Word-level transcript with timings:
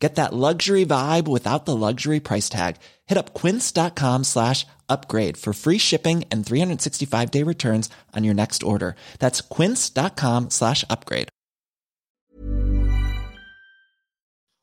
Get 0.00 0.14
that 0.14 0.32
luxury 0.32 0.86
vibe 0.86 1.28
without 1.28 1.66
the 1.66 1.76
luxury 1.76 2.20
price 2.20 2.48
tag. 2.48 2.76
Hit 3.06 3.18
up 3.18 3.34
quince.com 3.34 4.24
slash 4.24 4.66
upgrade 4.88 5.36
for 5.36 5.52
free 5.52 5.78
shipping 5.78 6.24
and 6.32 6.44
365 6.44 7.30
day 7.30 7.44
returns 7.44 7.90
on 8.16 8.24
your 8.24 8.34
next 8.34 8.62
order. 8.62 8.96
That's 9.18 9.42
quince.com 9.42 10.50
slash 10.50 10.84
upgrade. 10.88 11.28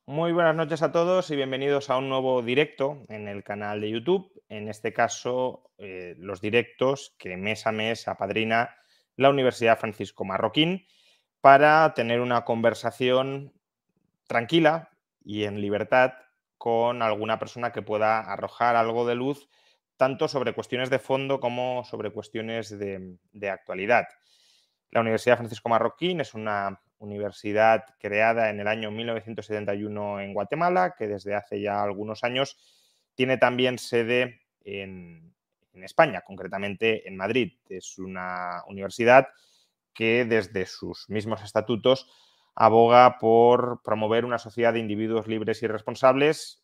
Muy 0.09 0.31
buenas 0.31 0.55
noches 0.55 0.81
a 0.81 0.93
todos 0.93 1.29
y 1.31 1.35
bienvenidos 1.35 1.89
a 1.89 1.97
un 1.97 2.07
nuevo 2.07 2.41
directo 2.41 3.03
en 3.09 3.27
el 3.27 3.43
canal 3.43 3.81
de 3.81 3.91
YouTube. 3.91 4.31
En 4.47 4.69
este 4.69 4.93
caso, 4.93 5.69
eh, 5.77 6.15
los 6.17 6.39
directos 6.39 7.13
que 7.19 7.35
mes 7.35 7.67
a 7.67 7.73
mes 7.73 8.07
apadrina 8.07 8.73
la 9.17 9.29
Universidad 9.29 9.77
Francisco 9.77 10.23
Marroquín 10.23 10.87
para 11.41 11.93
tener 11.93 12.21
una 12.21 12.45
conversación 12.45 13.51
tranquila, 14.27 14.89
y 15.27 15.43
en 15.43 15.59
libertad 15.59 16.13
con 16.57 17.01
alguna 17.01 17.37
persona 17.37 17.73
que 17.73 17.81
pueda 17.81 18.21
arrojar 18.21 18.77
algo 18.77 19.05
de 19.05 19.15
luz 19.15 19.49
tanto 19.97 20.29
sobre 20.29 20.53
cuestiones 20.53 20.89
de 20.89 20.99
fondo 20.99 21.41
como 21.41 21.83
sobre 21.83 22.11
cuestiones 22.11 22.79
de, 22.79 23.49
actualidad. 23.49 24.07
La 24.89 25.01
Universidad 25.01 25.35
Francisco 25.35 25.67
Marroquín 25.67 26.21
es 26.21 26.33
una 26.33 26.79
universidad 26.99 27.83
creada 27.99 28.49
en 28.49 28.61
el 28.61 28.69
año 28.69 28.89
1971 28.89 30.21
en 30.21 30.33
Guatemala, 30.33 30.95
que 30.97 31.07
desde 31.07 31.35
hace 31.35 31.59
ya 31.59 31.83
algunos 31.83 32.23
años 32.23 32.57
tiene 33.13 33.37
también 33.37 33.79
sede 33.79 34.43
en, 34.63 35.35
en 35.73 35.83
España, 35.83 36.21
concretamente 36.21 37.05
en 37.05 37.17
Madrid. 37.17 37.51
Es 37.67 37.97
una 37.97 38.63
universidad 38.67 39.27
que 39.93 40.23
desde 40.23 40.65
sus 40.67 41.09
mismos 41.09 41.43
estatutos 41.43 42.09
aboga 42.59 43.19
por 43.19 43.83
promover 43.83 44.25
una 44.25 44.39
sociedad 44.39 44.73
de 44.73 44.79
individuos 44.79 45.27
libres 45.27 45.61
y 45.61 45.67
responsables, 45.67 46.63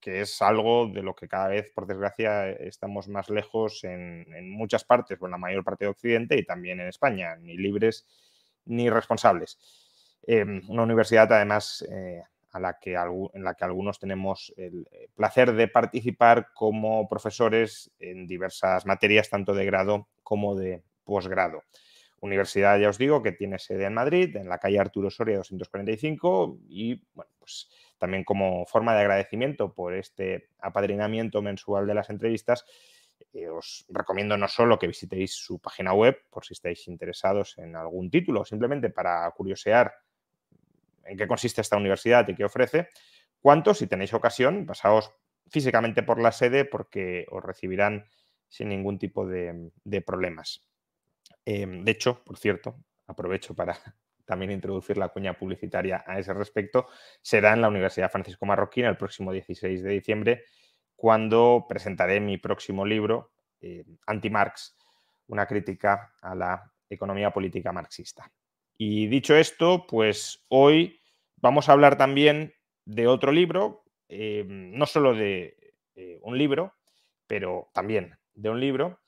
que 0.00 0.20
es 0.20 0.40
algo 0.40 0.86
de 0.86 1.02
lo 1.02 1.16
que 1.16 1.26
cada 1.26 1.48
vez, 1.48 1.72
por 1.74 1.88
desgracia, 1.88 2.48
estamos 2.48 3.08
más 3.08 3.28
lejos 3.28 3.82
en, 3.82 4.24
muchas 4.50 4.84
partes, 4.84 5.20
o 5.20 5.24
en 5.26 5.32
la 5.32 5.38
mayor 5.38 5.64
parte 5.64 5.84
de 5.84 5.90
Occidente 5.90 6.38
y 6.38 6.44
también 6.44 6.78
en 6.78 6.86
España, 6.86 7.34
ni 7.40 7.56
libres 7.56 8.06
ni 8.66 8.88
responsables. 8.88 9.58
Em, 10.24 10.62
una 10.68 10.84
universidad, 10.84 11.32
además, 11.32 11.84
eh, 11.90 12.22
a 12.52 12.60
la 12.60 12.78
que, 12.78 12.94
en 12.94 13.42
la 13.42 13.54
que 13.54 13.64
algunos 13.64 13.98
tenemos 13.98 14.52
el 14.56 14.86
eh, 14.92 15.08
placer 15.16 15.54
de 15.54 15.66
participar 15.66 16.52
como 16.54 17.08
profesores 17.08 17.90
en 17.98 18.28
diversas 18.28 18.86
materias, 18.86 19.28
tanto 19.28 19.54
de 19.54 19.64
grado 19.64 20.06
como 20.22 20.54
de 20.54 20.84
posgrado. 21.02 21.64
Universidad, 22.22 22.78
ya 22.78 22.88
os 22.88 22.98
digo, 22.98 23.20
que 23.20 23.32
tiene 23.32 23.58
sede 23.58 23.84
en 23.84 23.94
Madrid, 23.94 24.36
en 24.36 24.48
la 24.48 24.58
calle 24.58 24.78
Arturo 24.78 25.10
Soria 25.10 25.38
245 25.38 26.60
y, 26.68 27.02
bueno, 27.14 27.32
pues 27.40 27.68
también 27.98 28.22
como 28.22 28.64
forma 28.64 28.94
de 28.94 29.00
agradecimiento 29.00 29.74
por 29.74 29.92
este 29.92 30.48
apadrinamiento 30.60 31.42
mensual 31.42 31.84
de 31.84 31.94
las 31.94 32.10
entrevistas, 32.10 32.64
eh, 33.32 33.48
os 33.48 33.84
recomiendo 33.88 34.36
no 34.36 34.46
solo 34.46 34.78
que 34.78 34.86
visitéis 34.86 35.34
su 35.34 35.58
página 35.58 35.94
web 35.94 36.16
por 36.30 36.44
si 36.44 36.54
estáis 36.54 36.86
interesados 36.86 37.58
en 37.58 37.74
algún 37.74 38.08
título, 38.08 38.44
simplemente 38.44 38.90
para 38.90 39.28
curiosear 39.32 39.92
en 41.04 41.16
qué 41.16 41.26
consiste 41.26 41.60
esta 41.60 41.76
universidad 41.76 42.28
y 42.28 42.36
qué 42.36 42.44
ofrece, 42.44 42.88
cuanto, 43.40 43.74
si 43.74 43.88
tenéis 43.88 44.14
ocasión, 44.14 44.64
pasaos 44.64 45.10
físicamente 45.50 46.04
por 46.04 46.20
la 46.20 46.30
sede 46.30 46.64
porque 46.64 47.26
os 47.32 47.42
recibirán 47.42 48.06
sin 48.48 48.68
ningún 48.68 49.00
tipo 49.00 49.26
de 49.26 50.02
problemas. 50.06 50.71
Em, 51.44 51.84
de 51.84 51.92
hecho, 51.92 52.22
por 52.24 52.38
cierto, 52.38 52.76
aprovecho 53.06 53.54
para 53.54 53.76
también 54.24 54.50
introducir 54.50 54.96
la 54.96 55.08
cuña 55.08 55.34
publicitaria 55.34 56.04
a 56.06 56.18
ese 56.18 56.32
respecto, 56.32 56.86
será 57.20 57.52
en 57.52 57.60
la 57.60 57.68
Universidad 57.68 58.10
Francisco 58.10 58.46
Marroquín 58.46 58.84
el 58.84 58.96
próximo 58.96 59.32
16 59.32 59.82
de 59.82 59.90
diciembre, 59.90 60.44
cuando 60.94 61.66
presentaré 61.68 62.20
mi 62.20 62.38
próximo 62.38 62.86
libro, 62.86 63.32
eh, 63.60 63.84
Anti-Marx, 64.06 64.76
una 65.26 65.46
crítica 65.46 66.14
a 66.20 66.34
la 66.34 66.72
economía 66.88 67.30
política 67.32 67.72
marxista. 67.72 68.30
Y 68.76 69.06
dicho 69.08 69.34
esto, 69.36 69.86
pues 69.86 70.44
hoy 70.48 71.00
vamos 71.36 71.68
a 71.68 71.72
hablar 71.72 71.96
también 71.96 72.54
de 72.84 73.06
otro 73.06 73.32
libro, 73.32 73.84
em, 74.08 74.72
no 74.72 74.86
solo 74.86 75.14
de 75.14 75.56
eh, 75.94 76.18
un 76.22 76.38
libro, 76.38 76.74
pero 77.26 77.70
también 77.74 78.16
de 78.34 78.50
un 78.50 78.60
libro, 78.60 79.01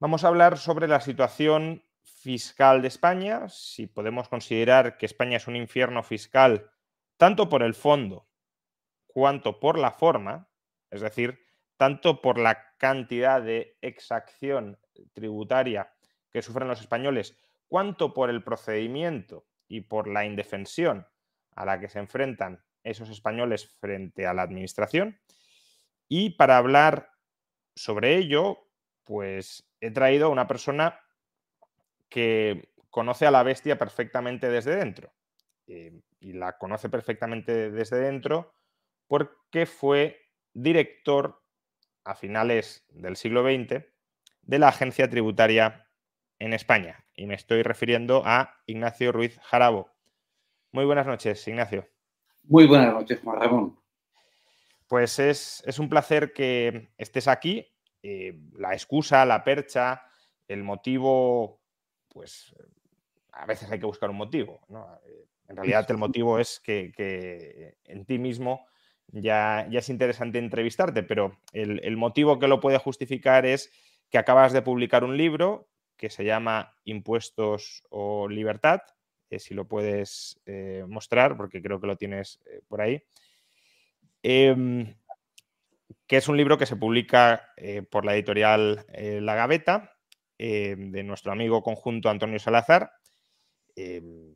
Vamos 0.00 0.22
a 0.22 0.28
hablar 0.28 0.58
sobre 0.58 0.86
la 0.86 1.00
situación 1.00 1.82
fiscal 2.04 2.82
de 2.82 2.88
España, 2.88 3.48
si 3.48 3.88
podemos 3.88 4.28
considerar 4.28 4.96
que 4.96 5.06
España 5.06 5.38
es 5.38 5.48
un 5.48 5.56
infierno 5.56 6.04
fiscal 6.04 6.70
tanto 7.16 7.48
por 7.48 7.64
el 7.64 7.74
fondo 7.74 8.28
cuanto 9.08 9.58
por 9.58 9.76
la 9.76 9.90
forma, 9.90 10.48
es 10.92 11.00
decir, 11.00 11.40
tanto 11.76 12.22
por 12.22 12.38
la 12.38 12.76
cantidad 12.76 13.42
de 13.42 13.76
exacción 13.80 14.78
tributaria 15.14 15.92
que 16.30 16.42
sufren 16.42 16.68
los 16.68 16.80
españoles, 16.80 17.36
cuanto 17.66 18.14
por 18.14 18.30
el 18.30 18.44
procedimiento 18.44 19.48
y 19.66 19.80
por 19.80 20.06
la 20.06 20.24
indefensión 20.24 21.08
a 21.56 21.64
la 21.64 21.80
que 21.80 21.88
se 21.88 21.98
enfrentan 21.98 22.64
esos 22.84 23.10
españoles 23.10 23.68
frente 23.80 24.28
a 24.28 24.34
la 24.34 24.42
administración. 24.42 25.18
Y 26.08 26.30
para 26.36 26.56
hablar 26.56 27.10
sobre 27.74 28.16
ello, 28.16 28.68
pues 29.02 29.67
he 29.80 29.90
traído 29.90 30.26
a 30.26 30.30
una 30.30 30.46
persona 30.46 31.00
que 32.08 32.72
conoce 32.90 33.26
a 33.26 33.30
la 33.30 33.42
bestia 33.42 33.78
perfectamente 33.78 34.48
desde 34.48 34.76
dentro. 34.76 35.12
Eh, 35.66 36.00
y 36.20 36.32
la 36.32 36.56
conoce 36.58 36.88
perfectamente 36.88 37.70
desde 37.70 37.98
dentro 37.98 38.54
porque 39.06 39.66
fue 39.66 40.20
director 40.52 41.42
a 42.04 42.14
finales 42.14 42.86
del 42.88 43.16
siglo 43.16 43.42
XX 43.42 43.84
de 44.42 44.58
la 44.58 44.68
agencia 44.68 45.08
tributaria 45.08 45.86
en 46.38 46.52
España. 46.54 47.04
Y 47.14 47.26
me 47.26 47.34
estoy 47.34 47.62
refiriendo 47.62 48.22
a 48.24 48.56
Ignacio 48.66 49.12
Ruiz 49.12 49.38
Jarabo. 49.42 49.90
Muy 50.72 50.84
buenas 50.84 51.06
noches, 51.06 51.46
Ignacio. 51.46 51.86
Muy 52.44 52.66
buenas 52.66 52.92
noches, 52.94 53.20
Juan 53.22 53.40
Ramón. 53.40 53.78
Pues 54.86 55.18
es, 55.18 55.62
es 55.66 55.78
un 55.78 55.88
placer 55.88 56.32
que 56.32 56.88
estés 56.96 57.28
aquí 57.28 57.66
eh, 58.02 58.38
la 58.54 58.72
excusa, 58.72 59.24
la 59.24 59.42
percha, 59.42 60.02
el 60.46 60.62
motivo, 60.62 61.60
pues 62.08 62.54
a 63.32 63.46
veces 63.46 63.70
hay 63.70 63.78
que 63.78 63.86
buscar 63.86 64.10
un 64.10 64.16
motivo. 64.16 64.60
En 65.48 65.56
realidad 65.56 65.90
el 65.90 65.98
motivo 65.98 66.38
es 66.38 66.60
que, 66.60 67.76
en 67.84 68.04
ti 68.04 68.18
mismo 68.18 68.66
ya, 69.08 69.66
ya, 69.70 69.78
es 69.78 69.88
interesante 69.88 70.38
entrevistarte, 70.38 71.02
pero 71.02 71.38
el, 71.52 71.96
motivo 71.96 72.38
que 72.38 72.48
lo 72.48 72.60
puede 72.60 72.78
justificar 72.78 73.46
es 73.46 73.70
que 74.10 74.18
acabas 74.18 74.52
de 74.52 74.62
publicar 74.62 75.04
un 75.04 75.16
libro 75.16 75.68
que 75.96 76.10
se 76.10 76.24
llama 76.24 76.74
Impuestos 76.84 77.82
o 77.88 78.28
Libertad, 78.28 78.80
eh, 79.30 79.38
si 79.38 79.54
lo 79.54 79.66
puedes 79.66 80.40
eh, 80.46 80.84
mostrar, 80.86 81.36
porque 81.36 81.62
creo 81.62 81.80
que 81.80 81.86
lo 81.86 81.96
tienes 81.96 82.40
por 82.68 82.80
ahí. 82.80 83.02
Que 86.08 86.16
es 86.16 86.26
un 86.26 86.38
libro 86.38 86.56
que 86.56 86.66
se 86.66 86.74
publica 86.74 87.52
eh, 87.58 87.82
por 87.82 88.06
la 88.06 88.14
editorial 88.14 88.86
eh, 88.94 89.20
La 89.20 89.34
Gaveta, 89.34 89.94
eh, 90.38 90.74
de 90.76 91.02
nuestro 91.02 91.32
amigo 91.32 91.62
conjunto 91.62 92.08
Antonio 92.08 92.38
Salazar. 92.38 92.92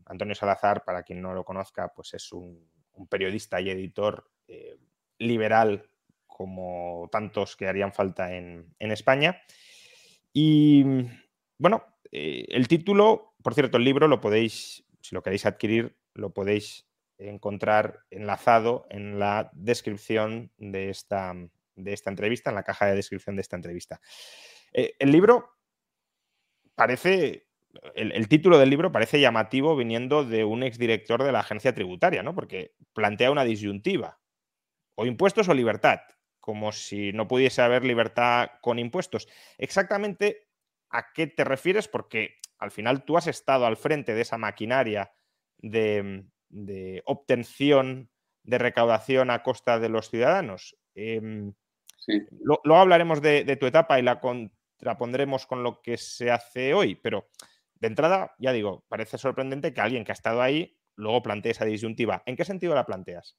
Antonio 0.07 0.37
Salazar, 0.37 0.85
para 0.85 1.03
quien 1.03 1.21
no 1.21 1.35
lo 1.35 1.45
conozca, 1.45 1.93
pues 1.97 2.15
es 2.15 2.31
un, 2.31 2.71
periodista 3.11 3.61
y 3.61 3.71
editor 3.71 4.31
liberal 5.19 5.91
como 6.29 7.09
tantos 7.11 7.57
que 7.57 7.67
harían 7.67 7.93
falta 7.93 8.37
en, 8.37 8.73
en 8.79 8.93
España. 8.93 9.43
Y 10.33 10.85
bueno, 11.59 11.85
el 12.13 12.69
título, 12.69 13.35
por 13.43 13.55
cierto, 13.55 13.79
el 13.79 13.85
libro 13.85 14.07
lo 14.07 14.21
podéis, 14.21 14.85
si 15.01 15.13
lo 15.13 15.25
queréis 15.25 15.45
adquirir, 15.45 15.97
lo 16.15 16.33
podéis 16.33 16.87
encontrar 17.19 18.01
enlazado 18.11 18.87
en 18.91 19.19
la 19.19 19.51
descripción 19.55 20.53
de 20.57 20.91
esta, 20.91 21.35
de 21.75 21.93
esta 21.93 22.11
entrevista, 22.11 22.51
en 22.51 22.57
la 22.57 22.63
caja 22.63 22.87
de 22.87 22.95
descripción 22.95 23.37
de 23.37 23.43
esta 23.43 23.57
entrevista. 23.57 24.01
Eh, 24.73 24.95
el 24.99 25.13
libro 25.13 25.57
parece, 26.75 27.47
el, 27.95 28.29
título 28.29 28.59
del 28.59 28.71
libro 28.71 28.93
parece 28.93 29.21
llamativo 29.21 29.77
viniendo 29.77 30.25
de 30.25 30.45
un 30.45 30.63
exdirector 30.63 31.23
de 31.23 31.33
la 31.33 31.41
agencia 31.41 31.75
tributaria, 31.75 32.23
¿no? 32.23 32.35
Porque 32.35 32.75
plantea 32.93 33.31
una 33.31 33.45
disyuntiva, 33.45 34.21
o 34.95 35.07
impuestos 35.07 35.49
o 35.49 35.55
libertad, 35.55 36.01
como 36.41 36.73
si 36.73 37.13
no 37.13 37.29
pudiese 37.29 37.63
haber 37.63 37.85
libertad 37.85 38.51
con 38.61 38.79
impuestos. 38.79 39.29
Exactamente 39.59 40.49
a 40.91 41.13
qué 41.13 41.27
te 41.27 41.45
refieres, 41.45 41.89
porque 41.89 42.37
al 42.59 42.71
final 42.71 43.05
tú 43.05 43.17
has 43.17 43.27
estado 43.27 43.67
al 43.67 43.77
frente 43.77 44.15
de 44.15 44.23
esa 44.23 44.39
maquinaria 44.39 45.13
de, 45.59 46.25
obtención 47.05 48.11
de 48.43 48.59
recaudación 48.59 49.31
a 49.31 49.43
costa 49.43 49.79
de 49.79 49.89
los 49.89 50.11
ciudadanos. 50.11 50.77
Em, 52.07 52.27
luego 52.43 52.81
hablaremos 52.81 53.21
de, 53.23 53.57
tu 53.57 53.67
etapa 53.67 53.99
y 53.99 54.03
la 54.03 54.21
contrapondremos 54.21 55.47
con 55.47 55.63
lo 55.63 55.81
que 55.81 55.97
se 55.97 56.31
hace 56.31 56.75
hoy, 56.75 56.95
pero 56.95 57.29
de 57.75 57.89
entrada, 57.89 58.35
ya 58.39 58.53
digo, 58.53 58.85
parece 58.89 59.19
sorprendente 59.19 59.73
que 59.73 59.81
alguien 59.81 60.05
que 60.05 60.13
ha 60.13 60.15
estado 60.15 60.43
ahí 60.43 60.77
luego 60.97 61.23
plantee 61.23 61.53
esa 61.53 61.65
disyuntiva. 61.65 62.23
¿En 62.27 62.37
qué 62.37 62.45
sentido 62.45 62.75
la 62.75 62.87
planteas? 62.87 63.37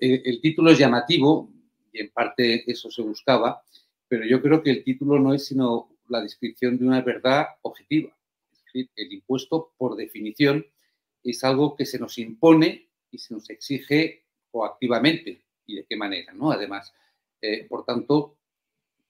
el 0.00 0.40
título 0.40 0.70
es 0.70 0.78
llamativo 0.78 1.52
y 1.92 2.00
en 2.00 2.10
parte 2.10 2.70
eso 2.70 2.90
se 2.90 3.02
buscaba, 3.02 3.62
pero 4.08 4.24
yo 4.26 4.42
creo 4.42 4.62
que 4.62 4.70
el 4.70 4.84
título 4.84 5.18
no 5.18 5.32
es 5.34 5.46
sino 5.46 5.96
la 6.08 6.20
descripción 6.20 6.78
de 6.78 6.86
una 6.86 7.02
verdad 7.02 7.46
objetiva. 7.62 8.16
Es 8.50 8.64
decir, 8.64 8.90
el 8.96 9.12
impuesto, 9.12 9.74
por 9.76 9.96
definición, 9.96 10.66
es 11.22 11.44
algo 11.44 11.76
que 11.76 11.86
se 11.86 11.98
nos 11.98 12.18
impone 12.18 12.90
y 13.10 13.18
se 13.18 13.34
nos 13.34 13.48
exige 13.50 14.24
coactivamente. 14.50 15.44
¿Y 15.66 15.76
de 15.76 15.86
qué 15.86 15.96
manera? 15.96 16.32
¿no? 16.32 16.50
Además, 16.50 16.92
eh, 17.40 17.66
por 17.68 17.84
tanto, 17.84 18.38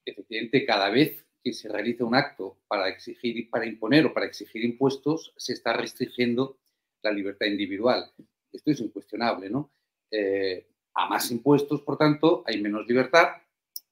efectivamente, 0.05 0.65
cada 0.65 0.91
vez 0.91 1.25
que 1.43 1.53
se 1.53 1.69
realiza 1.69 2.05
un 2.05 2.15
acto 2.15 2.59
para 2.69 2.89
exigir, 2.89 3.49
para 3.51 3.67
imponer 3.67 4.07
o 4.07 4.13
para 4.15 4.27
exigir 4.27 4.65
impuestos, 4.65 5.33
se 5.37 5.53
está 5.53 5.73
restringiendo 5.73 6.59
la 7.03 7.13
libertad 7.13 7.47
individual. 7.47 8.11
Esto 8.53 8.71
es 8.71 8.81
incuestionable, 8.81 9.49
¿no? 9.49 9.71
Eh, 10.11 10.67
a 10.95 11.09
más 11.09 11.31
impuestos, 11.31 11.83
por 11.83 11.97
tanto, 11.97 12.43
hay 12.47 12.61
menos 12.61 12.87
libertad 12.87 13.29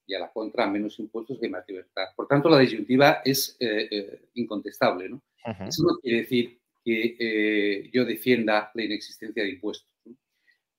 y 0.07 0.15
a 0.15 0.21
la 0.21 0.33
contra, 0.33 0.67
menos 0.67 0.99
impuestos 0.99 1.39
hay 1.43 1.49
más 1.49 1.65
libertad. 1.69 2.05
Por 2.17 2.27
tanto, 2.27 2.49
la 2.49 2.59
disyuntiva 2.59 3.23
es 3.25 3.57
eh, 3.61 4.29
incontestable. 4.35 5.09
¿no? 5.09 5.23
Eso 5.67 5.85
no 5.85 5.99
quiere 6.01 6.19
decir 6.19 6.59
que 6.85 7.17
eh, 7.19 7.91
yo 7.93 8.05
defienda 8.05 8.71
la 8.75 8.85
inexistencia 8.85 9.43
de 9.43 9.51
impuestos, 9.51 9.93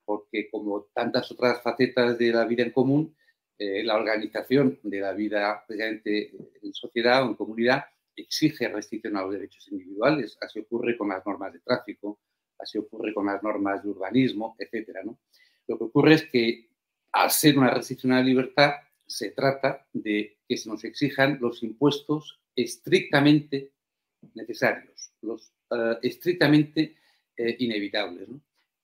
porque 0.05 0.49
como 0.49 0.83
tantas 0.93 1.29
otras 1.31 1.61
facetas 1.61 2.17
de 2.17 2.31
la 2.31 2.45
vida 2.45 2.63
en 2.63 2.71
común, 2.71 3.13
la 3.59 3.95
organización 3.95 4.79
de 4.83 4.99
la 4.99 5.13
vida 5.13 5.65
en 5.67 6.73
sociedad 6.73 7.23
o 7.23 7.29
en 7.29 7.35
comunidad 7.35 7.85
exige 8.15 8.67
restricción 8.67 9.17
a 9.17 9.21
los 9.23 9.33
derechos 9.33 9.67
individuales. 9.71 10.37
Así 10.41 10.59
ocurre 10.59 10.97
con 10.97 11.09
las 11.09 11.25
normas 11.25 11.53
de 11.53 11.59
tráfico, 11.59 12.19
así 12.57 12.77
ocurre 12.77 13.13
con 13.13 13.27
las 13.27 13.41
normas 13.41 13.83
de 13.83 13.89
urbanismo, 13.89 14.55
etc. 14.59 14.99
Lo 15.67 15.77
que 15.77 15.83
ocurre 15.83 16.13
es 16.15 16.25
que 16.25 16.67
al 17.11 17.31
ser 17.31 17.57
una 17.57 17.71
restricción 17.71 18.13
a 18.13 18.17
la 18.17 18.23
libertad, 18.23 18.73
se 19.05 19.31
trata 19.31 19.87
de 19.93 20.37
que 20.47 20.57
se 20.57 20.69
nos 20.69 20.83
exijan 20.83 21.37
los 21.39 21.63
impuestos 21.63 22.41
estrictamente 22.55 23.71
necesarios, 24.33 25.13
los 25.21 25.53
eh, 25.71 25.97
estrictamente 26.01 26.95
eh, 27.37 27.55
inevitables, 27.59 28.27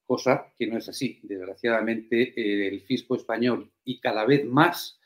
cosa 0.06 0.54
que 0.58 0.68
no 0.68 0.78
es 0.78 0.90
así. 0.90 1.20
Desgraciadamente, 1.24 2.34
eh, 2.36 2.68
el 2.68 2.82
fisco 2.82 3.16
español 3.16 3.72
y 3.84 4.00
cada 4.00 4.26
vez 4.26 4.46
más 4.46 5.00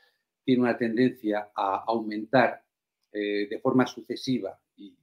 tiene 0.43 0.61
una 0.61 0.77
tendencia 0.77 1.51
a 1.55 1.83
aumentar 1.87 2.63
de 3.09 3.59
forma 3.63 3.87
sucesiva 3.87 4.59
y, 4.75 4.95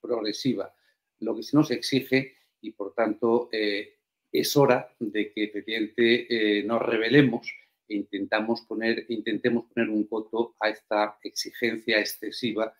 progresiva 0.00 0.74
lo 1.20 1.36
que 1.36 1.44
se 1.44 1.56
nos 1.56 1.70
exige 1.70 2.34
y, 2.60 2.72
por 2.72 2.92
tanto, 2.92 3.48
es 3.52 4.56
hora 4.56 4.92
de 4.98 5.32
que 5.32 5.44
efectivamente 5.44 6.64
nos 6.64 6.82
revelemos 6.82 7.46
e 7.88 7.94
intentamos 7.94 8.62
poner, 8.62 9.06
intentemos 9.08 9.66
poner 9.72 9.88
un 9.90 10.04
coto 10.06 10.56
a 10.60 10.70
esta 10.70 11.18
exigencia 11.22 11.98
excesiva. 11.98 12.74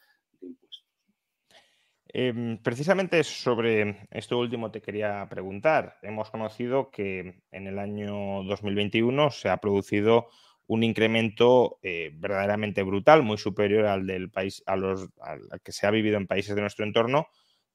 Em, 2.19 2.57
precisamente 2.63 3.23
sobre 3.25 4.09
esto 4.11 4.39
último 4.39 4.71
te 4.71 4.81
quería 4.81 5.27
preguntar. 5.29 5.99
Hemos 6.01 6.31
conocido 6.31 6.91
que 6.91 7.43
en 7.51 7.67
el 7.67 7.79
año 7.79 8.43
2021 8.45 9.31
se 9.31 9.51
ha 9.51 9.59
producido 9.59 10.29
un 10.67 10.83
incremento 10.83 11.79
eh, 11.83 12.13
verdaderamente 12.15 12.83
brutal, 12.83 13.23
muy 13.23 13.37
superior 13.37 13.85
al 13.85 14.07
del 14.07 14.31
país, 14.31 14.63
a 14.65 14.77
los, 14.77 15.11
al 15.21 15.61
que 15.63 15.73
se 15.73 15.87
ha 15.87 15.91
vivido 15.91 16.17
en 16.17 16.27
países 16.27 16.55
de 16.55 16.63
nuestro 16.63 16.87
entorno, 16.87 17.27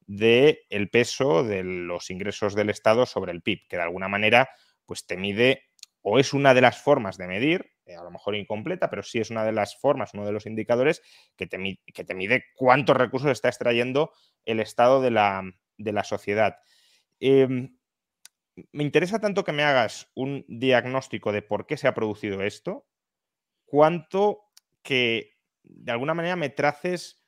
del 0.07 0.57
el 0.71 0.89
peso 0.89 1.43
de 1.43 1.63
los 1.63 2.09
ingresos 2.09 2.55
del 2.55 2.71
Estado 2.71 3.05
sobre 3.05 3.33
el 3.33 3.43
PIB, 3.43 3.67
que 3.69 3.77
de 3.77 3.83
alguna 3.83 4.07
manera 4.07 4.49
pues 4.87 5.05
te 5.05 5.17
mide 5.17 5.65
o 6.01 6.17
es 6.17 6.33
una 6.33 6.55
de 6.55 6.61
las 6.61 6.81
formas 6.81 7.15
de 7.19 7.27
medir, 7.27 7.73
eh, 7.91 7.95
a 7.95 8.03
lo 8.03 8.11
mejor 8.11 8.35
incompleta, 8.35 8.89
pero 8.89 9.03
sí 9.03 9.19
es 9.19 9.29
una 9.29 9.43
de 9.43 9.51
las 9.51 9.77
formas, 9.77 10.13
uno 10.13 10.25
de 10.25 10.31
los 10.31 10.45
indicadores 10.45 11.01
que 11.35 11.47
te, 11.47 11.79
que 11.93 12.03
te 12.03 12.15
mide 12.15 12.45
cuántos 12.55 12.95
recursos 12.97 13.31
está 13.31 13.49
extrayendo 13.49 14.11
el 14.45 14.59
estado 14.59 15.01
de 15.01 15.11
la, 15.11 16.03
sociedad. 16.03 16.57
Em, 17.19 17.77
me 18.71 18.83
interesa 18.83 19.19
tanto 19.19 19.43
que 19.43 19.51
me 19.51 19.63
hagas 19.63 20.09
un 20.15 20.45
diagnóstico 20.47 21.31
de 21.31 21.41
por 21.41 21.67
qué 21.67 21.77
se 21.77 21.87
ha 21.87 21.93
producido 21.93 22.41
esto, 22.41 22.87
cuanto 23.65 24.51
que 24.81 25.37
de 25.63 25.91
alguna 25.91 26.13
manera 26.13 26.35
me 26.35 26.49
traces 26.49 27.23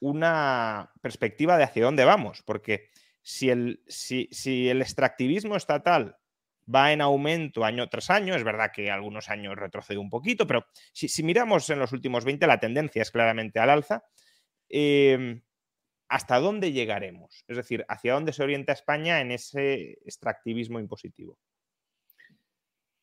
una 0.00 0.92
perspectiva 1.00 1.56
de 1.56 1.64
hacia 1.64 1.84
dónde 1.84 2.04
vamos, 2.04 2.42
porque 2.42 2.90
si 3.22 3.50
el, 3.50 3.82
si, 3.86 4.28
si 4.30 4.68
el 4.68 4.82
extractivismo 4.82 5.56
estatal 5.56 6.18
va 6.72 6.92
en 6.92 7.00
aumento 7.00 7.64
año 7.64 7.88
tras 7.88 8.10
año. 8.10 8.34
Es 8.34 8.44
verdad 8.44 8.70
que 8.74 8.90
algunos 8.90 9.28
años 9.28 9.56
retrocede 9.56 9.98
un 9.98 10.10
poquito, 10.10 10.46
pero 10.46 10.66
si, 10.92 11.22
miramos 11.22 11.68
en 11.70 11.78
los 11.78 11.92
últimos 11.92 12.24
20, 12.24 12.46
la 12.46 12.60
tendencia 12.60 13.02
es 13.02 13.10
claramente 13.10 13.58
al 13.58 13.70
alza. 13.70 14.04
Em, 14.68 15.42
¿Hasta 16.08 16.38
dónde 16.38 16.72
llegaremos? 16.72 17.44
Es 17.48 17.56
decir, 17.56 17.84
¿hacia 17.88 18.14
dónde 18.14 18.32
se 18.32 18.42
orienta 18.42 18.72
España 18.72 19.20
en 19.20 19.32
ese 19.32 19.98
extractivismo 20.04 20.78
impositivo? 20.78 21.38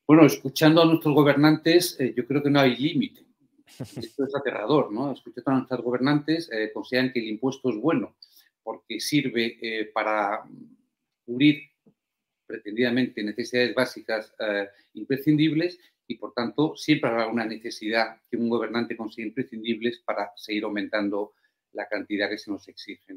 Bueno, 0.07 0.25
escuchando 0.25 0.81
a 0.81 0.85
nuestros 0.85 1.13
gobernantes, 1.13 1.99
eh, 1.99 2.13
yo 2.15 2.25
creo 2.27 2.43
que 2.43 2.49
no 2.49 2.59
hay 2.59 2.75
límite. 2.75 3.25
Esto 3.79 4.25
es 4.25 4.35
aterrador, 4.35 4.91
¿no? 4.91 5.11
Escuchando 5.11 5.51
a 5.51 5.53
nuestros 5.55 5.81
gobernantes, 5.81 6.49
eh, 6.51 6.71
consideran 6.73 7.11
que 7.11 7.19
el 7.19 7.27
impuesto 7.27 7.69
es 7.69 7.77
bueno 7.77 8.15
porque 8.63 8.99
sirve 8.99 9.57
eh, 9.61 9.91
para 9.93 10.43
cubrir 11.25 11.70
pretendidamente 12.51 13.23
necesidades 13.23 13.73
básicas 13.73 14.33
eh, 14.39 14.67
imprescindibles 14.95 15.79
y, 16.05 16.15
por 16.15 16.33
tanto, 16.33 16.75
siempre 16.75 17.09
habrá 17.09 17.27
una 17.27 17.45
necesidad 17.45 18.17
que 18.29 18.35
un 18.35 18.49
gobernante 18.49 18.97
consiga 18.97 19.27
imprescindibles 19.27 19.99
para 19.99 20.31
seguir 20.35 20.65
aumentando 20.65 21.33
la 21.71 21.87
cantidad 21.87 22.29
que 22.29 22.37
se 22.37 22.51
nos 22.51 22.67
exige. 22.67 23.15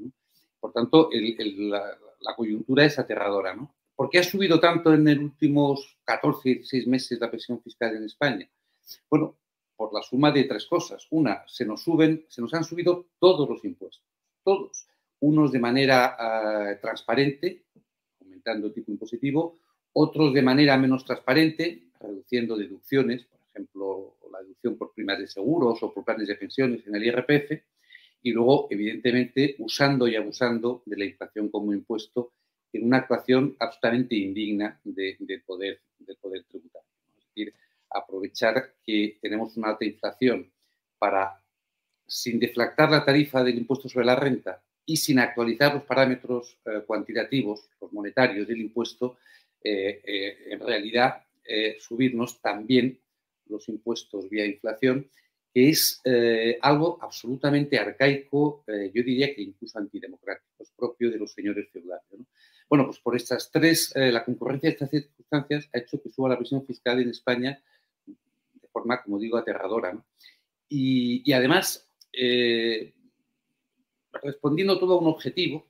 Por 0.61 0.73
tanto, 0.73 1.11
la, 1.13 2.35
coyuntura 2.37 2.85
es 2.85 2.99
aterradora. 2.99 3.55
¿no? 3.57 3.75
¿Por 3.97 4.09
qué 4.09 4.21
ha 4.21 4.23
subido 4.23 4.61
tanto 4.61 4.95
en 4.95 5.05
los 5.05 5.19
últimos 5.19 5.99
14, 6.05 6.49
16 6.49 6.87
meses 6.87 7.19
la 7.19 7.31
presión 7.31 7.61
fiscal 7.61 7.97
en 7.97 8.05
España? 8.05 8.49
Bueno, 9.11 9.37
por 9.77 9.93
la 9.93 10.03
suma 10.03 10.31
de 10.31 10.45
tres 10.45 10.67
cosas. 10.67 11.07
Una, 11.11 11.43
se 11.49 11.65
nos 11.65 11.83
suben, 11.83 12.27
se 12.29 12.41
nos 12.41 12.55
han 12.55 12.63
subido 12.63 13.09
todos 13.19 13.49
los 13.49 13.65
impuestos, 13.65 14.05
todos. 14.45 14.87
Unos 15.21 15.51
de 15.51 15.59
manera 15.59 16.17
eh, 16.19 16.77
transparente, 16.81 17.64
el 18.53 18.73
tipo 18.73 18.91
impositivo, 18.91 19.59
otros 19.93 20.35
de 20.35 20.43
manera 20.43 20.77
menos 20.77 21.05
transparente, 21.05 21.85
reduciendo 22.01 22.57
deducciones, 22.57 23.25
por 23.25 23.41
ejemplo, 23.51 24.17
la 24.33 24.41
deducción 24.41 24.77
por 24.77 24.93
primas 24.93 25.19
de 25.19 25.29
seguros 25.29 25.83
o 25.83 25.93
por 25.93 26.05
planes 26.05 26.29
de 26.29 26.35
pensiones 26.35 26.87
en 26.87 26.97
el 26.97 27.05
IRPF, 27.05 27.63
y 28.23 28.33
luego, 28.33 28.69
evidentemente, 28.71 29.55
usando 29.59 30.09
y 30.09 30.17
abusando 30.17 30.83
de 30.87 30.97
la 30.97 31.05
inflación 31.05 31.51
como 31.51 31.73
impuesto 31.73 32.33
en 32.73 32.87
una 32.87 32.99
actuación 32.99 33.55
absolutamente 33.61 34.17
indigna 34.17 34.81
de, 34.83 35.43
poder, 35.47 35.81
del 35.99 36.17
poder 36.17 36.45
tributario. 36.45 36.89
Es 37.17 37.27
decir, 37.27 37.55
aprovechar 37.91 38.75
que 38.85 39.19
tenemos 39.21 39.57
una 39.57 39.69
alta 39.69 39.85
inflación 39.85 40.51
para, 40.99 41.41
sin 42.07 42.41
deflactar 42.41 42.91
la 42.91 43.05
tarifa 43.05 43.45
del 43.45 43.59
impuesto 43.59 43.89
sobre 43.89 44.07
la 44.07 44.17
renta, 44.17 44.63
y 44.87 44.97
sin 44.97 45.19
actualizar 45.19 45.75
los 45.75 45.85
parámetros 45.85 46.59
eh, 46.67 46.83
cuantitativos, 46.87 47.69
los 47.81 47.93
monetarios 47.93 48.47
del 48.47 48.61
impuesto, 48.61 49.19
eh, 49.63 50.03
eh, 50.05 50.37
en 50.51 50.61
realidad 50.61 51.23
subirnos 51.79 52.41
también 52.41 52.99
los 53.49 53.69
impuestos 53.69 54.31
vía 54.31 54.47
inflación, 54.47 55.11
que 55.53 55.69
es 55.69 56.01
algo 56.63 56.99
absolutamente 57.03 57.79
arcaico, 57.79 58.65
yo 58.67 59.03
diría 59.03 59.35
que 59.35 59.43
incluso 59.43 59.79
antidemocrático, 59.79 60.63
es 60.63 60.71
propio 60.71 61.11
de 61.11 61.19
los 61.19 61.35
señores 61.35 61.69
feudales. 61.71 62.03
Bueno, 62.67 62.87
pues 62.87 62.99
por 62.99 63.15
estas 63.15 63.51
tres, 63.51 63.93
la 63.95 64.25
concurrencia 64.25 64.71
de 64.71 64.73
estas 64.73 64.89
circunstancias 64.89 65.69
ha 65.75 65.79
hecho 65.81 66.03
que 66.03 66.09
suba 66.09 66.31
la 66.31 66.39
presión 66.39 66.65
fiscal 66.65 66.99
en 67.03 67.11
España 67.11 67.63
de 68.07 68.69
forma, 68.69 69.03
como 69.03 69.19
digo, 69.19 69.37
aterradora. 69.37 70.03
Y, 70.67 71.31
y, 71.31 71.33
además, 71.35 71.87
respondiendo 74.23 74.79
todo 74.79 74.95
a 74.95 75.01
un 75.01 75.09
objetivo 75.09 75.67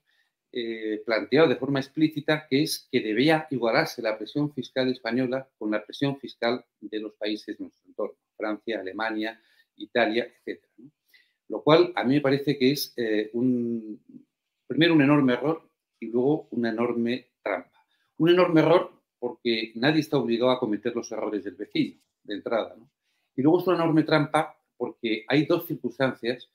eh, 0.52 1.02
planteado 1.04 1.48
de 1.48 1.56
forma 1.56 1.80
explícita, 1.80 2.46
que 2.48 2.62
es 2.62 2.88
que 2.90 3.00
debía 3.00 3.46
igualarse 3.50 4.02
la 4.02 4.16
presión 4.16 4.52
fiscal 4.52 4.88
española 4.90 5.48
con 5.58 5.70
la 5.70 5.84
presión 5.84 6.18
fiscal 6.18 6.64
de 6.80 7.00
los 7.00 7.14
países 7.14 7.56
de 7.56 7.64
nuestro 7.64 7.88
entorno, 7.88 8.16
Francia, 8.36 8.80
Alemania, 8.80 9.40
Italia, 9.76 10.32
etc. 10.44 10.62
Lo 11.48 11.62
cual 11.62 11.92
a 11.96 12.04
mí 12.04 12.14
me 12.14 12.20
parece 12.20 12.56
que 12.56 12.70
es 12.70 12.94
eh, 12.96 13.30
un, 13.32 14.00
Primero 14.66 14.94
un 14.94 15.02
enorme 15.02 15.34
error 15.34 15.70
y 16.00 16.06
luego 16.06 16.48
una 16.50 16.70
enorme 16.70 17.28
trampa. 17.42 17.86
Un 18.16 18.30
enorme 18.30 18.60
error 18.60 18.92
porque 19.18 19.72
nadie 19.74 20.00
está 20.00 20.16
obligado 20.16 20.50
a 20.50 20.58
cometer 20.58 20.94
los 20.96 21.12
errores 21.12 21.44
del 21.44 21.54
vecino, 21.54 22.00
de 22.22 22.34
entrada. 22.34 22.76
Y 23.36 23.42
luego 23.42 23.60
es 23.60 23.66
una 23.66 23.76
enorme 23.76 24.04
trampa 24.04 24.58
porque 24.76 25.24
hay 25.28 25.44
dos 25.44 25.66
circunstancias 25.66 26.50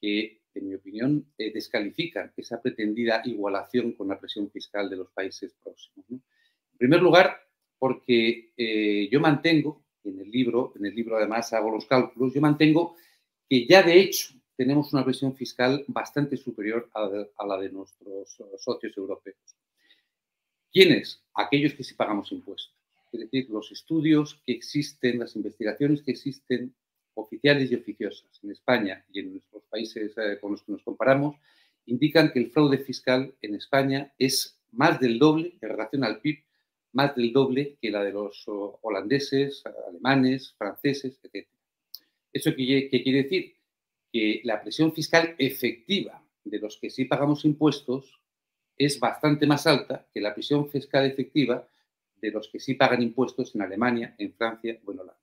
que, 0.00 0.41
en 0.54 0.68
mi 0.68 0.74
opinión, 0.74 1.32
eh, 1.38 1.52
descalifican 1.52 2.32
esa 2.36 2.60
pretendida 2.60 3.22
igualación 3.24 3.92
con 3.92 4.08
la 4.08 4.18
presión 4.18 4.50
fiscal 4.50 4.88
de 4.90 4.96
los 4.96 5.10
países 5.10 5.54
próximos. 5.62 6.06
En 6.10 6.78
primer 6.78 7.00
lugar, 7.00 7.36
porque 7.78 8.52
eh, 8.56 9.08
yo 9.10 9.20
mantengo, 9.20 9.84
en 10.04 10.20
el 10.20 10.30
libro, 10.30 10.72
en 10.76 10.86
el 10.86 10.94
libro 10.94 11.16
además 11.16 11.52
hago 11.52 11.70
los 11.70 11.86
cálculos, 11.86 12.34
yo 12.34 12.40
mantengo 12.40 12.96
que 13.48 13.66
ya 13.66 13.82
de 13.82 14.00
hecho 14.00 14.34
tenemos 14.56 14.92
una 14.92 15.04
presión 15.04 15.34
fiscal 15.34 15.84
bastante 15.88 16.36
superior 16.36 16.90
a, 16.94 17.44
la 17.46 17.58
de 17.58 17.70
nuestros 17.70 18.38
socios 18.58 18.96
europeos. 18.96 19.56
¿Quiénes? 20.72 21.22
Aquellos 21.34 21.74
que 21.74 21.84
sí 21.84 21.94
pagamos 21.94 22.32
impuestos. 22.32 22.74
Es 23.12 23.20
decir, 23.20 23.50
los 23.50 23.70
estudios 23.72 24.40
que 24.46 24.52
existen, 24.52 25.18
las 25.18 25.36
investigaciones 25.36 26.02
que 26.02 26.12
existen, 26.12 26.74
oficiales 27.14 27.70
y 27.70 27.74
oficiosas 27.74 28.28
en 28.42 28.50
España 28.50 29.04
y 29.12 29.20
en 29.20 29.32
nuestros 29.32 29.62
países 29.64 30.12
eh, 30.16 30.38
con 30.40 30.52
los 30.52 30.62
que 30.62 30.72
nos 30.72 30.82
comparamos, 30.82 31.36
indican 31.86 32.32
que 32.32 32.38
el 32.38 32.50
fraude 32.50 32.78
fiscal 32.78 33.34
en 33.42 33.54
España 33.54 34.12
es 34.18 34.58
más 34.70 35.00
del 35.00 35.18
doble 35.18 35.54
en 35.60 35.68
relación 35.68 36.04
al 36.04 36.20
PIB, 36.20 36.44
más 36.92 37.14
del 37.14 37.32
doble 37.32 37.76
que 37.80 37.90
la 37.90 38.04
de 38.04 38.12
los 38.12 38.44
holandeses, 38.46 39.62
alemanes, 39.88 40.54
franceses, 40.56 41.18
etc. 41.22 41.46
¿Eso 42.32 42.54
quiere 42.54 42.88
decir? 42.90 43.54
que 44.12 44.42
la 44.44 44.60
presión 44.60 44.92
fiscal 44.92 45.34
efectiva 45.38 46.22
de 46.44 46.58
los 46.58 46.76
que 46.76 46.90
sí 46.90 47.06
pagamos 47.06 47.44
impuestos 47.44 48.20
es 48.76 49.00
bastante 49.00 49.46
más 49.46 49.66
alta 49.66 50.06
que 50.12 50.20
la 50.20 50.34
presión 50.34 50.68
fiscal 50.68 51.06
efectiva 51.06 51.66
de 52.20 52.30
los 52.30 52.48
que 52.48 52.60
sí 52.60 52.74
pagan 52.74 53.02
impuestos 53.02 53.54
en 53.54 53.62
Alemania, 53.62 54.14
en 54.18 54.34
Francia 54.34 54.78
o 54.84 54.92
en 54.92 55.00
Holanda. 55.00 55.21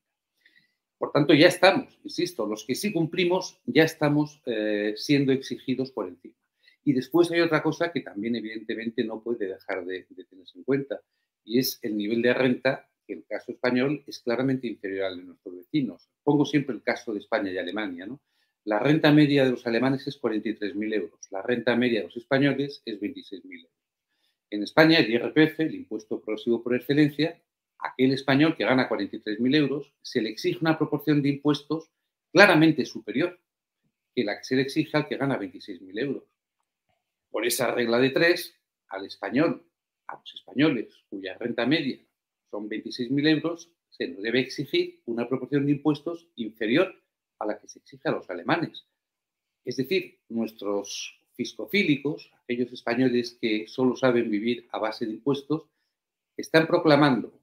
Por 1.00 1.14
tanto, 1.14 1.34
ya 1.34 1.48
estamos, 1.48 1.98
insisto, 2.04 2.46
los 2.46 2.66
que 2.66 2.76
sí 2.76 2.92
cumplimos 2.92 3.58
ya 3.66 3.84
estamos 3.84 4.42
eh, 4.46 4.94
siendo 4.98 5.32
exigidos 5.32 5.92
por 5.92 6.10
encima. 6.10 6.36
Y 6.84 6.92
después 6.92 7.32
hay 7.32 7.40
otra 7.40 7.64
cosa 7.64 7.92
que 7.94 8.02
también 8.02 8.36
evidentemente 8.36 9.06
no 9.06 9.24
puede 9.24 9.48
dejar 9.48 9.86
de, 9.86 10.06
tenerse 10.30 10.58
en 10.58 10.64
cuenta 10.66 11.02
y 11.46 11.58
es 11.60 11.80
el 11.84 11.96
nivel 11.96 12.22
de 12.22 12.34
renta 12.34 12.90
que 13.08 13.14
en 13.14 13.20
el 13.20 13.26
caso 13.26 13.54
español 13.54 14.04
es 14.08 14.20
claramente 14.20 14.68
inferior 14.68 15.06
al 15.06 15.18
de 15.18 15.24
nuestros 15.24 15.56
vecinos. 15.56 16.10
Pongo 16.22 16.46
siempre 16.46 16.76
el 16.76 16.84
caso 16.84 17.14
de 17.14 17.20
España 17.20 17.50
y 17.50 17.58
Alemania. 17.58 18.08
La 18.66 18.80
renta 18.80 19.12
media 19.14 19.46
de 19.46 19.52
los 19.52 19.66
alemanes 19.66 20.06
es 20.06 20.22
43.000 20.22 20.94
euros, 20.94 21.20
la 21.32 21.42
renta 21.42 21.78
media 21.78 22.00
de 22.00 22.08
los 22.08 22.18
españoles 22.18 22.82
es 22.86 23.00
26.000 23.00 23.54
euros. 23.54 23.72
En 24.50 24.64
España, 24.64 25.00
el 25.00 25.10
IRPF, 25.10 25.62
el 25.62 25.76
impuesto 25.76 26.20
progresivo 26.20 26.62
por 26.62 26.76
excelencia, 26.76 27.42
aquel 27.80 28.12
español 28.12 28.56
que 28.56 28.66
gana 28.66 28.90
43.000 28.90 29.56
euros, 29.56 29.94
se 30.02 30.22
le 30.22 30.30
exige 30.30 30.60
una 30.62 30.78
proporción 30.78 31.22
de 31.22 31.30
impuestos 31.30 31.90
claramente 32.32 32.86
superior 32.86 33.40
que 34.14 34.24
la 34.24 34.38
que 34.38 34.44
se 34.44 34.56
le 34.56 34.64
exige 34.64 34.96
al 34.98 35.08
que 35.08 35.18
gana 35.18 35.40
26.000 35.40 36.00
euros. 36.00 36.24
Por 37.32 37.46
esa 37.46 37.72
regla 37.72 38.00
de 38.00 38.10
tres, 38.10 38.56
al 38.90 39.06
español, 39.06 39.66
a 40.08 40.18
los 40.18 40.34
españoles 40.34 40.94
cuya 41.10 41.38
renta 41.38 41.66
media 41.66 42.00
son 42.50 42.70
26.000 42.70 43.28
euros, 43.28 43.72
se 43.90 44.08
nos 44.08 44.22
debe 44.22 44.40
exigir 44.40 45.02
una 45.06 45.28
proporción 45.28 45.66
de 45.66 45.74
impuestos 45.74 46.28
inferior 46.36 46.94
a 47.40 47.46
la 47.46 47.60
que 47.60 47.68
se 47.68 47.80
exige 47.80 48.10
a 48.10 48.12
los 48.12 48.30
alemanes. 48.30 48.86
Es 49.64 49.78
decir, 49.78 50.20
nuestros 50.30 51.20
fiscofílicos, 51.34 52.32
aquellos 52.44 52.72
españoles 52.74 53.38
que 53.40 53.68
solo 53.68 53.96
saben 53.96 54.30
vivir 54.30 54.68
a 54.72 54.80
base 54.80 55.06
de 55.06 55.14
impuestos, 55.14 55.70
están 56.36 56.68
proclamando, 56.68 57.39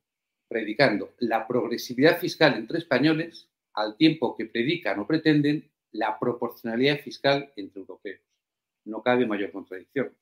predicando 0.49 1.15
la 1.19 1.47
progresividad 1.47 2.19
fiscal 2.19 2.55
entre 2.55 2.79
españoles 2.79 3.49
al 3.75 3.97
tiempo 3.97 4.37
que 4.37 4.47
predican 4.47 4.99
o 4.99 5.07
pretenden 5.07 5.71
la 5.93 6.19
proporcionalidad 6.19 6.99
fiscal 7.01 7.53
entre 7.57 7.81
europeos. 7.81 8.21
No 8.85 9.03
cabe 9.03 9.27
mayor 9.27 9.53
contradicción. 9.53 10.13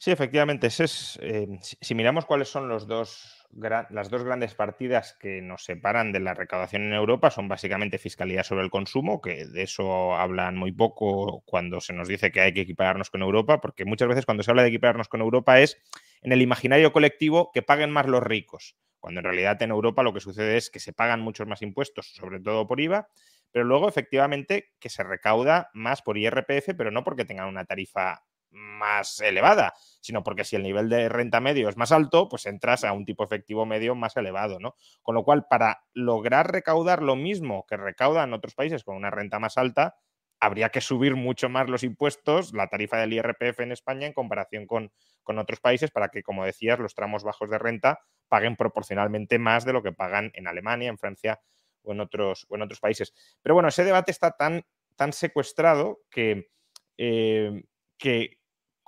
Sí, 0.00 0.12
efectivamente. 0.12 0.68
es, 0.68 1.18
eh, 1.22 1.48
si 1.60 1.94
miramos 1.96 2.24
cuáles 2.24 2.48
son 2.48 2.68
los 2.68 2.86
dos 2.86 3.34
las 3.50 4.10
dos 4.10 4.24
grandes 4.24 4.54
partidas 4.54 5.16
que 5.18 5.40
nos 5.40 5.64
separan 5.64 6.12
de 6.12 6.20
la 6.20 6.34
recaudación 6.34 6.82
en 6.82 6.92
Europa 6.92 7.30
son 7.30 7.48
básicamente 7.48 7.96
fiscalidad 7.98 8.42
sobre 8.44 8.62
el 8.62 8.70
consumo, 8.70 9.22
que 9.22 9.46
de 9.46 9.62
eso 9.62 10.14
hablan 10.14 10.54
muy 10.56 10.70
poco 10.70 11.42
cuando 11.46 11.80
se 11.80 11.94
nos 11.94 12.08
dice 12.08 12.30
que 12.30 12.42
hay 12.42 12.52
que 12.52 12.60
equipararnos 12.60 13.08
con 13.10 13.22
Europa, 13.22 13.58
porque 13.60 13.86
muchas 13.86 14.06
veces 14.08 14.26
cuando 14.26 14.42
se 14.42 14.50
habla 14.50 14.62
de 14.62 14.68
equipararnos 14.68 15.08
con 15.08 15.22
Europa 15.22 15.60
es 15.60 15.78
en 16.20 16.32
el 16.32 16.42
imaginario 16.42 16.92
colectivo 16.92 17.50
que 17.52 17.62
paguen 17.62 17.90
más 17.90 18.06
los 18.06 18.22
ricos, 18.22 18.76
cuando 19.00 19.20
en 19.20 19.24
realidad 19.24 19.60
en 19.62 19.70
Europa 19.70 20.02
lo 20.02 20.12
que 20.12 20.20
sucede 20.20 20.58
es 20.58 20.68
que 20.70 20.78
se 20.78 20.92
pagan 20.92 21.20
muchos 21.20 21.46
más 21.48 21.62
impuestos, 21.62 22.12
sobre 22.14 22.38
todo 22.40 22.66
por 22.68 22.80
IVA, 22.80 23.08
pero 23.50 23.64
luego 23.64 23.88
efectivamente 23.88 24.72
que 24.78 24.90
se 24.90 25.02
recauda 25.04 25.70
más 25.72 26.02
por 26.02 26.18
IRPF, 26.18 26.74
pero 26.76 26.90
no 26.90 27.02
porque 27.02 27.24
tengan 27.24 27.48
una 27.48 27.64
tarifa 27.64 28.22
más 28.50 29.20
elevada, 29.20 29.74
sino 30.00 30.22
porque 30.22 30.44
si 30.44 30.56
el 30.56 30.62
nivel 30.62 30.88
de 30.88 31.08
renta 31.08 31.40
medio 31.40 31.68
es 31.68 31.76
más 31.76 31.92
alto, 31.92 32.28
pues 32.28 32.46
entras 32.46 32.84
a 32.84 32.92
un 32.92 33.04
tipo 33.04 33.24
efectivo 33.24 33.66
medio 33.66 33.94
más 33.94 34.16
elevado, 34.16 34.58
¿no? 34.58 34.74
Con 35.02 35.14
lo 35.14 35.24
cual, 35.24 35.46
para 35.48 35.82
lograr 35.92 36.50
recaudar 36.50 37.02
lo 37.02 37.16
mismo 37.16 37.66
que 37.68 37.76
recaudan 37.76 38.32
otros 38.32 38.54
países 38.54 38.84
con 38.84 38.96
una 38.96 39.10
renta 39.10 39.38
más 39.38 39.58
alta, 39.58 39.96
habría 40.40 40.68
que 40.70 40.80
subir 40.80 41.16
mucho 41.16 41.48
más 41.48 41.68
los 41.68 41.82
impuestos, 41.82 42.52
la 42.54 42.68
tarifa 42.68 42.98
del 42.98 43.12
IRPF 43.12 43.60
en 43.60 43.72
España 43.72 44.06
en 44.06 44.12
comparación 44.12 44.66
con, 44.66 44.92
con 45.22 45.38
otros 45.38 45.60
países 45.60 45.90
para 45.90 46.08
que, 46.08 46.22
como 46.22 46.44
decías, 46.44 46.78
los 46.78 46.94
tramos 46.94 47.24
bajos 47.24 47.50
de 47.50 47.58
renta 47.58 48.00
paguen 48.28 48.56
proporcionalmente 48.56 49.38
más 49.38 49.64
de 49.64 49.72
lo 49.72 49.82
que 49.82 49.92
pagan 49.92 50.30
en 50.34 50.46
Alemania, 50.46 50.88
en 50.88 50.98
Francia 50.98 51.40
o 51.82 51.92
en 51.92 52.00
otros, 52.00 52.46
en 52.50 52.62
otros 52.62 52.80
países. 52.80 53.14
Pero 53.42 53.54
bueno, 53.54 53.68
ese 53.68 53.84
debate 53.84 54.10
está 54.10 54.32
tan, 54.32 54.64
tan 54.96 55.12
secuestrado 55.12 56.00
que, 56.10 56.50
eh, 56.98 57.64
que 57.96 58.37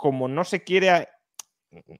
como 0.00 0.28
no 0.28 0.44
se 0.44 0.64
quiere, 0.64 1.08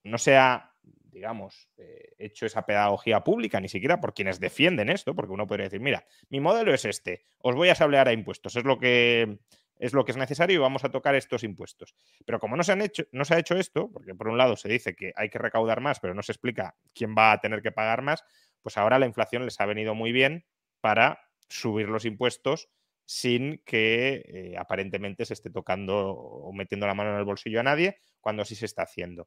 no 0.05 0.17
se 0.17 0.35
ha, 0.35 0.75
digamos, 0.83 1.69
eh, 1.77 2.15
hecho 2.17 2.47
esa 2.47 2.65
pedagogía 2.65 3.23
pública, 3.23 3.61
ni 3.61 3.69
siquiera 3.69 4.01
por 4.01 4.15
quienes 4.15 4.41
defienden 4.41 4.89
esto, 4.89 5.15
porque 5.15 5.35
uno 5.35 5.47
podría 5.47 5.65
decir, 5.65 5.81
mira, 5.81 6.07
mi 6.31 6.41
modelo 6.41 6.73
es 6.73 6.87
este, 6.87 7.27
os 7.41 7.55
voy 7.55 7.69
a 7.69 7.75
sablear 7.75 8.09
a 8.09 8.15
impuestos, 8.15 8.57
es 8.57 8.65
lo 8.65 8.79
que 8.79 9.39
es 9.77 9.93
lo 9.93 10.07
que 10.07 10.13
es 10.13 10.17
necesario 10.17 10.57
y 10.57 10.59
vamos 10.59 10.83
a 10.85 10.91
tocar 10.91 11.15
estos 11.15 11.45
impuestos. 11.45 11.95
Pero 12.25 12.41
como 12.41 12.57
no 12.57 12.63
se, 12.63 12.73
han 12.73 12.81
hecho, 12.81 13.05
no 13.13 13.27
se 13.27 13.35
ha 13.35 13.39
hecho 13.39 13.57
esto, 13.57 13.91
porque 13.93 14.15
por 14.15 14.29
un 14.29 14.39
lado 14.39 14.57
se 14.57 14.69
dice 14.69 14.95
que 14.95 15.13
hay 15.15 15.29
que 15.29 15.39
recaudar 15.39 15.83
más, 15.83 16.01
pero 16.01 16.15
no 16.15 16.23
se 16.23 16.33
explica 16.33 16.75
quién 16.95 17.15
va 17.17 17.33
a 17.33 17.41
tener 17.41 17.61
que 17.61 17.73
pagar 17.73 18.01
más, 18.01 18.25
pues 18.63 18.79
ahora 18.79 18.99
la 18.99 19.07
inflación 19.07 19.45
les 19.45 19.61
ha 19.61 19.67
venido 19.67 19.95
muy 19.95 20.13
bien 20.13 20.47
para 20.81 21.21
subir 21.49 21.89
los 21.89 22.07
impuestos 22.07 22.71
sin 23.11 23.61
que 23.67 24.23
eh, 24.25 24.55
aparentemente 24.57 25.25
se 25.25 25.35
esté 25.35 25.51
tocando 25.51 26.13
o 26.13 26.53
metiendo 26.53 26.87
la 26.87 26.95
mano 26.95 27.11
en 27.11 27.19
el 27.19 27.25
bolsillo 27.25 27.59
a 27.59 27.65
nadie, 27.65 27.99
cuando 28.21 28.45
sí 28.45 28.55
se 28.55 28.67
está 28.67 28.85
haciendo. 28.85 29.27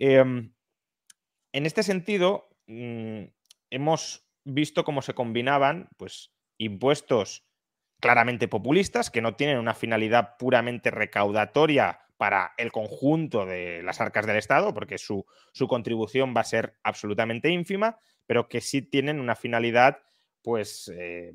Em, 0.00 0.52
en 1.52 1.64
este 1.64 1.84
sentido, 1.84 2.48
mm, 2.66 3.22
hemos 3.70 4.26
visto 4.42 4.82
cómo 4.82 5.02
se 5.02 5.14
combinaban 5.14 5.88
pues, 5.98 6.34
impuestos 6.58 7.46
claramente 8.00 8.48
populistas, 8.48 9.08
que 9.12 9.22
no 9.22 9.36
tienen 9.36 9.58
una 9.58 9.74
finalidad 9.74 10.36
puramente 10.36 10.90
recaudatoria 10.90 12.00
para 12.16 12.54
el 12.58 12.72
conjunto 12.72 13.46
de 13.46 13.84
las 13.84 14.00
arcas 14.00 14.26
del 14.26 14.36
Estado, 14.36 14.74
porque 14.74 14.98
su, 14.98 15.24
contribución 15.68 16.34
va 16.36 16.40
a 16.40 16.44
ser 16.44 16.74
absolutamente 16.82 17.50
ínfima, 17.50 18.00
pero 18.26 18.48
que 18.48 18.60
sí 18.60 18.82
tienen 18.82 19.20
una 19.20 19.36
finalidad, 19.36 19.98
pues, 20.42 20.90
eh, 20.92 21.32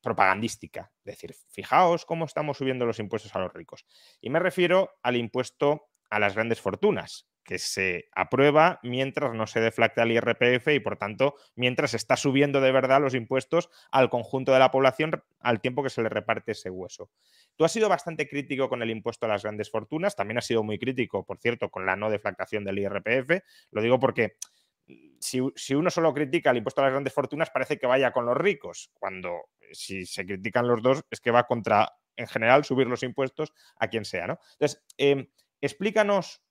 propagandística. 0.00 0.90
Es 1.04 1.04
decir, 1.04 1.34
fijaos 1.48 2.04
cómo 2.04 2.24
estamos 2.24 2.58
subiendo 2.58 2.86
los 2.86 2.98
impuestos 2.98 3.34
a 3.34 3.40
los 3.40 3.52
ricos. 3.52 3.86
Y 4.20 4.30
me 4.30 4.38
refiero 4.38 4.90
al 5.02 5.16
impuesto 5.16 5.88
a 6.10 6.18
las 6.18 6.34
grandes 6.34 6.60
fortunas, 6.60 7.30
que 7.44 7.58
se 7.58 8.08
aprueba 8.14 8.78
mientras 8.82 9.34
no 9.34 9.46
se 9.46 9.60
deflacta 9.60 10.02
el 10.02 10.12
IRPF 10.12 10.68
y, 10.68 10.80
por 10.80 10.96
tanto, 10.96 11.34
mientras 11.56 11.94
está 11.94 12.16
subiendo 12.16 12.60
de 12.60 12.72
verdad 12.72 13.00
los 13.00 13.14
impuestos 13.14 13.70
al 13.90 14.10
conjunto 14.10 14.52
de 14.52 14.58
la 14.58 14.70
población 14.70 15.22
al 15.40 15.60
tiempo 15.60 15.82
que 15.82 15.90
se 15.90 16.02
le 16.02 16.08
reparte 16.08 16.52
ese 16.52 16.70
hueso. 16.70 17.10
Tú 17.56 17.64
has 17.64 17.72
sido 17.72 17.88
bastante 17.88 18.28
crítico 18.28 18.68
con 18.68 18.82
el 18.82 18.90
impuesto 18.90 19.26
a 19.26 19.28
las 19.28 19.42
grandes 19.42 19.70
fortunas, 19.70 20.14
también 20.16 20.38
has 20.38 20.46
sido 20.46 20.62
muy 20.62 20.78
crítico, 20.78 21.24
por 21.24 21.38
cierto, 21.38 21.70
con 21.70 21.86
la 21.86 21.96
no 21.96 22.10
deflactación 22.10 22.64
del 22.64 22.78
IRPF. 22.78 23.42
Lo 23.70 23.82
digo 23.82 23.98
porque 23.98 24.36
si, 25.20 25.74
uno 25.74 25.90
solo 25.90 26.14
critica 26.14 26.50
el 26.50 26.56
impuesto 26.56 26.80
a 26.80 26.84
las 26.84 26.92
grandes 26.92 27.12
fortunas, 27.12 27.50
parece 27.50 27.78
que 27.78 27.86
vaya 27.86 28.10
con 28.10 28.24
los 28.24 28.36
ricos, 28.36 28.90
cuando 28.94 29.50
si 29.70 30.06
se 30.06 30.24
critican 30.24 30.66
los 30.66 30.82
dos, 30.82 31.04
es 31.10 31.20
que 31.20 31.30
va 31.30 31.46
contra, 31.46 31.92
en 32.16 32.26
general, 32.26 32.64
subir 32.64 32.86
los 32.86 33.02
impuestos 33.02 33.52
a 33.76 33.88
quien 33.88 34.04
sea, 34.04 34.26
¿no? 34.26 34.38
Entonces, 34.52 34.82
em, 34.96 35.28
explícanos 35.60 36.42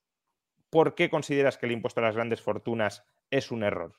por 0.70 0.94
qué 0.94 1.10
consideras 1.10 1.58
que 1.58 1.66
el 1.66 1.72
impuesto 1.72 2.00
a 2.00 2.04
las 2.04 2.14
grandes 2.14 2.40
fortunas 2.40 3.04
es 3.28 3.50
un 3.50 3.64
error. 3.64 3.96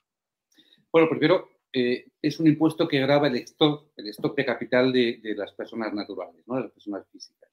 Bueno, 0.91 1.09
primero, 1.09 1.49
eh, 1.73 2.05
es 2.21 2.39
un 2.39 2.47
impuesto 2.47 2.87
que 2.87 2.99
graba 2.99 3.27
el 3.27 3.35
stock, 3.37 3.91
el 3.97 4.07
stock 4.07 4.35
de 4.35 4.45
capital 4.45 4.91
de, 4.93 5.19
las 5.35 5.51
personas 5.53 5.93
naturales, 5.93 6.43
¿no? 6.47 6.55
de 6.55 6.61
las 6.61 6.71
personas 6.71 7.05
físicas. 7.11 7.49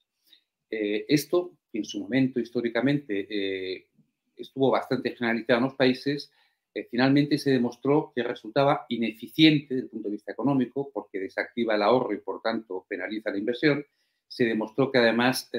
Eh, 0.69 1.05
esto, 1.09 1.53
en 1.73 1.83
su 1.83 1.99
momento 1.99 2.39
históricamente 2.39 3.27
eh, 3.29 3.87
estuvo 4.35 4.71
bastante 4.71 5.11
generalizado 5.11 5.59
en 5.59 5.63
los 5.65 5.75
países, 5.75 6.31
eh, 6.73 6.87
finalmente 6.89 7.37
se 7.37 7.51
demostró 7.51 8.11
que 8.15 8.23
resultaba 8.23 8.85
ineficiente 8.89 9.75
desde 9.75 9.85
el 9.85 9.89
punto 9.89 10.09
de 10.09 10.13
vista 10.13 10.31
económico 10.31 10.91
porque 10.93 11.19
desactiva 11.19 11.75
el 11.75 11.81
ahorro 11.81 12.13
y 12.13 12.19
por 12.19 12.41
tanto 12.41 12.85
penaliza 12.87 13.31
la 13.31 13.37
inversión. 13.37 13.85
Se 14.27 14.45
demostró 14.45 14.91
que 14.91 14.99
además 14.99 15.49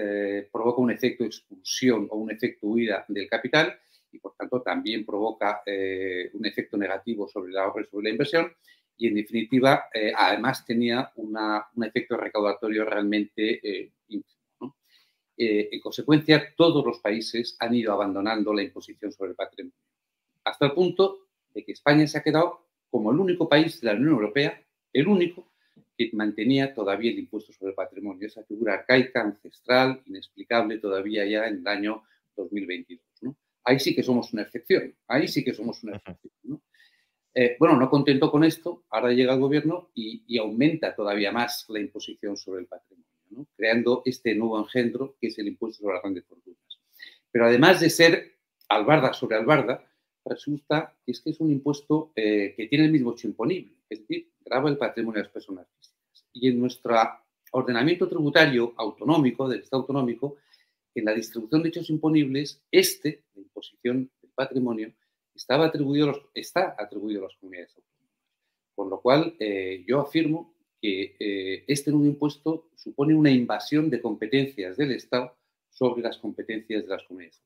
provoca 0.52 0.80
un 0.80 0.92
efecto 0.92 1.24
expulsión 1.24 2.06
o 2.08 2.16
un 2.16 2.30
efecto 2.30 2.68
huida 2.68 3.04
del 3.08 3.28
capital 3.28 3.76
y 4.12 4.20
por 4.20 4.36
tanto 4.36 4.62
también 4.62 5.04
provoca 5.04 5.60
un 5.66 6.46
efecto 6.46 6.76
negativo 6.76 7.26
sobre 7.26 7.50
el 7.50 7.58
ahorro 7.58 7.82
y 7.82 7.86
sobre 7.86 8.04
la 8.04 8.10
inversión. 8.10 8.52
Y 8.96 9.08
en 9.08 9.14
definitiva 9.16 9.86
además 10.16 10.64
tenía 10.64 11.10
un 11.16 11.84
efecto 11.84 12.16
recaudatorio 12.16 12.84
realmente 12.84 13.60
eh, 15.42 15.70
en 15.72 15.80
consecuencia, 15.80 16.54
todos 16.54 16.84
los 16.84 16.98
países 16.98 17.56
han 17.60 17.74
ido 17.74 17.94
abandonando 17.94 18.52
la 18.52 18.62
imposición 18.62 19.10
sobre 19.10 19.30
el 19.30 19.36
patrimonio, 19.36 19.74
hasta 20.50 20.66
el 20.66 20.72
punto 20.72 21.28
de 21.54 21.64
que 21.64 21.72
España 21.72 22.06
se 22.06 22.18
ha 22.18 22.22
quedado 22.22 22.66
como 22.90 23.12
el 23.12 23.18
único 23.18 23.48
país 23.48 23.80
de 23.80 23.86
la 23.86 23.94
Unión 23.94 24.12
Europea, 24.14 24.62
el 24.92 25.06
único 25.06 25.52
que 25.96 26.10
mantenía 26.12 26.74
todavía 26.74 27.10
el 27.10 27.18
impuesto 27.18 27.52
sobre 27.52 27.70
el 27.70 27.76
patrimonio, 27.76 28.26
esa 28.26 28.44
figura 28.44 28.74
arcaica, 28.74 29.22
ancestral, 29.22 30.02
inexplicable 30.06 30.78
todavía 30.78 31.24
ya 31.24 31.46
en 31.46 31.58
el 31.58 31.66
año 31.66 32.02
2022. 32.36 33.04
Ahí 33.64 33.78
sí 33.78 33.94
que 33.94 34.02
somos 34.02 34.32
una 34.32 34.42
excepción, 34.42 34.94
ahí 35.06 35.28
sí 35.28 35.44
que 35.44 35.52
somos 35.52 35.82
una 35.84 35.96
excepción. 35.96 36.62
Eh, 37.34 37.56
bueno, 37.60 37.76
no 37.76 37.88
contento 37.88 38.30
con 38.30 38.42
esto, 38.42 38.84
ahora 38.90 39.12
llega 39.12 39.34
el 39.34 39.40
gobierno 39.40 39.90
y 39.94 40.36
aumenta 40.38 40.94
todavía 40.94 41.30
más 41.30 41.66
la 41.68 41.78
imposición 41.78 42.36
sobre 42.36 42.62
el 42.62 42.66
patrimonio 42.66 43.10
creando 43.56 44.02
este 44.04 44.34
nuevo 44.34 44.58
engendro 44.58 45.16
que 45.20 45.28
es 45.28 45.38
el 45.38 45.48
impuesto 45.48 45.82
sobre 45.82 45.94
las 45.94 46.02
grandes 46.02 46.24
fortunas. 46.26 46.58
Pero 47.30 47.46
además 47.46 47.80
de 47.80 47.90
ser 47.90 48.38
albarda 48.68 49.12
sobre 49.12 49.36
albarda, 49.36 49.84
resulta 50.24 50.96
que 51.04 51.12
es 51.12 51.20
que 51.20 51.30
es 51.30 51.40
un 51.40 51.50
impuesto 51.50 52.12
eh, 52.14 52.54
que 52.56 52.66
tiene 52.66 52.86
el 52.86 52.92
mismo 52.92 53.12
hecho 53.12 53.28
imponible, 53.28 53.72
es 53.88 54.00
decir, 54.00 54.30
grava 54.44 54.68
el 54.68 54.78
patrimonio 54.78 55.18
de 55.18 55.24
las 55.24 55.32
personas 55.32 55.66
físicas. 55.76 56.26
Y 56.32 56.48
en 56.48 56.60
nuestro 56.60 56.94
ordenamiento 57.52 58.08
tributario 58.08 58.74
autonómico, 58.76 59.48
del 59.48 59.60
Estado 59.60 59.82
autonómico, 59.82 60.36
en 60.94 61.04
la 61.04 61.14
distribución 61.14 61.62
de 61.62 61.68
hechos 61.68 61.90
imponibles, 61.90 62.62
este, 62.70 63.24
la 63.34 63.42
imposición 63.42 64.10
del 64.20 64.30
patrimonio, 64.32 64.92
estaba 65.34 65.66
atribuido 65.66 66.30
está 66.34 66.74
atribuido 66.78 67.20
a 67.20 67.28
las 67.28 67.36
comunidades 67.36 67.74
autónomas. 67.76 67.90
Con 68.74 68.90
lo 68.90 69.00
cual, 69.00 69.36
eh, 69.38 69.84
yo 69.86 70.00
afirmo 70.00 70.54
que 70.80 71.16
eh, 71.18 71.64
este 71.66 71.90
nuevo 71.90 72.06
impuesto 72.06 72.70
supone 72.74 73.14
una 73.14 73.30
invasión 73.30 73.90
de 73.90 74.00
competencias 74.00 74.76
del 74.76 74.92
Estado 74.92 75.36
sobre 75.68 76.02
las 76.02 76.18
competencias 76.18 76.82
de 76.82 76.88
las 76.88 77.02
comunidades 77.04 77.42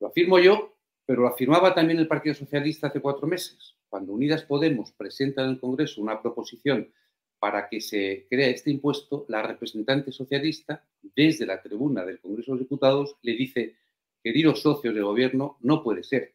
Lo 0.00 0.08
afirmo 0.08 0.38
yo, 0.38 0.74
pero 1.06 1.22
lo 1.22 1.28
afirmaba 1.28 1.74
también 1.74 1.98
el 1.98 2.08
Partido 2.08 2.34
Socialista 2.34 2.88
hace 2.88 3.00
cuatro 3.00 3.26
meses, 3.26 3.76
cuando 3.88 4.12
Unidas 4.12 4.44
Podemos 4.44 4.92
presenta 4.92 5.42
en 5.42 5.50
el 5.50 5.60
Congreso 5.60 6.00
una 6.00 6.20
proposición 6.20 6.92
para 7.38 7.68
que 7.68 7.80
se 7.80 8.26
crea 8.30 8.48
este 8.48 8.70
impuesto, 8.70 9.26
la 9.28 9.42
representante 9.42 10.12
socialista, 10.12 10.84
desde 11.02 11.44
la 11.44 11.60
tribuna 11.60 12.04
del 12.04 12.20
Congreso 12.20 12.52
de 12.52 12.58
los 12.58 12.66
Diputados, 12.66 13.16
le 13.22 13.32
dice, 13.32 13.76
queridos 14.22 14.62
socios 14.62 14.94
de 14.94 15.02
gobierno, 15.02 15.58
no 15.60 15.82
puede 15.82 16.04
ser 16.04 16.34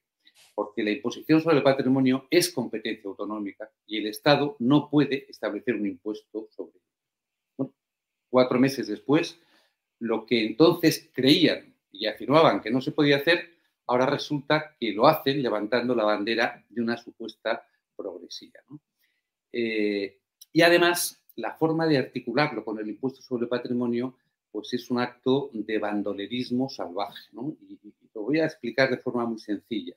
porque 0.57 0.81
la 0.83 0.89
imposición 0.89 1.39
sobre 1.39 1.57
el 1.57 1.63
patrimonio 1.63 2.25
es 2.31 2.49
competencia 2.49 3.07
autonómica 3.07 3.69
y 3.85 3.99
el 3.99 4.07
Estado 4.07 4.55
no 4.57 4.89
puede 4.89 5.29
establecer 5.29 5.75
un 5.75 5.85
impuesto 5.85 6.47
sobre 6.49 6.79
él. 7.59 7.67
cuatro 8.27 8.57
meses 8.57 8.87
después, 8.87 9.39
lo 9.99 10.25
que 10.25 10.43
entonces 10.43 11.11
creían 11.13 11.75
y 11.91 12.07
afirmaban 12.07 12.61
que 12.61 12.71
no 12.71 12.81
se 12.81 12.91
podía 12.91 13.17
hacer, 13.17 13.56
ahora 13.87 14.05
resulta 14.05 14.75
que 14.79 14.91
lo 14.93 15.07
hacen 15.07 15.41
levantando 15.41 15.95
la 15.95 16.03
bandera 16.03 16.63
de 16.69 16.81
una 16.81 16.97
supuesta 16.97 17.65
progresiva. 17.95 18.59
Eh, 19.51 20.19
y 20.51 20.61
además, 20.61 21.23
la 21.35 21.55
forma 21.55 21.87
de 21.87 21.97
articularlo 21.97 22.63
con 22.63 22.79
el 22.79 22.89
impuesto 22.89 23.21
sobre 23.21 23.43
el 23.43 23.49
patrimonio, 23.49 24.17
pues 24.51 24.73
es 24.73 24.89
un 24.91 24.99
acto 24.99 25.49
de 25.53 25.77
bandolerismo 25.79 26.69
salvaje. 26.69 27.29
Y, 27.61 27.79
lo 28.13 28.23
voy 28.23 28.39
a 28.39 28.45
explicar 28.45 28.89
de 28.89 28.97
forma 28.97 29.25
muy 29.25 29.39
sencilla. 29.39 29.95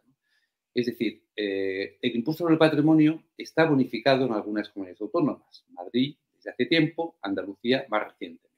Es 0.74 0.86
decir, 0.86 1.24
eh, 1.34 1.98
el 2.02 2.16
impuesto 2.16 2.44
sobre 2.44 2.54
el 2.54 2.58
patrimonio 2.58 3.22
está 3.36 3.64
bonificado 3.64 4.26
en 4.26 4.32
algunas 4.32 4.68
comunidades 4.68 5.00
autónomas. 5.00 5.64
Madrid 5.70 6.16
desde 6.34 6.50
hace 6.50 6.66
tiempo, 6.66 7.16
Andalucía 7.22 7.86
más 7.88 8.04
recientemente. 8.08 8.50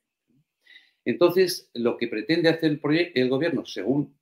Entonces, 1.05 1.71
lo 1.75 1.97
que 1.97 2.09
pretende 2.09 2.49
hacer 2.49 2.81
el, 3.15 3.29
gobierno, 3.29 3.65
según 3.67 4.17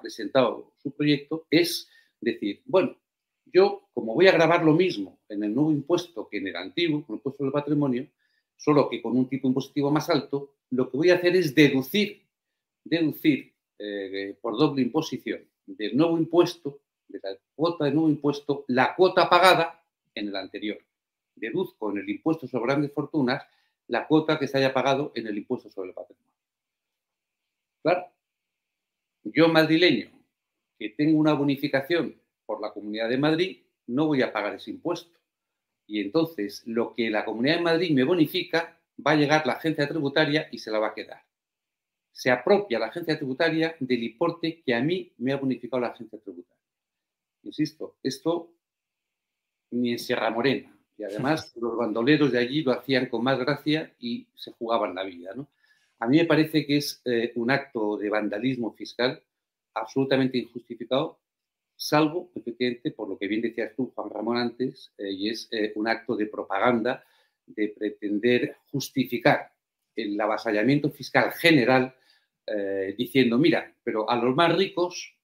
presentado 0.00 0.72
su 0.82 0.90
proyecto, 0.92 1.46
es 1.50 1.88
decir, 2.20 2.62
bueno, 2.64 2.96
yo 3.46 3.88
como 3.94 4.14
voy 4.14 4.26
a 4.28 4.32
grabar 4.32 4.64
lo 4.64 4.72
mismo 4.72 5.18
en 5.28 5.44
el 5.44 5.54
nuevo 5.54 5.70
impuesto 5.70 6.28
que 6.28 6.38
en 6.38 6.48
el 6.48 6.56
antiguo, 6.56 7.04
el 7.08 7.14
impuesto 7.14 7.38
sobre 7.38 7.48
el 7.48 7.52
patrimonio, 7.52 8.06
solo 8.56 8.88
que 8.88 9.00
con 9.00 9.16
un 9.16 9.28
tipo 9.28 9.48
impositivo 9.48 9.90
más 9.90 10.10
alto, 10.10 10.54
lo 10.70 10.90
que 10.90 10.96
voy 10.96 11.10
a 11.10 11.14
hacer 11.14 11.36
es 11.36 11.54
deducir, 11.54 12.22
deducir 12.84 13.52
eh, 13.78 14.36
por 14.40 14.56
doble 14.56 14.82
imposición 14.82 15.40
del 15.66 15.96
nuevo 15.96 16.18
impuesto, 16.18 16.80
de 17.08 17.20
la 17.22 17.36
cuota 17.54 17.84
del 17.84 17.94
nuevo 17.94 18.08
impuesto, 18.08 18.64
la 18.68 18.94
cuota 18.94 19.28
pagada 19.28 19.84
en 20.14 20.28
el 20.28 20.36
anterior. 20.36 20.78
Deduzco 21.34 21.90
en 21.90 21.98
el 21.98 22.08
impuesto 22.08 22.48
sobre 22.48 22.66
grandes 22.66 22.92
fortunas 22.92 23.44
la 23.88 24.06
cuota 24.06 24.38
que 24.38 24.48
se 24.48 24.58
haya 24.58 24.72
pagado 24.72 25.12
en 25.14 25.26
el 25.26 25.38
impuesto 25.38 25.70
sobre 25.70 25.90
el 25.90 25.94
patrimonio. 25.94 26.32
Claro, 27.82 28.06
yo 29.32 29.48
madrileño 29.48 30.10
que 30.78 30.90
tengo 30.90 31.18
una 31.18 31.32
bonificación 31.32 32.20
por 32.44 32.60
la 32.60 32.72
Comunidad 32.72 33.08
de 33.08 33.18
Madrid, 33.18 33.58
no 33.86 34.06
voy 34.06 34.22
a 34.22 34.32
pagar 34.32 34.54
ese 34.54 34.70
impuesto. 34.70 35.18
Y 35.86 36.00
entonces 36.00 36.62
lo 36.66 36.94
que 36.94 37.10
la 37.10 37.24
Comunidad 37.24 37.56
de 37.56 37.62
Madrid 37.62 37.90
me 37.92 38.04
bonifica 38.04 38.78
va 39.04 39.12
a 39.12 39.16
llegar 39.16 39.46
la 39.46 39.54
agencia 39.54 39.88
tributaria 39.88 40.48
y 40.50 40.58
se 40.58 40.70
la 40.70 40.78
va 40.78 40.88
a 40.88 40.94
quedar 40.94 41.26
se 42.16 42.30
apropia 42.30 42.78
la 42.78 42.86
agencia 42.86 43.18
tributaria 43.18 43.76
del 43.78 44.02
importe 44.02 44.62
que 44.64 44.74
a 44.74 44.80
mí 44.80 45.12
me 45.18 45.34
ha 45.34 45.36
bonificado 45.36 45.82
la 45.82 45.88
agencia 45.88 46.18
tributaria. 46.18 46.64
Insisto, 47.42 47.98
esto 48.02 48.54
ni 49.70 49.92
en 49.92 49.98
Sierra 49.98 50.30
Morena. 50.30 50.74
Y 50.96 51.04
además 51.04 51.54
los 51.60 51.76
bandoleros 51.76 52.32
de 52.32 52.38
allí 52.38 52.62
lo 52.62 52.72
hacían 52.72 53.10
con 53.10 53.22
más 53.22 53.38
gracia 53.38 53.94
y 53.98 54.26
se 54.34 54.50
jugaban 54.52 54.94
la 54.94 55.02
vida. 55.02 55.34
A 55.98 56.06
mí 56.06 56.18
me 56.18 56.26
parece 56.26 56.66
que 56.66 56.76
es 56.76 57.00
eh, 57.04 57.32
un 57.36 57.50
acto 57.50 57.96
de 57.96 58.10
vandalismo 58.10 58.72
fiscal 58.74 59.22
absolutamente 59.74 60.38
injustificado, 60.38 61.20
salvo, 61.74 62.30
efectivamente, 62.34 62.90
por 62.90 63.08
lo 63.08 63.18
que 63.18 63.28
bien 63.28 63.42
decías 63.42 63.74
tú, 63.74 63.92
Juan 63.94 64.10
Ramón, 64.10 64.36
antes, 64.36 64.92
eh, 64.98 65.10
y 65.10 65.30
es 65.30 65.48
eh, 65.50 65.72
un 65.76 65.88
acto 65.88 66.16
de 66.16 66.26
propaganda 66.26 67.02
de 67.46 67.68
pretender 67.68 68.56
justificar 68.70 69.52
el 69.94 70.20
avasallamiento 70.20 70.90
fiscal 70.90 71.32
general 71.32 71.94
diciendo, 72.96 73.38
mira, 73.38 73.74
pero 73.82 74.08
a 74.08 74.14
los 74.14 74.36
más 74.36 74.56
ricos 74.56 75.16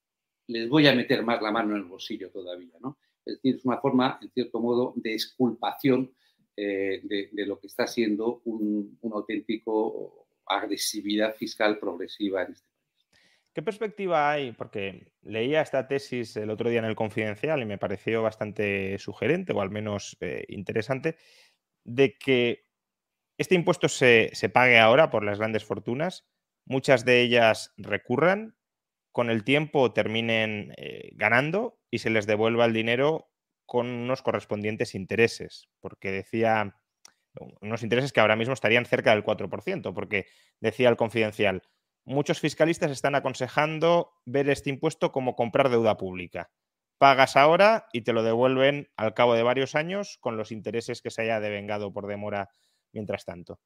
les 0.48 0.68
voy 0.68 0.88
a 0.88 0.94
meter 0.94 1.22
más 1.22 1.40
la 1.40 1.52
mano 1.52 1.70
en 1.70 1.82
el 1.82 1.84
bolsillo 1.84 2.30
todavía, 2.30 2.74
¿no? 2.80 2.98
Es 3.24 3.36
decir, 3.36 3.56
es 3.56 3.64
una 3.64 3.78
forma, 3.78 4.18
en 4.20 4.30
cierto 4.30 4.58
modo, 4.58 4.92
de 4.96 5.12
exculpación 5.12 6.12
de, 6.56 7.30
lo 7.46 7.60
que 7.60 7.68
está 7.68 7.86
siendo 7.86 8.42
un, 8.44 8.98
auténtico 9.12 10.21
agresividad 10.54 11.34
fiscal 11.34 11.78
progresiva 11.78 12.42
en 12.42 12.52
este 12.52 12.66
país. 12.66 12.72
¿Qué 13.54 13.62
perspectiva 13.62 14.30
hay? 14.30 14.52
Porque 14.52 15.12
leía 15.22 15.60
esta 15.60 15.86
tesis 15.86 16.36
el 16.36 16.50
otro 16.50 16.70
día 16.70 16.78
en 16.78 16.86
el 16.86 16.96
Confidencial 16.96 17.60
y 17.62 17.66
me 17.66 17.78
pareció 17.78 18.22
bastante 18.22 18.98
sugerente 18.98 19.52
o 19.52 19.60
al 19.60 19.70
menos 19.70 20.16
eh, 20.20 20.44
interesante 20.48 21.16
de 21.84 22.16
que 22.16 22.66
este 23.36 23.54
impuesto 23.54 23.88
se, 23.88 24.30
se, 24.32 24.48
pague 24.48 24.78
ahora 24.78 25.10
por 25.10 25.24
las 25.24 25.38
grandes 25.38 25.64
fortunas 25.64 26.26
muchas 26.64 27.04
de 27.04 27.20
ellas 27.20 27.72
recurran, 27.76 28.56
con 29.12 29.30
el 29.30 29.44
tiempo 29.44 29.92
terminen 29.92 30.72
eh, 30.76 31.10
ganando 31.14 31.78
y 31.90 31.98
se 31.98 32.10
les 32.10 32.26
devuelva 32.26 32.64
el 32.64 32.72
dinero 32.72 33.30
con 33.66 33.86
unos 33.86 34.22
correspondientes 34.22 34.94
intereses, 34.94 35.68
porque 35.80 36.10
decía 36.10 36.76
unos 37.60 37.82
intereses 37.82 38.12
que 38.12 38.20
ahora 38.20 38.36
mismo 38.36 38.54
estarían 38.54 38.86
cerca 38.86 39.10
del 39.10 39.24
4%, 39.24 39.94
porque 39.94 40.26
decía 40.60 40.88
el 40.88 40.96
confidencial, 40.96 41.62
muchos 42.04 42.40
fiscalistas 42.40 42.90
están 42.90 43.14
aconsejando 43.14 44.12
ver 44.24 44.48
este 44.50 44.70
impuesto 44.70 45.12
como 45.12 45.36
comprar 45.36 45.70
deuda 45.70 45.96
pública. 45.96 46.50
Pagas 46.98 47.36
ahora 47.36 47.86
y 47.92 48.02
te 48.02 48.12
lo 48.12 48.22
devuelven 48.22 48.88
al 48.96 49.14
cabo 49.14 49.34
de 49.34 49.42
varios 49.42 49.74
años 49.74 50.18
con 50.20 50.36
los 50.36 50.52
intereses 50.52 51.02
que 51.02 51.10
se 51.10 51.22
haya 51.22 51.40
devengado 51.40 51.92
por 51.92 52.06
demora 52.06 52.50
mientras 52.92 53.24
tanto. 53.24 53.60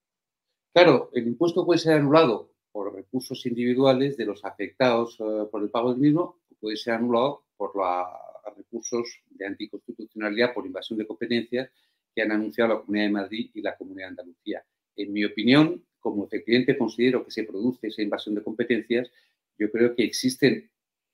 Claro, 0.72 1.10
el 1.12 1.26
impuesto 1.26 1.64
puede 1.64 1.78
ser 1.78 1.94
anulado 1.94 2.52
por 2.72 2.94
recursos 2.94 3.44
individuales 3.46 4.16
de 4.16 4.26
los 4.26 4.44
afectados 4.44 5.18
eh, 5.20 5.46
por 5.50 5.62
el 5.62 5.70
pago 5.70 5.90
del 5.90 6.00
mismo, 6.00 6.40
puede 6.60 6.76
ser 6.76 6.94
anulado 6.94 7.44
por 7.56 7.74
los 7.76 8.56
recursos 8.56 9.22
de 9.30 9.46
anticonstitucionalidad 9.46 10.54
por 10.54 10.66
invasión 10.66 10.98
de 10.98 11.06
competencias 11.06 11.70
que 12.16 12.22
han 12.22 12.32
anunciado 12.32 12.72
la 12.72 12.80
Comunidad 12.80 13.04
de 13.04 13.12
Madrid 13.12 13.50
y 13.52 13.60
la 13.60 13.76
Comunidad 13.76 14.06
de 14.06 14.10
Andalucía. 14.10 14.64
En 14.96 15.12
mi 15.12 15.22
opinión, 15.22 15.84
como 16.00 16.24
efectivamente 16.24 16.78
considero 16.78 17.22
que 17.22 17.30
se 17.30 17.44
produce 17.44 17.88
esa 17.88 18.00
invasión 18.00 18.34
de 18.34 18.42
competencias, 18.42 19.10
yo 19.58 19.70
creo 19.70 19.94
que 19.94 20.04
existen 20.04 20.70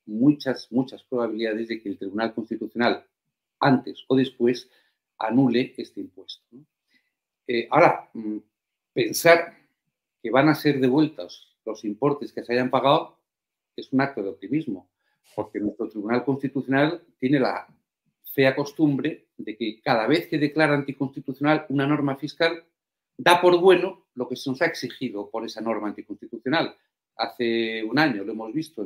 muchas, 0.07 0.71
muchas 0.71 1.03
probabilidades 1.03 1.67
de 1.69 1.83
que 1.83 1.89
el 1.89 1.99
Tribunal 1.99 2.33
Constitucional, 2.33 3.05
antes 3.59 4.05
o 4.07 4.15
después, 4.15 4.71
anule 5.19 5.75
este 5.77 6.01
impuesto. 6.01 6.45
Eh, 7.49 7.67
ahora, 7.69 8.09
mm, 8.15 8.39
pensar 8.93 9.59
que 10.23 10.31
van 10.31 10.49
a 10.49 10.55
ser 10.55 10.79
devueltos 10.79 11.59
los 11.65 11.85
importes 11.85 12.33
que 12.33 12.45
se 12.45 12.53
hayan 12.53 12.71
pagado 12.71 13.19
es 13.75 13.93
un 13.93 14.01
acto 14.01 14.23
de 14.23 14.29
optimismo, 14.29 14.89
porque 15.35 15.59
nuestro 15.59 15.89
Tribunal 15.89 16.25
Constitucional 16.25 17.03
tiene 17.19 17.41
la 17.41 17.67
fea 18.33 18.57
costumbre 18.57 19.29
de 19.37 19.57
que 19.57 19.81
cada 19.83 20.07
vez 20.07 20.27
que 20.27 20.39
declara 20.39 20.75
anticonstitucional 20.75 21.67
una 21.69 21.87
norma 21.87 22.17
fiscal, 22.17 22.65
da 23.17 23.41
por 23.41 23.59
bueno 23.61 24.07
lo 24.15 24.29
que 24.29 24.37
se 24.37 24.51
nos 24.51 24.63
ha 24.63 24.67
exigido 24.67 25.31
por 25.31 25.45
esa 25.45 25.61
norma 25.61 25.89
anticonstitucional. 25.89 26.75
Hace 27.17 27.85
un 27.85 27.99
año 27.99 28.25
lo 28.25 28.33
hemos 28.33 28.53
visto 28.53 28.85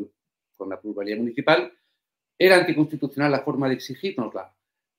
con 0.57 0.69
la 0.69 0.81
pluralidad 0.81 1.19
municipal, 1.19 1.73
era 2.39 2.57
anticonstitucional 2.57 3.31
la 3.31 3.43
forma 3.43 3.69
de 3.69 3.75
exigirnosla. 3.75 4.55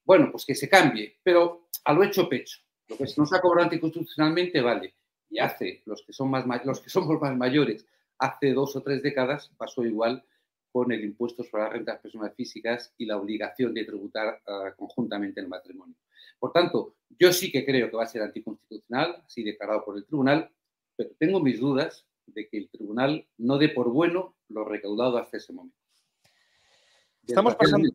Bueno, 0.05 0.31
pues 0.31 0.45
que 0.45 0.55
se 0.55 0.69
cambie, 0.69 1.17
pero 1.21 1.67
a 1.83 1.93
lo 1.93 2.03
hecho 2.03 2.29
pecho. 2.29 2.59
Lo 2.87 2.97
que 2.97 3.07
se 3.07 3.19
nos 3.19 3.33
ha 3.33 3.41
cobrado 3.41 3.65
anticonstitucionalmente 3.65 4.61
vale. 4.61 4.95
Y 5.29 5.39
hace, 5.39 5.81
los 5.85 6.03
que, 6.03 6.13
son 6.13 6.31
más, 6.31 6.45
los 6.65 6.79
que 6.79 6.89
somos 6.89 7.19
más 7.19 7.35
mayores, 7.35 7.85
hace 8.17 8.53
dos 8.53 8.75
o 8.77 8.81
tres 8.81 9.03
décadas 9.03 9.51
pasó 9.57 9.83
igual 9.83 10.23
con 10.77 10.91
el 10.91 11.03
impuesto 11.03 11.43
sobre 11.43 11.63
las 11.63 11.73
rentas 11.73 11.99
personas 11.99 12.35
físicas 12.35 12.93
y 12.99 13.07
la 13.07 13.17
obligación 13.17 13.73
de 13.73 13.83
tributar 13.83 14.39
uh, 14.45 14.75
conjuntamente 14.77 15.41
el 15.41 15.47
matrimonio. 15.47 15.95
Por 16.37 16.51
tanto, 16.51 16.97
yo 17.17 17.33
sí 17.33 17.51
que 17.51 17.65
creo 17.65 17.89
que 17.89 17.97
va 17.97 18.03
a 18.03 18.07
ser 18.07 18.21
anticonstitucional, 18.21 19.23
así 19.25 19.41
declarado 19.41 19.83
por 19.83 19.97
el 19.97 20.05
tribunal, 20.05 20.51
pero 20.95 21.09
tengo 21.17 21.39
mis 21.39 21.59
dudas 21.59 22.05
de 22.27 22.47
que 22.47 22.59
el 22.59 22.69
tribunal 22.69 23.27
no 23.39 23.57
dé 23.57 23.69
por 23.69 23.89
bueno 23.89 24.35
lo 24.49 24.65
recaudado 24.65 25.17
hasta 25.17 25.37
ese 25.37 25.51
momento. 25.51 25.75
Estamos 27.25 27.55
pasando. 27.55 27.89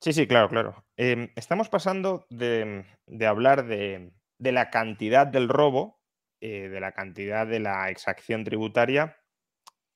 Sí, 0.00 0.12
sí, 0.12 0.28
claro, 0.28 0.48
claro. 0.48 0.84
Eh, 0.96 1.32
estamos 1.34 1.68
pasando 1.68 2.24
de, 2.30 2.84
de 3.06 3.26
hablar 3.26 3.66
de, 3.66 4.12
de, 4.38 4.52
la 4.52 4.70
cantidad 4.70 5.26
del 5.26 5.48
robo, 5.48 6.00
eh, 6.40 6.68
de 6.68 6.78
la 6.78 6.92
cantidad 6.92 7.48
de 7.48 7.58
la 7.58 7.90
exacción 7.90 8.44
tributaria, 8.44 9.19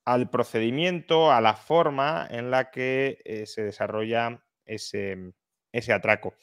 al 0.05 0.31
procedimiento, 0.31 1.33
a 1.33 1.41
la 1.41 1.55
forma 1.55 2.27
en 2.31 2.51
la 2.51 2.71
que 2.71 3.19
eh, 3.25 3.47
se 3.47 3.63
desarrolla 3.63 4.45
ese, 4.67 5.33
ese 5.73 5.93
atraco. 5.93 6.35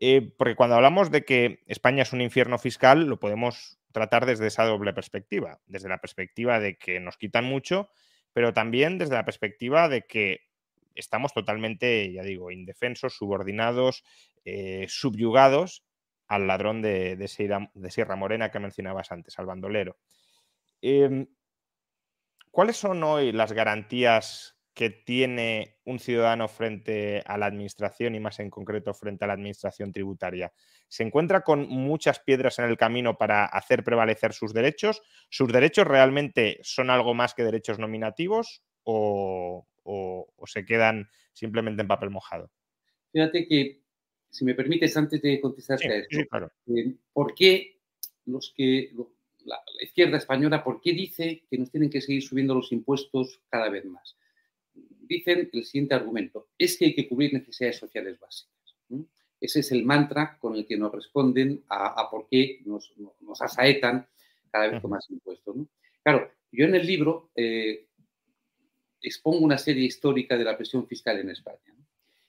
Eh, 0.00 0.32
porque 0.36 0.56
cuando 0.56 0.76
hablamos 0.76 1.10
de 1.10 1.24
que 1.24 1.62
España 1.66 2.02
es 2.02 2.12
un 2.12 2.20
infierno 2.20 2.58
fiscal, 2.58 3.06
lo 3.06 3.18
podemos 3.18 3.78
tratar 3.92 4.26
desde 4.26 4.48
esa 4.48 4.64
doble 4.64 4.92
perspectiva, 4.92 5.60
desde 5.66 5.88
la 5.88 5.98
perspectiva 5.98 6.60
de 6.60 6.76
que 6.76 7.00
nos 7.00 7.16
quitan 7.16 7.44
mucho, 7.44 7.88
pero 8.32 8.52
también 8.52 8.98
desde 8.98 9.14
la 9.14 9.24
perspectiva 9.24 9.88
de 9.88 10.02
que 10.02 10.40
estamos 10.94 11.32
totalmente, 11.32 12.12
ya 12.12 12.22
digo, 12.22 12.50
indefensos, 12.50 13.16
subordinados, 13.16 14.04
eh, 14.44 14.86
subyugados 14.88 15.84
al 16.26 16.46
ladrón 16.46 16.82
de, 16.82 17.16
de, 17.16 17.28
Sierra, 17.28 18.16
Morena 18.16 18.50
que 18.50 18.58
mencionabas 18.58 19.12
antes, 19.12 19.38
al 19.38 19.46
bandolero. 19.46 19.96
Em, 20.82 21.26
¿Cuáles 22.56 22.78
son 22.78 23.02
hoy 23.02 23.32
las 23.32 23.52
garantías 23.52 24.56
que 24.72 24.88
tiene 24.88 25.76
un 25.84 25.98
ciudadano 25.98 26.48
frente 26.48 27.22
a 27.26 27.36
la 27.36 27.44
administración 27.44 28.14
y 28.14 28.20
más 28.20 28.40
en 28.40 28.48
concreto 28.48 28.94
frente 28.94 29.26
a 29.26 29.28
la 29.28 29.34
administración 29.34 29.92
tributaria? 29.92 30.50
¿Se 30.88 31.02
encuentra 31.02 31.42
con 31.42 31.68
muchas 31.68 32.18
piedras 32.20 32.58
en 32.58 32.64
el 32.64 32.78
camino 32.78 33.18
para 33.18 33.44
hacer 33.44 33.84
prevalecer 33.84 34.32
sus 34.32 34.54
derechos? 34.54 35.02
¿Sus 35.28 35.52
derechos 35.52 35.86
realmente 35.86 36.58
son 36.62 36.88
algo 36.88 37.12
más 37.12 37.34
que 37.34 37.44
derechos 37.44 37.78
nominativos 37.78 38.62
o, 38.84 39.68
se 40.46 40.64
quedan 40.64 41.10
simplemente 41.34 41.82
en 41.82 41.88
papel 41.88 42.08
mojado? 42.08 42.50
Fíjate 43.12 43.46
que, 43.46 43.82
si 44.30 44.46
me 44.46 44.54
permites, 44.54 44.96
antes 44.96 45.20
de 45.20 45.42
contestarte 45.42 45.92
a 45.92 45.96
esto, 45.98 46.20
eh, 46.74 46.94
¿por 47.12 47.34
qué 47.34 47.82
los 48.24 48.54
que 48.56 48.92
la, 49.46 49.62
izquierda 49.80 50.18
española, 50.18 50.62
¿por 50.62 50.80
qué 50.80 50.92
dice 50.92 51.42
que 51.48 51.58
nos 51.58 51.70
tienen 51.70 51.90
que 51.90 52.00
seguir 52.00 52.22
subiendo 52.22 52.54
los 52.54 52.72
impuestos 52.72 53.40
cada 53.48 53.68
vez 53.68 53.84
más? 53.84 54.16
Dicen 54.74 55.48
el 55.52 55.64
siguiente 55.64 55.94
argumento, 55.94 56.48
es 56.58 56.76
que 56.76 56.86
hay 56.86 56.94
que 56.94 57.08
cubrir 57.08 57.32
necesidades 57.32 57.78
sociales 57.78 58.18
básicas. 58.20 58.52
Ese 59.40 59.60
es 59.60 59.72
el 59.72 59.84
mantra 59.84 60.38
con 60.38 60.56
el 60.56 60.66
que 60.66 60.76
nos 60.76 60.92
responden 60.92 61.62
a, 61.68 62.08
por 62.10 62.26
qué 62.28 62.60
nos, 62.64 62.92
nos, 63.20 63.40
asaetan 63.40 64.06
cada 64.50 64.68
vez 64.68 64.80
con 64.80 64.90
más 64.90 65.08
impuestos. 65.10 65.56
Claro, 66.02 66.30
yo 66.50 66.64
en 66.64 66.74
el 66.74 66.86
libro 66.86 67.30
eh, 67.36 67.86
expongo 69.02 69.38
una 69.38 69.58
serie 69.58 69.84
histórica 69.84 70.38
de 70.38 70.44
la 70.44 70.56
presión 70.56 70.86
fiscal 70.86 71.18
en 71.18 71.30
España. 71.30 71.60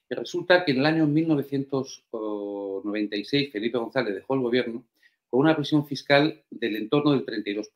Y 0.09 0.15
resulta 0.15 0.63
que 0.63 0.71
en 0.71 0.79
el 0.79 0.85
año 0.85 1.05
1996 1.07 3.51
Felipe 3.51 3.77
González 3.77 4.15
dejó 4.15 4.35
el 4.35 4.41
gobierno 4.41 4.85
con 5.29 5.41
una 5.41 5.55
presión 5.55 5.85
fiscal 5.87 6.43
del 6.49 6.75
entorno 6.75 7.11
del 7.11 7.25
32%. 7.25 7.69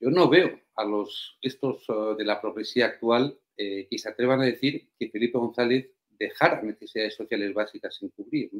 Yo 0.00 0.10
no 0.10 0.28
veo 0.28 0.60
a 0.76 0.84
los 0.84 1.38
estos 1.42 1.88
uh, 1.88 2.14
de 2.16 2.24
la 2.24 2.40
progresía 2.40 2.86
actual 2.86 3.38
eh, 3.56 3.86
que 3.88 3.98
se 3.98 4.08
atrevan 4.08 4.40
a 4.40 4.46
decir 4.46 4.90
que 4.98 5.10
Felipe 5.10 5.38
González 5.38 5.90
dejara 6.08 6.62
necesidades 6.62 7.14
sociales 7.14 7.52
básicas 7.52 7.96
sin 7.96 8.08
cubrir. 8.10 8.50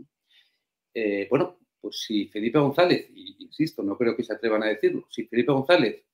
Eh, 0.94 1.26
bueno, 1.30 1.58
pues 1.80 2.02
si 2.02 2.26
Felipe 2.28 2.58
González, 2.58 3.08
insisto, 3.38 3.82
no 3.82 3.96
creo 3.96 4.16
que 4.16 4.24
se 4.24 4.34
atrevan 4.34 4.62
a 4.62 4.66
decirlo, 4.66 5.06
si 5.10 5.26
Felipe 5.26 5.52
González 5.52 6.04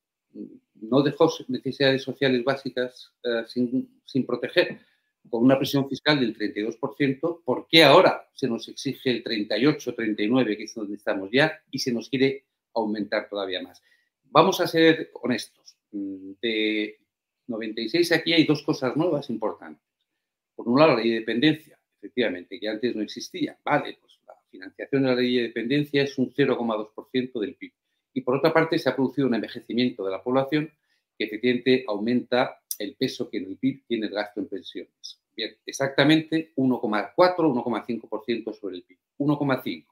no 0.75 1.03
dejó 1.03 1.33
necesidades 1.49 2.03
sociales 2.03 2.45
básicas 2.45 3.13
sin, 3.47 4.01
sin 4.05 4.27
proteger, 4.27 4.81
con 5.31 5.43
una 5.43 5.59
presión 5.59 5.89
fiscal 5.89 6.21
del 6.21 6.37
32%, 6.37 7.43
¿por 7.45 7.67
qué 7.69 7.85
ahora 7.85 8.29
se 8.35 8.49
nos 8.49 8.69
exige 8.69 9.11
el 9.11 9.23
38, 9.23 9.95
39, 9.95 10.57
que 10.57 10.65
es 10.65 10.75
donde 10.75 10.97
estamos 10.97 11.31
ya, 11.33 11.61
y 11.71 11.79
se 11.79 11.93
nos 11.93 12.09
quiere 12.09 12.45
aumentar 12.75 13.29
todavía 13.29 13.63
más? 13.63 13.83
Vamos 14.25 14.61
a 14.61 14.67
ser 14.67 15.11
honestos. 15.15 15.77
Mm, 15.93 16.33
de 16.41 16.99
96 17.47 18.13
aquí 18.13 18.33
hay 18.33 18.45
dos 18.45 18.63
cosas 18.63 18.97
nuevas 18.97 19.31
importantes. 19.31 19.83
Por 20.55 20.69
un 20.69 20.79
lado, 20.79 20.93
la 20.93 21.01
ley 21.01 21.11
de 21.11 21.21
dependencia, 21.21 21.79
efectivamente, 21.99 22.59
que 22.59 22.69
antes 22.69 22.97
no 22.97 23.03
existía. 23.03 23.59
Vale, 23.65 23.99
pues 24.01 24.19
la 24.27 24.35
financiación 24.51 25.03
de 25.03 25.09
la 25.09 25.15
ley 25.15 25.37
de 25.37 25.43
dependencia 25.45 26.03
es 26.03 26.19
un 26.19 26.33
0,2% 26.33 27.41
del 27.41 27.55
PIB. 27.55 27.73
Y 28.15 28.23
por 28.23 28.37
otra 28.37 28.53
parte, 28.53 28.79
se 28.79 28.89
ha 28.89 28.97
producido 28.97 29.29
un 29.29 29.35
envejecimiento 29.35 30.05
de 30.05 30.11
la 30.11 30.23
población 30.23 30.73
que 31.17 31.25
efectivamente 31.25 31.85
aumenta 31.87 32.61
el 32.79 32.97
peso 32.97 33.29
que 33.29 33.39
en 33.39 33.47
el 33.47 33.57
PIB 33.57 33.85
tiene 33.87 34.07
el 34.07 34.13
gasto 34.13 34.41
en 34.41 34.49
pensiones. 34.49 35.21
Bien, 35.35 35.57
exactamente 35.67 36.53
1,4, 36.57 37.15
1,5% 37.15 38.55
sobre 38.59 38.77
el 38.77 38.83
PIB. 38.85 38.99
1,5, 39.19 39.87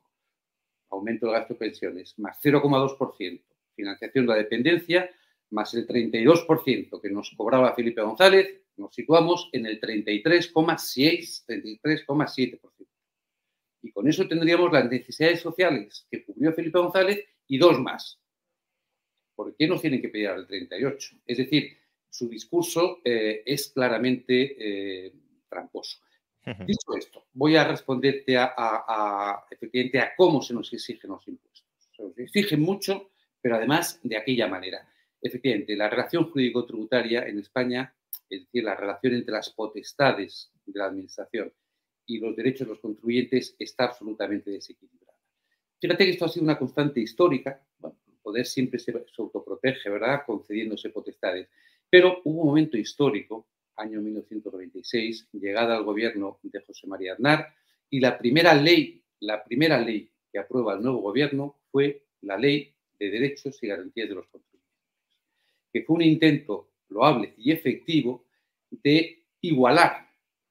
aumento 0.91 1.27
del 1.27 1.35
gasto 1.35 1.55
en 1.55 1.59
pensiones, 1.59 2.19
más 2.19 2.39
0,2%, 2.43 3.43
financiación 3.75 4.27
de 4.27 4.33
la 4.33 4.39
dependencia, 4.39 5.11
más 5.51 5.75
el 5.75 5.87
32% 5.87 7.01
que 7.01 7.11
nos 7.11 7.31
cobraba 7.37 7.75
Felipe 7.75 8.03
González, 8.03 8.61
nos 8.77 8.95
situamos 8.95 9.51
en 9.53 9.67
el 9.67 9.81
33,6, 9.81 11.45
33,7%. 11.47 12.61
Y 13.83 13.93
con 13.93 14.09
eso 14.09 14.27
tendríamos 14.27 14.73
las 14.73 14.91
necesidades 14.91 15.41
sociales 15.41 16.07
que 16.11 16.25
cubrió 16.25 16.53
Felipe 16.53 16.79
González 16.79 17.25
y 17.47 17.59
dos 17.59 17.79
más. 17.79 18.19
¿Por 19.35 19.55
qué 19.57 19.67
nos 19.67 19.81
tienen 19.81 20.01
que 20.01 20.09
pedir 20.09 20.29
al 20.29 20.47
38? 20.47 21.17
Es 21.27 21.39
decir, 21.39 21.77
su 22.15 22.29
discurso 22.29 23.01
eh, 23.05 23.43
es 23.45 23.73
claramente 23.75 24.55
eh, 24.57 25.13
tramposo. 25.49 25.99
Dicho 26.67 26.95
esto, 26.97 27.25
voy 27.33 27.57
a 27.57 27.67
responderte 27.67 28.37
a, 28.37 29.45
efectivamente 29.51 29.99
a 29.99 30.15
cómo 30.15 30.43
se 30.43 30.53
nos 30.53 30.71
exigen 30.73 31.11
los 31.11 31.27
impuestos. 31.27 31.65
Se 31.91 32.03
nos 32.03 32.19
exigen 32.19 32.61
mucho, 32.61 33.11
pero 33.41 33.57
además 33.57 33.99
de 34.03 34.19
aquella 34.19 34.47
manera. 34.47 34.87
Efectivamente, 35.23 35.75
la 35.75 35.89
relación 35.89 36.31
jurídico-tributaria 36.31 37.27
en 37.27 37.39
España, 37.39 37.93
es 38.29 38.45
decir, 38.45 38.63
la 38.63 38.77
relación 38.77 39.15
entre 39.15 39.33
las 39.33 39.51
potestades 39.51 40.53
de 40.67 40.79
la 40.79 40.87
Administración 40.87 41.51
y 42.07 42.19
los 42.19 42.37
derechos 42.37 42.69
de 42.69 42.75
los 42.75 42.81
contribuyentes 42.81 43.57
está 43.59 43.87
absolutamente 43.87 44.51
desequilibrada. 44.51 45.19
Fíjate 45.81 46.05
que 46.05 46.11
esto 46.11 46.27
ha 46.27 46.29
sido 46.29 46.45
una 46.45 46.59
constante 46.59 47.01
histórica. 47.01 47.61
Bueno, 47.79 47.97
el 48.07 48.19
poder 48.19 48.45
siempre 48.45 48.79
se, 48.79 48.93
se 48.93 49.23
autoprotege, 49.23 49.89
¿verdad?, 49.89 50.21
concediéndose 50.27 50.91
potestades. 50.91 51.49
Pero 51.95 52.23
hubo 52.25 52.41
un 52.41 52.47
momento 52.49 52.77
histórico, 52.77 53.47
año 53.77 54.01
1996, 54.01 55.29
llegada 55.31 55.77
al 55.77 55.85
gobierno 55.85 56.41
de 56.43 56.61
José 56.61 56.89
María 56.89 57.13
Aznar, 57.13 57.55
y 57.89 58.01
la 58.01 58.19
primera 58.19 58.53
ley, 58.53 59.05
la 59.21 59.45
primera 59.45 59.79
ley 59.79 60.11
que 60.33 60.41
aprueba 60.41 60.75
el 60.75 60.83
nuevo 60.83 60.99
gobierno 60.99 61.61
fue 61.71 62.03
la 62.23 62.37
Ley 62.37 62.75
de 62.99 63.11
Derechos 63.11 63.63
y 63.63 63.69
Garantías 63.69 64.09
de 64.09 64.15
los 64.17 64.27
Contribuyentes, 64.27 64.77
que 65.73 65.85
fue 65.85 65.95
un 65.95 66.03
intento 66.03 66.73
loable 66.89 67.33
y 67.37 67.53
efectivo 67.53 68.25
de 68.73 69.27
igualar, 69.43 70.09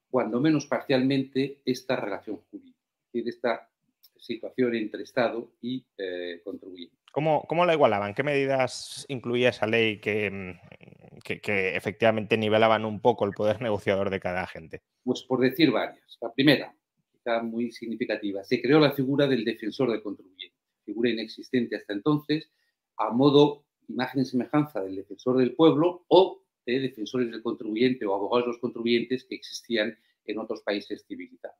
cuando 0.09 0.39
menos 0.39 0.65
parcialmente, 0.65 1.59
esta 1.65 1.97
relación 1.97 2.37
jurídica, 2.49 2.79
es 3.07 3.25
decir, 3.25 3.27
esta 3.27 3.69
situación 4.15 4.75
entre 4.75 5.03
Estado 5.03 5.51
y 5.59 5.83
eh, 5.97 6.39
contribuyente. 6.41 7.02
¿Cómo, 7.13 7.65
la 7.67 7.73
igualaban? 7.73 8.15
¿Qué 8.15 8.23
medidas 8.23 9.05
incluía 9.07 9.49
esa 9.49 9.67
ley 9.67 9.97
mm, 9.97 11.19
que, 11.23 11.39
que, 11.41 11.75
efectivamente 11.75 12.37
nivelaban 12.37 12.85
un 12.85 13.01
poco 13.01 13.25
el 13.25 13.33
poder 13.33 13.61
negociador 13.61 14.09
de 14.09 14.19
cada 14.19 14.41
agente? 14.41 14.81
Pues 15.03 15.21
por 15.21 15.39
decir 15.39 15.69
varias. 15.69 16.17
La 16.21 16.33
primera, 16.33 16.75
está 17.13 17.43
muy 17.43 17.71
significativa, 17.71 18.43
se 18.43 18.59
creó 18.59 18.79
la 18.79 18.93
figura 18.93 19.27
del 19.27 19.45
defensor 19.45 19.91
del 19.91 20.01
contribuyente, 20.01 20.57
figura 20.83 21.11
inexistente 21.11 21.75
hasta 21.75 21.93
entonces, 21.93 22.51
a 22.97 23.11
modo 23.11 23.63
imagen 23.87 24.23
y 24.23 24.25
semejanza 24.25 24.81
del 24.81 24.95
defensor 24.95 25.37
del 25.37 25.53
pueblo 25.53 26.05
o 26.07 26.41
de 26.65 26.79
defensores 26.79 27.29
del 27.29 27.43
contribuyente 27.43 28.07
o 28.07 28.15
abogados 28.15 28.45
de 28.45 28.51
los 28.53 28.59
contribuyentes 28.59 29.25
que 29.25 29.35
existían 29.35 29.95
en 30.25 30.39
otros 30.39 30.63
países 30.63 31.05
civilizados. 31.07 31.59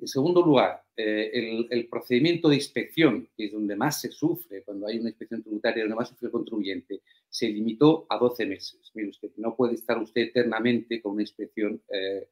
En 0.00 0.06
segundo 0.06 0.42
lugar, 0.42 0.84
eh, 0.96 1.66
el, 1.70 1.88
procedimiento 1.88 2.48
de 2.48 2.54
inspección, 2.54 3.28
que 3.36 3.46
es 3.46 3.52
donde 3.52 3.74
más 3.74 4.00
se 4.00 4.12
sufre, 4.12 4.62
cuando 4.62 4.86
hay 4.86 4.98
una 5.00 5.08
inspección 5.08 5.42
tributaria, 5.42 5.82
donde 5.82 5.96
más 5.96 6.08
sufre 6.08 6.26
el 6.26 6.32
contribuyente, 6.32 7.02
se 7.28 7.48
limitó 7.48 8.06
a 8.08 8.16
12 8.16 8.46
meses. 8.46 8.92
Mire 8.94 9.08
usted, 9.08 9.30
no 9.38 9.56
puede 9.56 9.74
estar 9.74 9.98
usted 9.98 10.22
eternamente 10.22 11.02
con 11.02 11.12
una 11.12 11.22
inspección, 11.22 11.82
eh, 11.92 12.28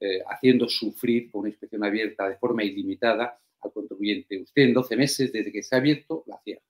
eh, 0.00 0.20
haciendo 0.30 0.66
sufrir 0.66 1.30
con 1.30 1.40
una 1.40 1.50
inspección 1.50 1.84
abierta 1.84 2.26
de 2.26 2.36
forma 2.36 2.64
ilimitada 2.64 3.38
al 3.60 3.72
contribuyente. 3.72 4.40
Usted 4.40 4.62
en 4.62 4.72
12 4.72 4.96
meses, 4.96 5.30
desde 5.30 5.52
que 5.52 5.62
se 5.62 5.74
ha 5.74 5.78
abierto, 5.78 6.24
la 6.26 6.40
cierra. 6.42 6.62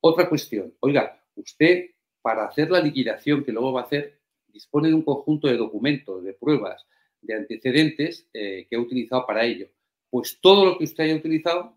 Otra 0.00 0.28
cuestión, 0.28 0.74
oiga, 0.80 1.24
usted 1.36 1.90
para 2.22 2.46
hacer 2.46 2.72
la 2.72 2.80
liquidación 2.80 3.44
que 3.44 3.52
luego 3.52 3.72
va 3.72 3.82
a 3.82 3.84
hacer, 3.84 4.18
dispone 4.48 4.88
de 4.88 4.94
un 4.94 5.02
conjunto 5.02 5.46
de 5.46 5.56
documentos, 5.56 6.24
de 6.24 6.32
pruebas, 6.32 6.84
de 7.20 7.34
antecedentes 7.34 8.28
que 8.32 8.68
ha 8.72 8.78
utilizado 8.78 9.24
para 9.26 9.44
ello 9.44 9.68
pues 10.16 10.38
todo 10.40 10.64
lo 10.64 10.78
que 10.78 10.84
usted 10.84 11.04
haya 11.04 11.16
utilizado 11.16 11.76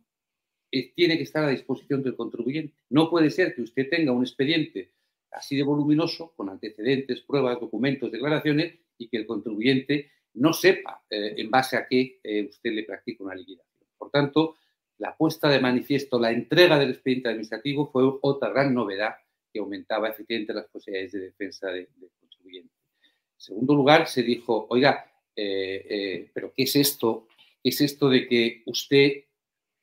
eh, 0.71 0.93
tiene 0.93 1.17
que 1.17 1.23
estar 1.23 1.43
a 1.43 1.49
disposición 1.49 2.01
del 2.01 2.15
contribuyente. 2.15 2.73
No 2.89 3.09
puede 3.09 3.31
ser 3.31 3.53
que 3.53 3.63
usted 3.63 3.89
tenga 3.89 4.13
un 4.13 4.23
expediente 4.23 4.93
así 5.29 5.57
de 5.57 5.63
voluminoso, 5.63 6.31
con 6.37 6.49
antecedentes, 6.49 7.19
pruebas, 7.19 7.59
documentos, 7.59 8.09
declaraciones, 8.09 8.79
y 8.97 9.09
que 9.09 9.17
el 9.17 9.25
contribuyente 9.25 10.09
no 10.35 10.53
sepa 10.53 11.03
eh, 11.09 11.33
en 11.35 11.51
base 11.51 11.75
a 11.75 11.85
qué 11.85 12.21
eh, 12.23 12.45
usted 12.49 12.71
le 12.71 12.83
practica 12.83 13.25
una 13.25 13.35
liquidación. 13.35 13.85
Por 13.97 14.09
tanto, 14.09 14.55
la 14.99 15.17
puesta 15.17 15.49
de 15.49 15.59
manifiesto, 15.59 16.17
la 16.17 16.31
entrega 16.31 16.79
del 16.79 16.91
expediente 16.91 17.27
administrativo 17.27 17.91
fue 17.91 18.03
otra 18.21 18.51
gran 18.51 18.73
novedad 18.73 19.15
que 19.51 19.59
aumentaba 19.59 20.07
efectivamente 20.07 20.53
las 20.53 20.67
posibilidades 20.67 21.11
de 21.11 21.19
defensa 21.19 21.67
del 21.71 21.89
contribuyente. 22.21 22.73
En 23.03 23.41
segundo 23.41 23.75
lugar, 23.75 24.07
se 24.07 24.23
dijo, 24.23 24.65
oiga, 24.69 25.11
pero 25.35 26.53
¿qué 26.53 26.63
es 26.63 26.75
esto 26.77 27.27
es 27.63 27.81
esto 27.81 28.09
de 28.09 28.27
que 28.27 28.63
usted 28.65 29.23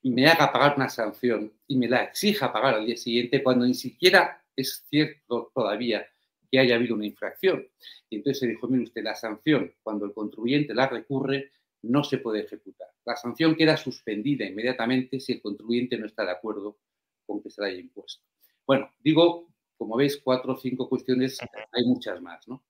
me 0.03 0.27
haga 0.27 0.53
pagar 0.53 0.75
una 0.77 0.89
sanción 0.89 1.53
y 1.67 1.77
me 1.77 1.89
la 1.89 2.05
exija 2.05 2.53
pagar 2.53 2.75
al 2.75 2.87
día 2.87 2.97
siguiente 2.97 3.43
cuando 3.43 3.67
ni 3.67 3.75
siquiera 3.75 4.45
es 4.55 4.85
cierto 4.89 5.51
todavía 5.55 6.07
que 6.51 6.59
haya 6.59 6.77
habido 6.77 6.95
una 6.95 7.07
infracción. 7.07 7.67
Y 8.09 8.17
entonces 8.17 8.41
se 8.41 8.47
dijo, 8.47 8.69
mire 8.69 8.85
usted, 8.85 9.03
la 9.03 9.17
sanción, 9.17 9.75
cuando 9.83 10.07
el 10.07 10.13
contribuyente 10.13 10.75
la 10.75 10.89
recurre, 10.89 11.51
no 11.83 12.05
se 12.05 12.19
puede 12.19 12.41
ejecutar. 12.41 12.89
La 13.05 13.17
sanción 13.17 13.55
queda 13.57 13.77
suspendida 13.77 14.45
inmediatamente 14.45 15.21
si 15.21 15.33
el 15.33 15.43
contribuyente 15.43 15.99
no 15.99 16.07
está 16.07 16.25
de 16.25 16.33
acuerdo 16.33 16.79
con 17.27 17.43
que 17.43 17.51
se 17.51 17.61
la 17.61 17.69
haya 17.69 17.79
impuesto. 17.79 18.25
Bueno, 18.67 18.93
digo, 19.01 19.49
como 19.77 19.97
veis, 19.97 20.21
cuatro 20.23 20.55
o 20.55 20.57
cinco 20.57 20.89
cuestiones, 20.89 21.39
hay 21.73 21.85
muchas 21.85 22.21
más. 22.21 22.47
¿no? 22.49 22.65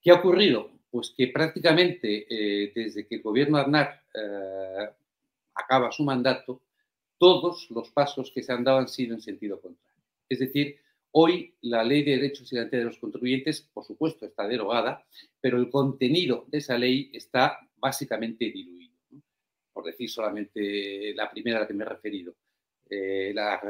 ¿Qué 0.00 0.10
ha 0.10 0.14
ocurrido? 0.14 0.70
Pues 0.90 1.14
que 1.16 1.28
prácticamente 1.28 2.26
eh, 2.28 2.72
desde 2.74 3.06
que 3.06 3.16
el 3.16 3.22
gobierno 3.22 3.58
Aznar 3.58 4.02
eh, 4.14 4.88
acaba 5.54 5.92
su 5.92 6.02
mandato, 6.02 6.62
todos 7.18 7.70
los 7.70 7.90
pasos 7.90 8.32
que 8.34 8.42
se 8.42 8.52
han 8.52 8.64
dado 8.64 8.78
han 8.78 8.88
sido 8.88 9.14
en 9.14 9.20
sentido 9.20 9.60
contrario. 9.60 10.04
Es 10.28 10.38
decir, 10.38 10.78
hoy 11.12 11.54
la 11.60 11.84
ley 11.84 12.02
de 12.02 12.16
derechos 12.16 12.52
y 12.52 12.56
garantías 12.56 12.80
de 12.80 12.86
los 12.86 12.98
contribuyentes, 12.98 13.62
por 13.72 13.84
supuesto, 13.84 14.26
está 14.26 14.48
derogada, 14.48 15.04
pero 15.40 15.58
el 15.58 15.70
contenido 15.70 16.46
de 16.48 16.58
esa 16.58 16.78
ley 16.78 17.10
está 17.12 17.58
básicamente 17.76 18.46
diluido. 18.50 18.94
Por 19.72 19.84
decir 19.84 20.10
solamente 20.10 21.14
la 21.14 21.30
primera 21.30 21.58
a 21.58 21.60
la 21.62 21.68
que 21.68 21.74
me 21.74 21.84
he 21.84 21.88
referido. 21.88 22.34
Eh, 22.88 23.32
la 23.34 23.60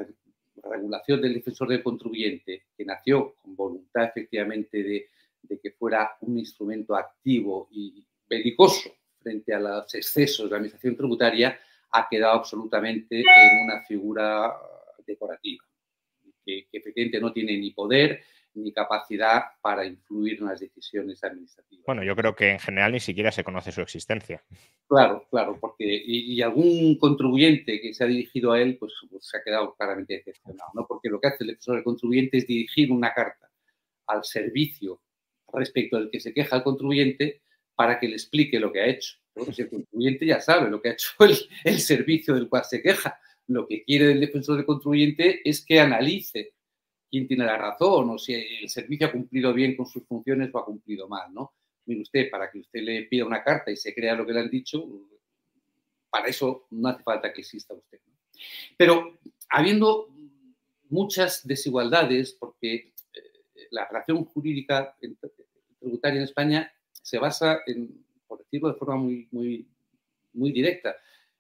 regulación 0.63 1.21
del 1.21 1.35
defensor 1.35 1.69
del 1.69 1.83
contribuyente, 1.83 2.65
que 2.77 2.85
nació 2.85 3.35
con 3.35 3.57
voluntad 3.57 4.05
efectivamente 4.05 4.83
de 4.83 5.09
de 5.43 5.59
que 5.59 5.73
fuera 5.73 6.17
un 6.21 6.39
instrumento 6.39 6.95
activo 6.95 7.69
y 7.71 8.07
belicoso 8.29 8.91
frente 9.21 9.55
a 9.55 9.61
los 9.61 9.95
excesos 9.95 10.47
de 10.47 10.51
la 10.51 10.57
administración 10.57 10.97
tributaria, 10.97 11.59
ha 11.93 12.09
quedado 12.09 12.39
absolutamente 12.39 13.21
en 13.21 13.65
una 13.65 13.83
figura 13.83 14.55
decorativa, 15.07 15.65
que, 16.45 16.67
efectivamente 16.73 17.21
no 17.21 17.33
tiene 17.33 17.59
ni 17.59 17.73
poder 17.73 18.23
ni 18.55 18.73
capacidad 18.73 19.43
para 19.61 19.87
influir 19.87 20.39
en 20.41 20.47
las 20.47 20.59
decisiones 20.59 21.23
administrativas. 21.23 21.85
Bueno, 21.87 22.03
yo 22.03 22.17
creo 22.17 22.35
que 22.35 22.51
en 22.51 22.59
general 22.59 22.93
ni 22.93 23.01
siquiera 23.01 23.31
se 23.31 23.45
conoce 23.45 23.71
su 23.71 23.81
existencia. 23.81 24.43
Claro, 24.89 25.25
claro, 25.31 25.57
porque 25.61 25.85
y, 25.85 26.41
algún 26.43 26.99
contribuyente 26.99 27.81
que 27.81 27.95
se 27.95 28.03
ha 28.03 28.09
dirigido 28.09 28.53
a 28.53 28.61
él, 28.61 28.77
pues, 28.77 28.93
pues, 29.09 29.25
se 29.25 29.37
ha 29.37 29.45
quedado 29.45 29.75
claramente 29.77 30.15
decepcionado, 30.15 30.71
¿no? 30.75 30.85
Porque 30.87 31.09
lo 31.09 31.21
que 31.21 31.29
hace 31.29 31.45
el 31.45 31.49
defensor 31.49 31.77
del 31.77 31.85
contribuyente 31.85 32.39
es 32.39 32.47
dirigir 32.47 32.91
una 32.91 33.15
carta 33.15 33.49
al 34.07 34.25
servicio 34.25 35.01
respecto 35.53 35.97
al 35.97 36.11
que 36.11 36.21
se 36.21 36.33
queja 36.33 36.57
el 36.57 36.63
contribuyente 36.63 37.43
para 37.75 37.99
que 37.99 38.09
le 38.09 38.15
explique 38.15 38.61
lo 38.61 38.73
que 38.73 38.81
ha 38.81 38.87
hecho. 38.87 39.17
si 39.53 39.63
el 39.63 39.71
contribuyente 39.71 40.27
ya 40.27 40.41
sabe 40.41 40.71
lo 40.71 40.83
que 40.83 40.91
ha 40.91 40.93
hecho 40.93 41.09
el, 41.65 41.81
servicio 41.81 42.35
del 42.35 42.49
cual 42.49 42.65
se 42.65 42.83
queja. 42.83 43.19
Lo 43.47 43.67
que 43.67 43.85
quiere 43.85 44.13
el 44.13 44.21
defensor 44.21 44.57
del 44.57 44.67
contribuyente 44.67 45.49
es 45.49 45.65
que 45.65 45.81
analice 45.81 46.55
quién 47.11 47.27
tiene 47.27 47.45
la 47.45 47.57
razón 47.57 48.11
o 48.11 48.19
si 48.19 48.35
el 48.35 48.69
servicio 48.69 49.07
ha 49.07 49.13
cumplido 49.13 49.53
bien 49.53 49.77
con 49.77 49.87
sus 49.87 50.05
funciones 50.07 50.51
o 50.53 50.59
ha 50.59 50.65
cumplido 50.65 51.09
mal, 51.09 51.33
¿no? 51.35 51.55
Mire 51.87 52.03
usted, 52.03 52.31
para 52.31 52.51
que 52.51 52.61
usted 52.61 52.83
le 52.83 53.03
pida 53.05 53.25
una 53.25 53.43
carta 53.43 53.71
y 53.71 53.77
se 53.77 53.95
crea 53.95 54.15
lo 54.15 54.25
que 54.25 54.33
le 54.33 54.41
han 54.41 54.51
dicho, 54.51 54.87
para 56.09 56.29
eso 56.29 56.67
no 56.71 56.89
hace 56.89 57.03
falta 57.03 57.33
que 57.33 57.41
exista 57.41 57.75
usted. 57.75 57.99
Pero 58.77 59.19
habiendo 59.49 60.09
muchas 60.91 61.47
desigualdades, 61.47 62.37
porque 62.39 62.93
la 63.71 63.87
relación 63.89 64.25
jurídica 64.25 64.97
tributaria 65.81 66.19
en 66.19 66.25
España 66.25 66.73
se 66.93 67.19
basa 67.19 67.61
en, 67.67 68.05
por 68.27 68.39
decirlo 68.39 68.69
de 68.69 68.79
forma 68.79 68.97
muy, 68.97 69.29
muy, 70.33 70.53
directa, 70.53 70.97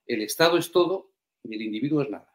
el 0.06 0.22
Estado 0.22 0.58
es 0.58 0.72
todo 0.72 1.12
y 1.44 1.54
el 1.54 1.62
individuo 1.62 2.02
es 2.02 2.10
nada. 2.10 2.34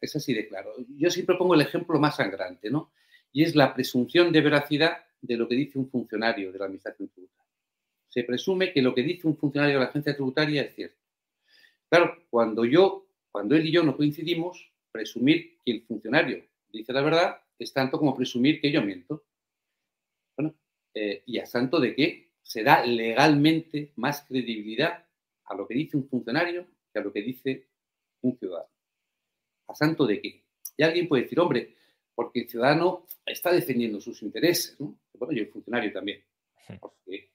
Es 0.00 0.16
así 0.16 0.32
de 0.32 0.48
claro. 0.48 0.74
Yo 0.96 1.10
siempre 1.10 1.36
pongo 1.36 1.54
el 1.54 1.60
ejemplo 1.60 1.98
más 2.00 2.16
sangrante, 2.16 2.70
¿no? 2.70 2.92
Y 3.32 3.44
es 3.44 3.54
la 3.54 3.74
presunción 3.74 4.32
de 4.32 4.40
veracidad 4.40 5.04
de 5.20 5.36
lo 5.36 5.46
que 5.46 5.54
dice 5.54 5.78
un 5.78 5.88
funcionario 5.88 6.50
de 6.50 6.58
la 6.58 6.64
Administración 6.64 7.08
Tributaria. 7.08 7.46
Se 8.08 8.24
presume 8.24 8.72
que 8.72 8.82
lo 8.82 8.94
que 8.94 9.02
dice 9.02 9.28
un 9.28 9.36
funcionario 9.36 9.76
de 9.76 9.84
la 9.84 9.90
agencia 9.90 10.14
tributaria 10.14 10.62
es 10.62 10.74
cierto. 10.74 10.98
Claro, 11.88 12.16
cuando 12.30 12.64
yo, 12.64 13.06
cuando 13.30 13.54
él 13.54 13.66
y 13.66 13.72
yo 13.72 13.84
no 13.84 13.96
coincidimos, 13.96 14.72
presumir 14.90 15.58
que 15.64 15.72
el 15.72 15.82
funcionario 15.82 16.44
dice 16.72 16.92
la 16.92 17.02
verdad 17.02 17.40
es 17.58 17.72
tanto 17.72 17.98
como 17.98 18.16
presumir 18.16 18.60
que 18.60 18.72
yo 18.72 18.82
miento. 18.82 19.24
Bueno, 20.36 20.54
eh, 20.94 21.22
y 21.26 21.38
a 21.38 21.46
santo 21.46 21.78
de 21.80 21.94
que 21.94 22.30
se 22.42 22.62
da 22.62 22.84
legalmente 22.84 23.92
más 23.96 24.22
credibilidad 24.22 25.04
a 25.44 25.54
lo 25.54 25.66
que 25.66 25.74
dice 25.74 25.96
un 25.96 26.08
funcionario 26.08 26.66
que 26.92 26.98
a 26.98 27.02
lo 27.02 27.12
que 27.12 27.22
dice 27.22 27.68
un 28.22 28.36
ciudadano. 28.36 28.70
A 29.68 29.74
santo 29.74 30.06
de 30.06 30.20
qué. 30.20 30.44
Y 30.76 30.82
alguien 30.82 31.08
puede 31.08 31.24
decir, 31.24 31.38
hombre, 31.38 31.76
porque 32.14 32.40
el 32.40 32.48
ciudadano 32.48 33.06
está 33.24 33.52
defendiendo 33.52 34.00
sus 34.00 34.22
intereses, 34.22 34.78
¿no? 34.80 34.98
Bueno, 35.14 35.32
y 35.34 35.40
el 35.40 35.48
funcionario 35.48 35.92
también. 35.92 36.24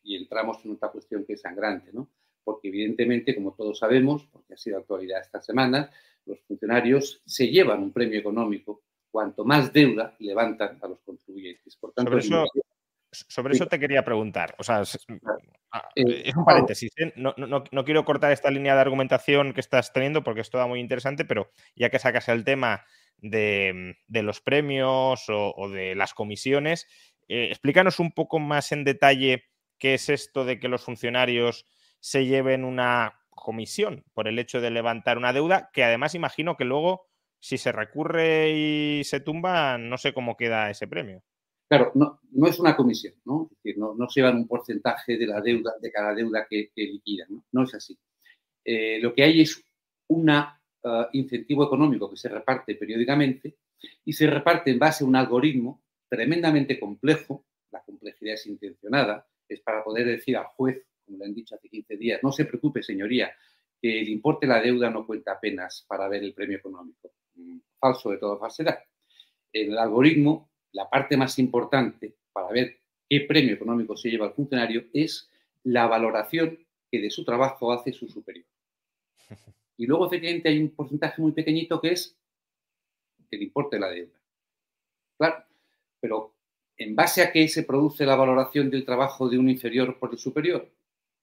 y 0.04 0.16
entramos 0.16 0.64
en 0.66 0.72
otra 0.72 0.90
cuestión 0.90 1.26
que 1.26 1.34
es 1.34 1.42
sangrante, 1.42 1.92
¿no? 1.94 2.10
Porque 2.44 2.68
evidentemente, 2.68 3.36
como 3.36 3.54
todos 3.54 3.80
sabemos, 3.80 4.26
porque 4.32 4.54
ha 4.54 4.58
sido 4.58 4.78
actualidad 4.78 5.22
esta 5.22 5.42
semana, 5.42 5.92
los 6.26 6.40
funcionarios 6.42 7.22
se 7.26 7.48
llevan 7.48 7.84
un 7.84 7.92
premio 7.92 8.20
económico 8.20 8.84
cuanto 9.12 9.46
más 9.46 9.72
deuda 9.72 10.16
levantan 10.20 10.78
a 10.82 10.88
los 10.88 11.00
contribuyentes. 11.02 11.76
Por 11.78 11.94
tanto, 11.94 12.18
sobre 13.30 13.54
eso, 13.54 13.68
te 13.68 13.80
quería 13.80 14.04
preguntar. 14.04 14.56
O 14.58 14.64
sea, 14.64 14.82
es, 14.82 15.06
ah, 15.72 15.88
eh, 15.96 16.32
un 16.36 16.44
paréntesis. 16.44 16.92
¿eh? 16.98 17.14
No, 17.16 17.86
quiero 17.86 18.04
cortar 18.04 18.32
esta 18.32 18.52
línea 18.52 18.76
de 18.76 18.82
argumentación 18.82 19.54
que 19.54 19.62
estás 19.62 19.94
teniendo 19.94 20.24
porque 20.24 20.42
es 20.42 20.50
toda 20.50 20.68
muy 20.68 20.80
interesante, 20.80 21.24
pero 21.24 21.52
ya 21.76 21.90
que 21.90 22.00
sacas 22.00 22.28
el 22.30 22.44
tema 22.44 22.86
de, 23.18 23.96
los 24.10 24.42
premios 24.42 25.26
o, 25.30 25.70
de 25.70 25.96
las 25.96 26.14
comisiones, 26.14 26.88
eh, 27.28 27.48
explícanos 27.50 28.00
un 28.00 28.12
poco 28.12 28.40
más 28.40 28.72
en 28.72 28.84
detalle 28.84 29.46
qué 29.78 29.94
es 29.94 30.10
esto 30.10 30.46
de 30.46 30.60
que 30.60 30.68
los 30.68 30.84
funcionarios 30.84 31.66
se 32.00 32.26
lleven 32.26 32.64
una 32.64 33.22
comisión 33.30 34.04
por 34.14 34.28
el 34.28 34.40
hecho 34.40 34.62
de 34.62 34.72
levantar 34.72 35.18
una 35.18 35.34
deuda, 35.34 35.70
que 35.74 35.84
además 35.84 36.16
imagino 36.16 36.58
que 36.58 36.66
luego 36.66 37.08
si 37.40 37.60
se 37.60 37.72
recurre 37.72 38.52
y 38.52 39.04
se 39.04 39.20
tumba, 39.20 39.78
no 39.78 39.98
sé 39.98 40.14
cómo 40.14 40.36
queda 40.36 40.72
ese 40.72 40.88
premio. 40.88 41.24
Claro, 41.68 41.92
no, 41.96 42.20
es 42.48 42.60
una 42.60 42.76
comisión, 42.76 43.16
¿no? 43.26 43.50
No, 43.78 43.96
no, 43.96 44.10
se 44.10 44.20
llevan 44.20 44.38
un 44.38 44.48
porcentaje 44.48 45.18
de 45.18 45.26
la 45.26 45.42
deuda, 45.42 45.74
de 45.82 45.92
cada 45.92 46.14
deuda 46.14 46.46
que, 46.48 46.72
liquidan, 46.76 47.44
¿no? 47.52 47.64
Es 47.64 47.74
así. 47.74 47.98
Eh, 48.64 49.00
lo 49.02 49.14
que 49.14 49.24
hay 49.24 49.42
es 49.42 49.64
un 50.08 50.30
ah, 50.30 50.60
incentivo 51.14 51.66
económico 51.66 52.10
que 52.10 52.18
se 52.18 52.30
reparte 52.30 52.76
periódicamente 52.76 53.58
y 54.04 54.14
se 54.14 54.28
reparte 54.28 54.72
en 54.72 54.80
base 54.80 55.04
a 55.04 55.08
un 55.08 55.16
algoritmo 55.16 55.82
tremendamente 56.08 56.80
complejo, 56.80 57.46
la 57.72 57.82
complejidad 57.84 58.36
es 58.36 58.46
intencionada, 58.46 59.28
es 59.48 59.62
para 59.62 59.84
poder 59.84 60.06
decir 60.06 60.38
al 60.38 60.46
juez, 60.46 60.84
como 61.06 61.18
le 61.18 61.26
han 61.26 61.34
dicho 61.34 61.56
hace 61.56 61.70
15 61.70 61.98
días, 61.98 62.20
no 62.24 62.32
se 62.32 62.46
preocupe, 62.46 62.84
señoría, 62.84 63.32
que 63.82 64.00
el 64.00 64.10
importe 64.10 64.48
de 64.48 64.54
la 64.54 64.62
deuda 64.62 64.90
no 64.90 65.06
cuenta 65.06 65.34
apenas 65.34 65.86
para 65.88 66.08
ver 66.08 66.24
el 66.24 66.34
premio 66.34 66.58
económico. 66.58 67.12
Mm, 67.36 67.58
falso 67.80 68.12
de 68.12 68.18
toda 68.18 68.38
falsedad. 68.38 68.80
El 69.52 69.78
algoritmo, 69.78 70.52
la 70.76 70.90
parte 70.90 71.16
más 71.16 71.40
importante 71.40 72.14
para 72.34 72.50
ver 72.50 72.78
qué 73.10 73.22
premio 73.22 73.56
económico 73.56 73.96
se 73.96 74.10
lleva 74.10 74.28
el 74.28 74.34
funcionario 74.34 74.84
es 74.92 75.30
la 75.64 75.88
valoración 75.88 76.60
que 76.92 77.00
de 77.00 77.10
su 77.10 77.24
trabajo 77.24 77.72
hace 77.72 77.92
su 77.92 78.08
superior. 78.08 78.46
Y 79.78 79.88
luego, 79.88 80.08
efectivamente, 80.08 80.48
hay 80.48 80.58
un 80.58 80.70
porcentaje 80.70 81.22
muy 81.22 81.34
pequeñito 81.34 81.82
que 81.82 81.90
es 81.90 82.16
el 83.30 83.44
importe 83.44 83.76
de 83.76 83.80
la 83.82 83.90
deuda. 83.90 84.18
Claro, 85.18 85.44
pero 86.00 86.34
¿en 86.78 86.96
base 86.96 87.22
a 87.22 87.30
qué 87.34 87.46
se 87.50 87.64
produce 87.64 88.06
la 88.06 88.16
valoración 88.16 88.70
del 88.70 88.86
trabajo 88.86 89.28
de 89.28 89.38
un 89.38 89.50
inferior 89.50 90.00
por 90.00 90.14
el 90.14 90.18
superior? 90.18 90.72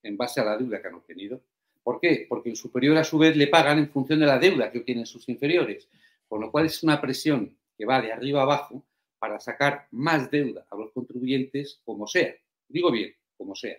En 0.02 0.18
base 0.18 0.42
a 0.42 0.44
la 0.44 0.58
deuda 0.58 0.82
que 0.82 0.88
han 0.88 0.96
obtenido. 0.96 1.40
¿Por 1.82 1.98
qué? 1.98 2.26
Porque 2.28 2.50
el 2.50 2.56
superior 2.56 2.98
a 2.98 3.04
su 3.04 3.16
vez 3.16 3.34
le 3.38 3.46
pagan 3.46 3.78
en 3.78 3.88
función 3.88 4.20
de 4.20 4.26
la 4.26 4.38
deuda 4.38 4.70
que 4.70 4.80
obtienen 4.80 5.06
sus 5.06 5.26
inferiores, 5.30 5.88
con 6.28 6.42
lo 6.42 6.50
cual 6.50 6.66
es 6.66 6.82
una 6.82 7.00
presión 7.00 7.56
que 7.78 7.86
va 7.86 8.02
de 8.02 8.12
arriba 8.12 8.42
abajo 8.42 8.84
para 9.22 9.38
sacar 9.38 9.86
más 9.92 10.32
deuda 10.32 10.66
a 10.68 10.76
los 10.76 10.90
contribuyentes 10.90 11.80
como 11.84 12.08
sea. 12.08 12.34
Digo 12.66 12.90
bien, 12.90 13.14
como 13.36 13.54
sea. 13.54 13.76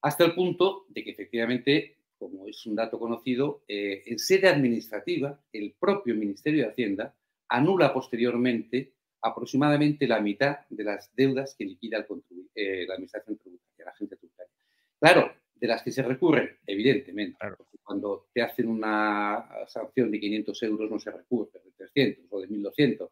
Hasta 0.00 0.24
el 0.24 0.34
punto 0.34 0.86
de 0.88 1.04
que 1.04 1.12
efectivamente, 1.12 1.98
como 2.18 2.48
es 2.48 2.66
un 2.66 2.74
dato 2.74 2.98
conocido, 2.98 3.62
eh, 3.68 4.02
en 4.06 4.18
sede 4.18 4.48
administrativa, 4.48 5.40
el 5.52 5.76
propio 5.78 6.16
Ministerio 6.16 6.64
de 6.64 6.70
Hacienda 6.70 7.14
anula 7.48 7.94
posteriormente 7.94 8.94
aproximadamente 9.20 10.08
la 10.08 10.20
mitad 10.20 10.66
de 10.68 10.82
las 10.82 11.14
deudas 11.14 11.54
que 11.56 11.64
liquida 11.64 12.04
eh, 12.52 12.84
la 12.88 12.94
Administración 12.94 13.38
Tributaria, 13.38 13.84
la 13.84 13.92
agencia 13.92 14.16
tributaria. 14.16 14.52
Claro, 14.98 15.32
de 15.54 15.66
las 15.68 15.84
que 15.84 15.92
se 15.92 16.02
recurren, 16.02 16.58
evidentemente. 16.66 17.38
Cuando 17.84 18.26
te 18.34 18.42
hacen 18.42 18.66
una 18.66 19.46
sanción 19.68 20.10
de 20.10 20.18
500 20.18 20.62
euros 20.64 20.90
no 20.90 20.98
se 20.98 21.12
recurre, 21.12 21.60
de 21.64 21.70
300 21.70 22.24
o 22.30 22.40
de 22.40 22.48
1200. 22.48 23.10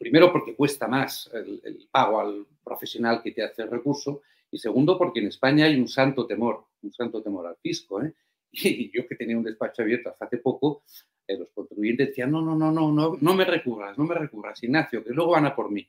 Primero 0.00 0.32
porque 0.32 0.56
cuesta 0.56 0.88
más 0.88 1.30
el, 1.34 1.86
pago 1.90 2.20
al 2.20 2.46
profesional 2.64 3.20
que 3.22 3.32
te 3.32 3.42
hace 3.42 3.60
el 3.60 3.70
recurso 3.70 4.22
y 4.50 4.56
segundo 4.56 4.96
porque 4.96 5.20
en 5.20 5.26
España 5.26 5.66
hay 5.66 5.78
un 5.78 5.88
santo 5.88 6.26
temor, 6.26 6.64
un 6.80 6.90
santo 6.90 7.22
temor 7.22 7.46
al 7.46 7.56
fisco. 7.56 8.02
¿eh? 8.02 8.14
Y 8.50 8.90
yo 8.96 9.06
que 9.06 9.14
tenía 9.14 9.36
un 9.36 9.44
despacho 9.44 9.82
abierto 9.82 10.16
hace 10.18 10.38
poco, 10.38 10.84
eh, 11.26 11.36
los 11.36 11.50
contribuyentes 11.50 12.08
decían, 12.08 12.30
no, 12.30 12.40
no, 12.40 12.56
no, 12.56 12.72
no, 12.72 12.90
no, 12.90 13.18
no 13.20 13.34
me 13.34 13.44
recurras, 13.44 13.98
no 13.98 14.04
me 14.04 14.14
recurras, 14.14 14.62
Ignacio, 14.62 15.04
que 15.04 15.10
luego 15.10 15.32
van 15.32 15.44
a 15.44 15.54
por 15.54 15.70
mí. 15.70 15.86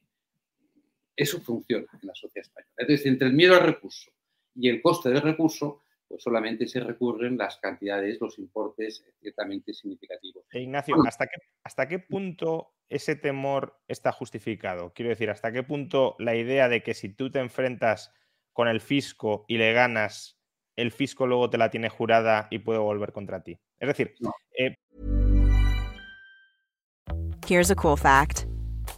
Eso 1.15 1.39
funciona 1.39 1.87
en 2.01 2.07
la 2.09 2.13
sociedad 2.13 2.45
española. 2.45 2.73
Entonces, 2.75 3.05
entre 3.05 3.29
el 3.29 3.33
miedo 3.33 3.55
al 3.55 3.63
recurso 3.63 4.11
y 4.53 4.67
el 4.67 4.81
coste 4.81 5.07
del 5.07 5.21
recurso, 5.21 5.83
pues 6.11 6.23
solamente 6.23 6.67
se 6.67 6.81
recurren 6.81 7.37
las 7.37 7.55
cantidades, 7.57 8.19
los 8.19 8.37
importes 8.37 9.05
ciertamente 9.21 9.73
significativos. 9.73 10.43
E 10.51 10.59
Ignacio, 10.59 10.97
¿hasta 11.07 11.25
qué, 11.25 11.37
¿hasta 11.63 11.87
qué 11.87 11.99
punto 11.99 12.73
ese 12.89 13.15
temor 13.15 13.79
está 13.87 14.11
justificado? 14.11 14.91
Quiero 14.93 15.07
decir, 15.07 15.29
¿hasta 15.29 15.53
qué 15.53 15.63
punto 15.63 16.17
la 16.19 16.35
idea 16.35 16.67
de 16.67 16.83
que 16.83 16.95
si 16.95 17.07
tú 17.07 17.31
te 17.31 17.39
enfrentas 17.39 18.13
con 18.51 18.67
el 18.67 18.81
fisco 18.81 19.45
y 19.47 19.57
le 19.57 19.71
ganas, 19.71 20.37
el 20.75 20.91
fisco 20.91 21.27
luego 21.27 21.49
te 21.49 21.57
la 21.57 21.69
tiene 21.69 21.87
jurada 21.87 22.49
y 22.51 22.59
puede 22.59 22.79
volver 22.79 23.13
contra 23.13 23.41
ti? 23.41 23.57
Es 23.79 23.87
decir, 23.87 24.13
eh... 24.57 24.75
Here's 27.47 27.71
a 27.71 27.75
cool 27.75 27.95
fact. 27.95 28.47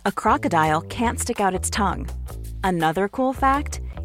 A 0.05 0.11
crocodile 0.11 0.81
can't 0.89 1.19
stick 1.19 1.39
out 1.39 1.53
its 1.53 1.69
tongue. 1.69 2.07
Another 2.63 3.07
cool 3.07 3.33
fact. 3.33 3.82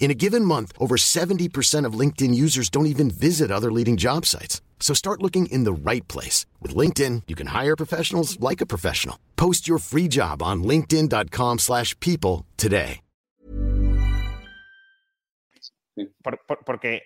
In 0.00 0.10
a 0.10 0.14
given 0.14 0.42
month, 0.42 0.72
over 0.80 0.96
70% 0.96 1.84
of 1.84 1.98
LinkedIn 1.98 2.34
users 2.34 2.70
don't 2.70 2.86
even 2.86 3.10
visit 3.10 3.50
other 3.50 3.70
leading 3.70 3.98
job 3.98 4.24
sites. 4.24 4.62
So 4.80 4.94
start 4.94 5.22
looking 5.22 5.46
in 5.52 5.64
the 5.64 5.72
right 5.72 6.06
place. 6.08 6.46
With 6.62 6.74
LinkedIn, 6.74 7.24
you 7.28 7.36
can 7.36 7.48
hire 7.48 7.76
professionals 7.76 8.40
like 8.40 8.62
a 8.62 8.66
professional. 8.66 9.16
Post 9.36 9.68
your 9.68 9.78
free 9.78 10.08
job 10.08 10.42
on 10.42 10.62
linkedin.com 10.62 11.58
slash 11.58 11.94
people 12.00 12.46
today. 12.56 13.02
Por, 16.22 16.38
por, 16.46 16.64
porque 16.64 17.02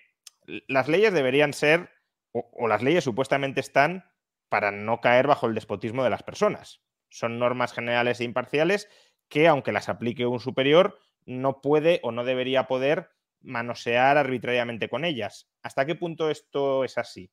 las 0.69 0.87
leyes 0.87 1.15
deberían 1.15 1.55
ser, 1.55 1.89
o, 2.35 2.51
o 2.53 2.69
las 2.69 2.83
leyes 2.83 3.05
supuestamente 3.05 3.61
están 3.61 4.05
para 4.51 4.71
no 4.71 5.01
caer 5.01 5.27
bajo 5.27 5.47
el 5.47 5.55
despotismo 5.55 6.05
de 6.05 6.11
las 6.11 6.23
personas. 6.23 6.83
Son 7.09 7.39
normas 7.39 7.73
generales 7.73 8.21
e 8.21 8.25
imparciales 8.25 8.87
que, 9.31 9.49
aunque 9.49 9.73
las 9.73 9.89
aplique 9.89 10.27
un 10.27 10.41
superior, 10.41 10.99
no 11.27 11.61
puede 11.61 12.01
o 12.03 12.13
no 12.13 12.25
debería 12.25 12.67
poder 12.67 13.11
manosear 13.43 14.17
arbitrariamente 14.17 14.89
con 14.89 15.05
ellas. 15.05 15.49
¿Hasta 15.63 15.87
qué 15.87 15.95
punto 15.95 16.31
esto 16.31 16.85
es 16.85 16.99
así? 16.99 17.31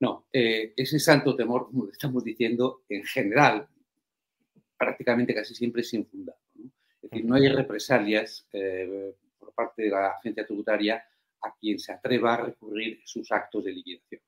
No, 0.00 0.26
eh, 0.32 0.72
ese 0.76 0.98
santo 0.98 1.36
temor, 1.36 1.66
como 1.66 1.88
estamos 1.88 2.24
diciendo, 2.24 2.84
en 2.88 3.04
general, 3.04 3.68
prácticamente 4.78 5.34
casi 5.34 5.54
siempre 5.54 5.82
es 5.82 5.92
infundado. 5.92 6.38
¿no? 6.54 6.70
Es 7.02 7.10
decir, 7.10 7.24
no 7.24 7.34
hay 7.34 7.48
represalias 7.48 8.48
eh, 8.52 9.14
por 9.38 9.52
parte 9.52 9.82
de 9.82 9.90
la 9.90 10.12
agencia 10.12 10.46
tributaria 10.46 11.04
a 11.42 11.54
quien 11.54 11.78
se 11.78 11.92
atreva 11.92 12.34
a 12.34 12.44
recurrir 12.44 13.00
sus 13.04 13.30
actos 13.30 13.64
de 13.64 13.72
liquidación. 13.72 14.22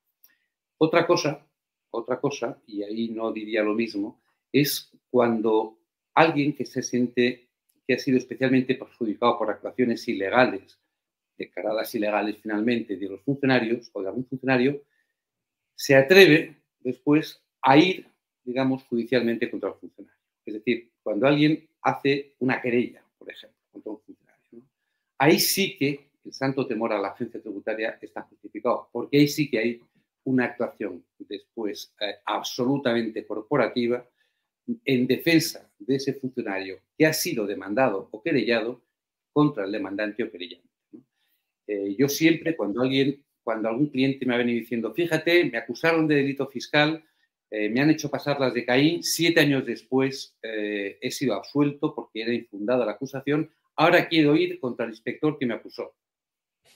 Otra 0.77 1.07
cosa, 1.07 1.47
otra 1.89 2.19
cosa, 2.19 2.61
y 2.67 2.83
ahí 2.83 3.09
no 3.09 3.31
diría 3.31 3.63
lo 3.63 3.73
mismo, 3.73 4.21
es 4.51 4.91
cuando 5.09 5.79
alguien 6.13 6.53
que 6.55 6.65
se 6.65 6.83
siente 6.83 7.49
que 7.85 7.95
ha 7.95 7.99
sido 7.99 8.17
especialmente 8.17 8.75
perjudicado 8.75 9.37
por 9.37 9.49
actuaciones 9.49 10.07
ilegales, 10.07 10.79
declaradas 11.37 11.93
ilegales 11.95 12.37
finalmente, 12.41 12.95
de 12.95 13.09
los 13.09 13.21
funcionarios 13.21 13.89
o 13.93 14.01
de 14.01 14.07
algún 14.07 14.25
funcionario, 14.25 14.81
se 15.75 15.95
atreve 15.95 16.55
después 16.79 17.41
a 17.61 17.77
ir, 17.77 18.07
digamos, 18.43 18.83
judicialmente 18.83 19.49
contra 19.49 19.69
el 19.69 19.75
funcionario. 19.75 20.19
Es 20.45 20.53
decir, 20.53 20.91
cuando 21.01 21.27
alguien 21.27 21.67
hace 21.81 22.35
una 22.39 22.61
querella, 22.61 23.03
por 23.17 23.31
ejemplo, 23.31 23.57
contra 23.71 23.91
un 23.91 24.01
funcionario, 24.01 24.69
ahí 25.17 25.39
sí 25.39 25.77
que 25.77 26.09
el 26.23 26.33
santo 26.33 26.65
temor 26.65 26.93
a 26.93 26.99
la 26.99 27.09
agencia 27.09 27.41
tributaria 27.41 27.97
está 28.01 28.21
justificado, 28.23 28.89
porque 28.91 29.17
ahí 29.17 29.27
sí 29.27 29.49
que 29.49 29.59
hay 29.59 29.81
una 30.25 30.45
actuación 30.45 31.03
después 31.19 31.93
eh, 31.99 32.15
absolutamente 32.25 33.25
corporativa 33.25 34.05
en 34.85 35.07
defensa 35.07 35.69
de 35.79 35.95
ese 35.95 36.13
funcionario 36.13 36.79
que 36.97 37.05
ha 37.05 37.13
sido 37.13 37.45
demandado 37.45 38.09
o 38.11 38.21
querellado 38.21 38.81
contra 39.31 39.65
el 39.65 39.71
demandante 39.71 40.23
o 40.23 40.31
querellante. 40.31 40.69
Eh, 41.67 41.95
yo 41.97 42.07
siempre, 42.07 42.55
cuando 42.55 42.81
alguien, 42.81 43.23
cuando 43.43 43.69
algún 43.69 43.87
cliente 43.87 44.25
me 44.25 44.35
ha 44.35 44.37
venido 44.37 44.59
diciendo, 44.59 44.93
fíjate, 44.93 45.45
me 45.45 45.57
acusaron 45.57 46.07
de 46.07 46.15
delito 46.15 46.47
fiscal 46.47 47.03
eh, 47.55 47.69
me 47.69 47.81
han 47.81 47.91
hecho 47.91 48.09
pasar 48.09 48.39
las 48.39 48.51
de 48.51 48.65
Caín, 48.65 49.03
siete 49.03 49.39
años 49.39 49.63
después 49.63 50.35
eh, 50.41 50.97
he 50.99 51.11
sido 51.11 51.35
absuelto 51.35 51.93
porque 51.93 52.23
era 52.23 52.33
infundada 52.33 52.83
la 52.83 52.93
acusación, 52.93 53.47
ahora 53.75 54.09
quiero 54.09 54.35
ir 54.35 54.59
contra 54.59 54.85
el 54.85 54.91
inspector 54.93 55.37
que 55.37 55.45
me 55.45 55.53
acusó. 55.53 55.93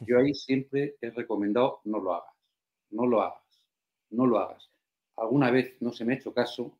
Yo 0.01 0.19
ahí 0.19 0.35
siempre 0.35 0.95
he 1.01 1.09
recomendado 1.09 1.81
no 1.85 1.99
lo 1.99 2.13
hagas, 2.13 2.35
no 2.91 3.07
lo 3.07 3.23
hagas, 3.23 3.41
no 4.11 4.27
lo 4.27 4.38
hagas. 4.38 4.69
Alguna 5.15 5.49
vez 5.49 5.73
no 5.79 5.91
se 5.91 6.05
me 6.05 6.13
ha 6.13 6.17
hecho 6.17 6.31
caso 6.31 6.77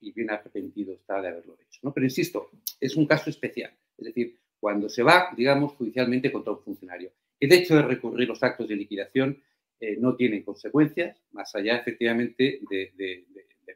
y 0.00 0.12
bien 0.12 0.30
arrepentido 0.30 0.94
está 0.94 1.20
de 1.20 1.28
haberlo 1.28 1.54
hecho. 1.60 1.80
¿no? 1.82 1.92
Pero 1.92 2.06
insisto, 2.06 2.50
es 2.80 2.96
un 2.96 3.06
caso 3.06 3.30
especial. 3.30 3.72
Es 3.96 4.06
decir, 4.06 4.38
cuando 4.60 4.88
se 4.88 5.02
va, 5.02 5.30
digamos, 5.36 5.72
judicialmente 5.74 6.32
contra 6.32 6.52
un 6.52 6.62
funcionario. 6.62 7.12
El 7.38 7.52
hecho 7.52 7.76
de 7.76 7.82
recurrir 7.82 8.28
los 8.28 8.42
actos 8.42 8.68
de 8.68 8.76
liquidación 8.76 9.42
eh, 9.80 9.96
no 9.98 10.16
tienen 10.16 10.42
consecuencias, 10.42 11.22
más 11.30 11.54
allá 11.54 11.76
efectivamente 11.76 12.60
de, 12.68 13.26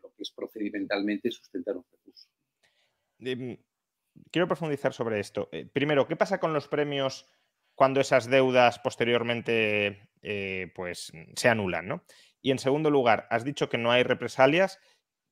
lo 0.03 0.13
que 0.15 0.23
es 0.23 0.33
procedimentalmente 0.33 1.31
sustentar 1.31 1.77
un 1.77 1.85
recurso. 1.91 2.29
Em, 3.21 3.57
quiero 4.31 4.49
profundizar 4.49 4.93
sobre 4.93 5.21
esto. 5.21 5.49
Eh, 5.53 5.65
primero, 5.73 6.09
¿qué 6.09 6.17
pasa 6.17 6.41
con 6.41 6.53
los 6.53 6.67
premios 6.67 7.27
cuando 7.77 8.01
esas 8.01 8.29
deudas 8.29 8.81
posteriormente 8.81 10.09
eh, 10.23 10.73
pues, 10.75 11.13
se 11.37 11.49
anulan? 11.49 11.87
¿no? 11.87 12.05
Y 12.41 12.51
en 12.51 12.59
segundo 12.59 12.91
lugar, 12.91 13.29
has 13.31 13.45
dicho 13.45 13.69
que 13.69 13.79
no 13.79 13.93
hay 13.93 14.03
represalias, 14.03 14.81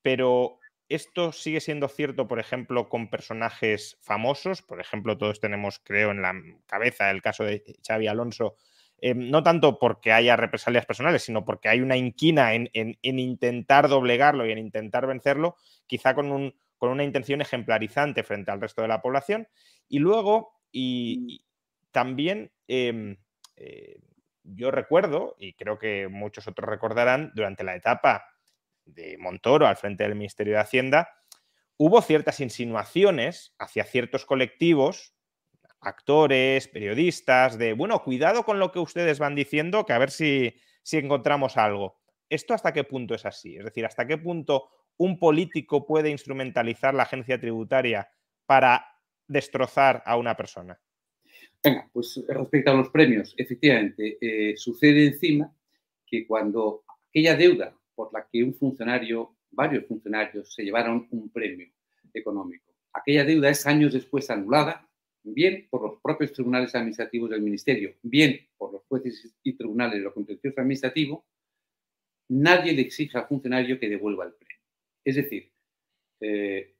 pero 0.02 0.59
esto 0.90 1.30
sigue 1.30 1.60
siendo 1.60 1.88
cierto, 1.88 2.26
por 2.26 2.40
ejemplo, 2.40 2.88
con 2.88 3.08
personajes 3.08 3.96
famosos. 4.02 4.60
Por 4.60 4.80
ejemplo, 4.80 5.16
todos 5.16 5.38
tenemos, 5.38 5.78
creo, 5.78 6.10
en 6.10 6.20
la 6.20 6.34
cabeza 6.66 7.10
el 7.12 7.22
caso 7.22 7.44
de 7.44 7.62
Xavi 7.86 8.08
Alonso, 8.08 8.56
eh, 9.00 9.14
no 9.14 9.44
tanto 9.44 9.78
porque 9.78 10.12
haya 10.12 10.36
represalias 10.36 10.86
personales, 10.86 11.22
sino 11.22 11.44
porque 11.44 11.68
hay 11.68 11.80
una 11.80 11.96
inquina 11.96 12.54
en, 12.54 12.68
intentar 13.02 13.88
doblegarlo 13.88 14.44
y 14.46 14.50
en 14.50 14.58
intentar 14.58 15.06
vencerlo, 15.06 15.54
quizá 15.86 16.14
con, 16.16 16.52
una 16.80 17.04
intención 17.04 17.40
ejemplarizante 17.40 18.24
frente 18.24 18.50
al 18.50 18.60
resto 18.60 18.82
de 18.82 18.88
la 18.88 19.00
población. 19.00 19.46
Y 19.88 20.00
luego, 20.00 20.60
y, 20.72 21.44
también 21.92 22.50
em, 22.66 23.16
eh, 23.54 24.00
yo 24.42 24.72
recuerdo, 24.72 25.36
y 25.38 25.52
creo 25.52 25.78
que 25.78 26.08
muchos 26.08 26.48
otros 26.48 26.68
recordarán, 26.68 27.30
durante 27.36 27.62
la 27.62 27.76
etapa 27.76 28.24
de 28.94 29.16
Montoro 29.18 29.66
al 29.66 29.76
frente 29.76 30.04
del 30.04 30.14
Ministerio 30.14 30.54
de 30.54 30.60
Hacienda, 30.60 31.08
hubo 31.76 32.02
ciertas 32.02 32.40
insinuaciones 32.40 33.54
hacia 33.58 33.84
ciertos 33.84 34.26
colectivos, 34.26 35.14
actores, 35.80 36.68
periodistas, 36.68 37.58
de, 37.58 37.72
bueno, 37.72 38.02
cuidado 38.02 38.44
con 38.44 38.58
lo 38.58 38.70
que 38.70 38.78
ustedes 38.78 39.18
van 39.18 39.34
diciendo, 39.34 39.86
que 39.86 39.92
a 39.92 39.98
ver 39.98 40.10
si, 40.10 40.54
si 40.82 40.98
encontramos 40.98 41.56
algo. 41.56 41.98
¿Esto 42.28 42.54
hasta 42.54 42.72
qué 42.72 42.84
punto 42.84 43.14
es 43.14 43.24
así? 43.26 43.56
Es 43.56 43.64
decir, 43.64 43.86
¿hasta 43.86 44.06
qué 44.06 44.18
punto 44.18 44.68
un 44.98 45.18
político 45.18 45.86
puede 45.86 46.10
instrumentalizar 46.10 46.94
la 46.94 47.04
agencia 47.04 47.40
tributaria 47.40 48.10
para 48.46 48.86
destrozar 49.26 50.02
a 50.04 50.16
una 50.16 50.36
persona? 50.36 50.78
Venga, 51.62 51.88
pues 51.92 52.22
respecto 52.28 52.70
a 52.70 52.74
los 52.74 52.90
premios, 52.90 53.34
efectivamente, 53.36 54.18
eh, 54.20 54.56
sucede 54.56 55.06
encima 55.06 55.54
que 56.06 56.26
cuando 56.26 56.84
aquella 57.08 57.36
deuda 57.36 57.76
por 57.94 58.12
la 58.12 58.26
que 58.30 58.42
un 58.42 58.54
funcionario, 58.54 59.36
varios 59.50 59.86
funcionarios, 59.86 60.52
se 60.54 60.64
llevaron 60.64 61.08
un 61.10 61.30
premio 61.30 61.68
económico. 62.12 62.74
Aquella 62.92 63.24
deuda 63.24 63.50
es 63.50 63.66
años 63.66 63.92
después 63.92 64.30
anulada, 64.30 64.88
bien 65.22 65.68
por 65.70 65.82
los 65.82 66.00
propios 66.00 66.32
tribunales 66.32 66.74
administrativos 66.74 67.30
del 67.30 67.42
Ministerio, 67.42 67.94
bien 68.02 68.48
por 68.56 68.72
los 68.72 68.82
jueces 68.84 69.34
y 69.42 69.52
tribunales 69.54 69.98
de 69.98 70.04
lo 70.04 70.14
contencioso 70.14 70.60
administrativo, 70.60 71.24
nadie 72.28 72.72
le 72.72 72.82
exige 72.82 73.18
al 73.18 73.26
funcionario 73.26 73.78
que 73.78 73.88
devuelva 73.88 74.24
el 74.24 74.32
premio. 74.32 74.56
Es 75.04 75.16
decir, 75.16 75.52
eh, 76.20 76.74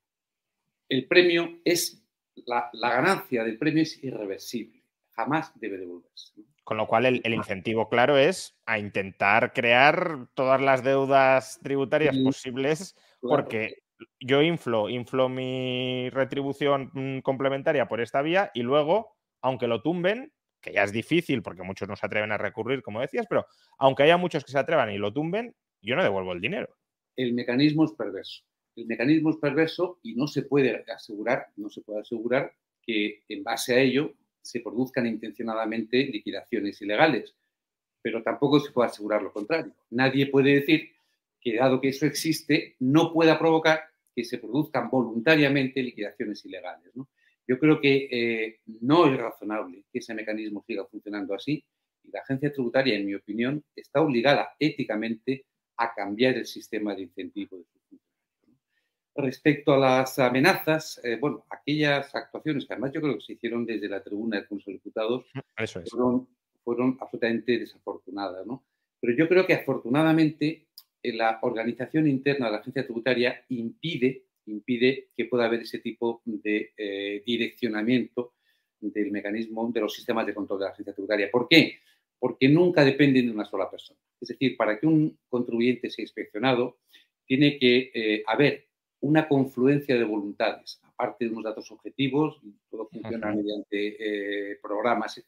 el 0.89 1.07
premio 1.07 1.61
es, 1.65 2.03
la, 2.47 2.71
la, 2.73 2.91
ganancia 2.91 3.45
del 3.45 3.59
premio 3.59 3.83
es 3.83 4.03
irreversible, 4.03 4.83
jamás 5.13 5.53
debe 5.59 5.79
devolverse. 5.79 6.35
Con 6.71 6.77
lo 6.77 6.87
cual, 6.87 7.05
el, 7.05 7.35
incentivo 7.35 7.89
claro 7.89 8.17
es 8.17 8.57
a 8.65 8.79
intentar 8.79 9.53
crear 9.53 10.29
todas 10.35 10.61
las 10.61 10.85
deudas 10.85 11.59
tributarias 11.65 12.17
posibles, 12.19 12.95
porque 13.21 13.83
yo 14.21 14.41
inflo, 14.41 14.89
inflo 14.89 15.29
mi 15.29 16.09
retribución 16.11 16.93
mm, 16.93 17.19
complementaria 17.23 17.89
por 17.89 18.01
esta 18.01 18.23
vía 18.23 18.53
y 18.55 18.63
luego, 18.63 19.17
aunque 19.41 19.67
lo 19.67 19.83
tumben, 19.83 20.33
que 20.61 20.73
ya 20.73 20.85
es 20.85 20.93
difícil 20.93 21.43
porque 21.43 21.65
muchos 21.65 21.89
no 21.89 21.97
se 21.97 22.07
atreven 22.07 22.31
a 22.31 22.39
recurrir, 22.39 22.83
como 22.83 23.01
decías, 23.01 23.27
pero 23.29 23.47
aunque 23.77 24.05
haya 24.05 24.17
muchos 24.17 24.45
que 24.45 24.53
se 24.53 24.59
atrevan 24.61 24.93
y 24.93 24.99
lo 24.99 25.13
tumben, 25.13 25.57
yo 25.83 25.97
no 25.97 26.05
devuelvo 26.05 26.33
el 26.35 26.41
dinero. 26.41 26.69
El 27.17 27.35
mecanismo 27.35 27.85
es 27.85 27.91
perverso. 27.95 28.45
El 28.77 28.87
mecanismo 28.87 29.31
es 29.31 29.39
perverso 29.39 29.99
y 30.05 30.15
no 30.15 30.29
se 30.29 30.43
puede 30.43 30.85
asegurar, 30.95 31.49
no 31.57 31.69
se 31.69 31.81
puede 31.81 32.03
asegurar 32.03 32.55
que 32.81 33.25
en 33.29 33.43
base 33.43 33.75
a 33.75 33.81
ello 33.81 34.15
se 34.43 34.61
produzcan 34.61 35.07
intencionadamente 35.07 36.05
liquidaciones 36.05 36.81
ilegales, 36.83 37.35
pero 38.03 38.23
tampoco 38.23 38.61
se 38.61 38.73
puede 38.73 38.89
asegurar 38.89 39.23
lo 39.23 39.33
contrario. 39.33 39.75
Nadie 39.91 40.27
puede 40.27 40.55
decir 40.55 40.91
que, 41.41 41.57
dado 41.57 41.81
que 41.81 41.89
eso 41.89 42.07
existe, 42.07 42.77
no 42.81 43.13
pueda 43.13 43.39
provocar 43.39 43.85
que 44.15 44.25
se 44.25 44.39
produzcan 44.39 44.91
voluntariamente 44.91 45.83
liquidaciones 45.83 46.45
ilegales. 46.45 46.93
Yo 47.47 47.59
creo 47.59 47.81
que 47.81 48.09
eh, 48.11 48.61
no 48.81 49.07
es 49.07 49.17
razonable 49.19 49.85
que 49.93 49.99
ese 49.99 50.15
mecanismo 50.15 50.63
siga 50.67 50.85
funcionando 50.87 51.35
así 51.35 51.65
y 52.05 52.11
la 52.11 52.21
agencia 52.21 52.53
tributaria, 52.53 52.97
en 52.97 53.07
mi 53.07 53.15
opinión, 53.15 53.65
está 53.75 54.01
obligada 54.01 54.55
éticamente 54.59 55.45
a 55.77 55.95
cambiar 55.95 56.37
el 56.37 56.47
sistema 56.47 56.95
de 56.95 57.03
incentivo 57.03 57.57
de 57.57 57.65
Respecto 59.15 59.75
a 59.75 59.79
las 59.79 60.19
amenazas, 60.21 61.01
eh, 61.03 61.19
bueno, 61.21 61.45
aquellas 61.51 62.15
actuaciones 62.15 62.65
que 62.65 62.75
además 62.75 62.93
yo 62.93 63.01
creo 63.01 63.17
que 63.17 63.25
se 63.25 63.33
hicieron 63.33 63.67
desde 63.67 63.89
la 63.89 64.03
tribuna 64.03 64.37
del 64.37 64.47
Consejo 64.47 64.71
de 64.71 64.75
Diputados 64.75 65.27
fueron, 66.63 66.97
absolutamente 67.01 67.59
desafortunadas, 67.59 68.47
¿no? 68.47 68.65
Pero 69.01 69.17
yo 69.17 69.29
creo 69.29 69.47
que 69.47 69.55
afortunadamente 69.55 70.69
eh, 71.03 71.13
la 71.13 71.41
organización 71.43 72.07
interna 72.07 72.47
de 72.47 72.53
la 72.53 72.59
agencia 72.59 72.85
tributaria 72.85 73.45
impide, 73.49 74.27
impide 74.47 75.09
que 75.17 75.25
pueda 75.25 75.47
haber 75.47 75.63
ese 75.63 75.81
tipo 75.81 76.23
de 76.25 76.73
eh, 76.77 77.23
direccionamiento 77.27 78.35
del 78.79 79.11
mecanismo 79.11 79.71
de 79.73 79.81
los 79.81 79.93
sistemas 79.93 80.25
de 80.25 80.35
control 80.35 80.61
de 80.61 80.65
la 80.67 80.71
agencia 80.71 80.95
tributaria. 80.95 81.31
¿Por 81.31 81.49
qué? 81.49 81.81
Porque 82.17 82.49
nunca 82.49 82.85
dependen 82.85 83.27
de 83.27 83.33
una 83.33 83.45
sola 83.45 83.69
persona. 83.69 83.99
Es 84.21 84.29
decir, 84.29 84.57
para 84.57 84.79
que 84.79 84.87
un 84.87 85.19
contribuyente 85.29 85.91
sea 85.91 86.05
inspeccionado, 86.05 86.79
tiene 87.27 87.59
que 87.59 88.23
haber 88.27 88.70
una 89.01 89.27
confluencia 89.27 89.97
de 89.97 90.05
voluntades, 90.05 90.81
aparte 90.85 91.25
de 91.25 91.31
unos 91.31 91.45
datos 91.45 91.71
objetivos, 91.71 92.41
todo 92.71 92.89
funciona 92.89 93.33
mediante 93.33 94.53
eh, 94.53 94.59
programas 94.63 95.19
eh, 95.19 95.25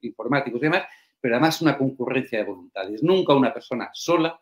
informáticos 0.00 0.60
y 0.60 0.64
demás, 0.64 0.84
pero 1.20 1.34
además 1.34 1.60
una 1.62 1.76
concurrencia 1.76 2.38
de 2.38 2.44
voluntades. 2.44 3.02
Nunca 3.02 3.34
una 3.34 3.52
persona 3.52 3.90
sola 3.92 4.40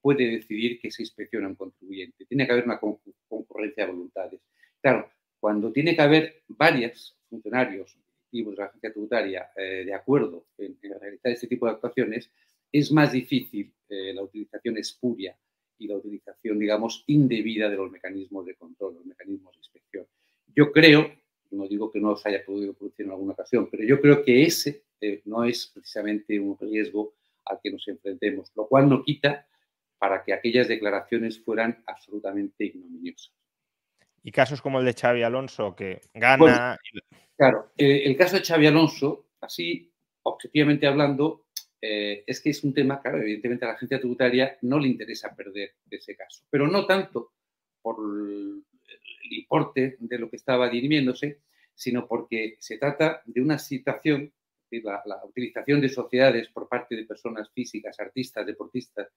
puede 0.00 0.30
decidir 0.30 0.80
que 0.80 0.90
se 0.90 1.02
inspecciona 1.02 1.48
un 1.48 1.54
contribuyente. 1.54 2.24
Tiene 2.26 2.46
que 2.46 2.52
haber 2.52 2.64
una 2.64 2.78
concurrencia 2.78 3.86
de 3.86 3.92
voluntades. 3.92 4.40
Claro, 4.80 5.10
cuando 5.38 5.72
tiene 5.72 5.96
que 5.96 6.02
haber 6.02 6.42
varios 6.48 7.16
funcionarios 7.28 7.96
de 8.30 8.54
la 8.56 8.66
agencia 8.66 8.92
tributaria 8.92 9.50
eh, 9.56 9.84
de 9.84 9.94
acuerdo 9.94 10.46
en, 10.58 10.78
realizar 11.00 11.32
este 11.32 11.48
tipo 11.48 11.66
de 11.66 11.72
actuaciones, 11.72 12.30
es 12.70 12.92
más 12.92 13.12
difícil 13.12 13.72
la 13.88 14.22
utilización 14.22 14.78
espuria 14.78 15.36
y 15.80 15.88
la 15.88 15.96
utilización, 15.96 16.58
digamos, 16.58 17.04
indebida 17.06 17.68
de 17.68 17.76
los 17.76 17.90
mecanismos 17.90 18.44
de 18.44 18.54
control, 18.54 18.94
los 18.96 19.06
mecanismos 19.06 19.52
de 19.54 19.58
inspección. 19.58 20.06
Yo 20.54 20.70
creo, 20.70 21.10
no 21.50 21.66
digo 21.66 21.90
que 21.90 22.00
no 22.00 22.16
se 22.16 22.28
haya 22.28 22.44
podido 22.44 22.74
producir 22.74 23.06
en 23.06 23.12
alguna 23.12 23.32
ocasión, 23.32 23.68
pero 23.70 23.82
yo 23.82 24.00
creo 24.00 24.22
que 24.22 24.44
ese 24.44 24.84
eh, 25.00 25.22
no 25.24 25.44
es 25.44 25.72
precisamente 25.74 26.38
un 26.38 26.56
riesgo 26.58 27.14
al 27.46 27.58
que 27.62 27.70
nos 27.70 27.88
enfrentemos, 27.88 28.52
lo 28.54 28.68
cual 28.68 28.90
no 28.90 29.02
quita 29.02 29.48
para 29.98 30.22
que 30.22 30.34
aquellas 30.34 30.68
declaraciones 30.68 31.42
fueran 31.42 31.82
absolutamente 31.86 32.66
ignominiosas. 32.66 33.32
Y 34.22 34.32
casos 34.32 34.60
como 34.60 34.80
el 34.80 34.84
de 34.84 34.92
Xavi 34.92 35.22
Alonso, 35.22 35.74
que 35.74 36.02
gana. 36.12 36.78
claro, 37.36 37.72
eh, 37.78 38.02
el 38.04 38.16
caso 38.18 38.36
de 38.36 38.44
Xavi 38.44 38.66
Alonso, 38.66 39.30
así 39.40 39.90
objetivamente 40.22 40.86
hablando, 40.86 41.46
eh, 41.80 42.24
es 42.26 42.40
que 42.40 42.50
es 42.50 42.62
un 42.62 42.74
tema, 42.74 43.00
claro, 43.00 43.18
evidentemente 43.18 43.64
a 43.64 43.68
la 43.68 43.74
agencia 43.74 43.98
tributaria 43.98 44.58
no 44.62 44.78
le 44.78 44.88
interesa 44.88 45.34
perder 45.34 45.76
ese 45.90 46.14
caso, 46.14 46.44
pero 46.50 46.68
no 46.68 46.86
tanto 46.86 47.32
por 47.80 47.96
el, 48.00 48.64
importe 49.30 49.96
de 50.00 50.18
lo 50.18 50.28
que 50.28 50.36
estaba 50.36 50.68
dirimiéndose, 50.68 51.40
sino 51.74 52.06
porque 52.06 52.56
se 52.58 52.78
trata 52.78 53.22
de 53.24 53.40
una 53.40 53.58
situación, 53.58 54.32
la, 54.70 55.02
la 55.06 55.24
utilización 55.24 55.80
de 55.80 55.88
sociedades 55.88 56.48
por 56.48 56.68
parte 56.68 56.96
de 56.96 57.04
personas 57.04 57.50
físicas, 57.52 57.98
artistas, 58.00 58.44
deportistas, 58.44 59.08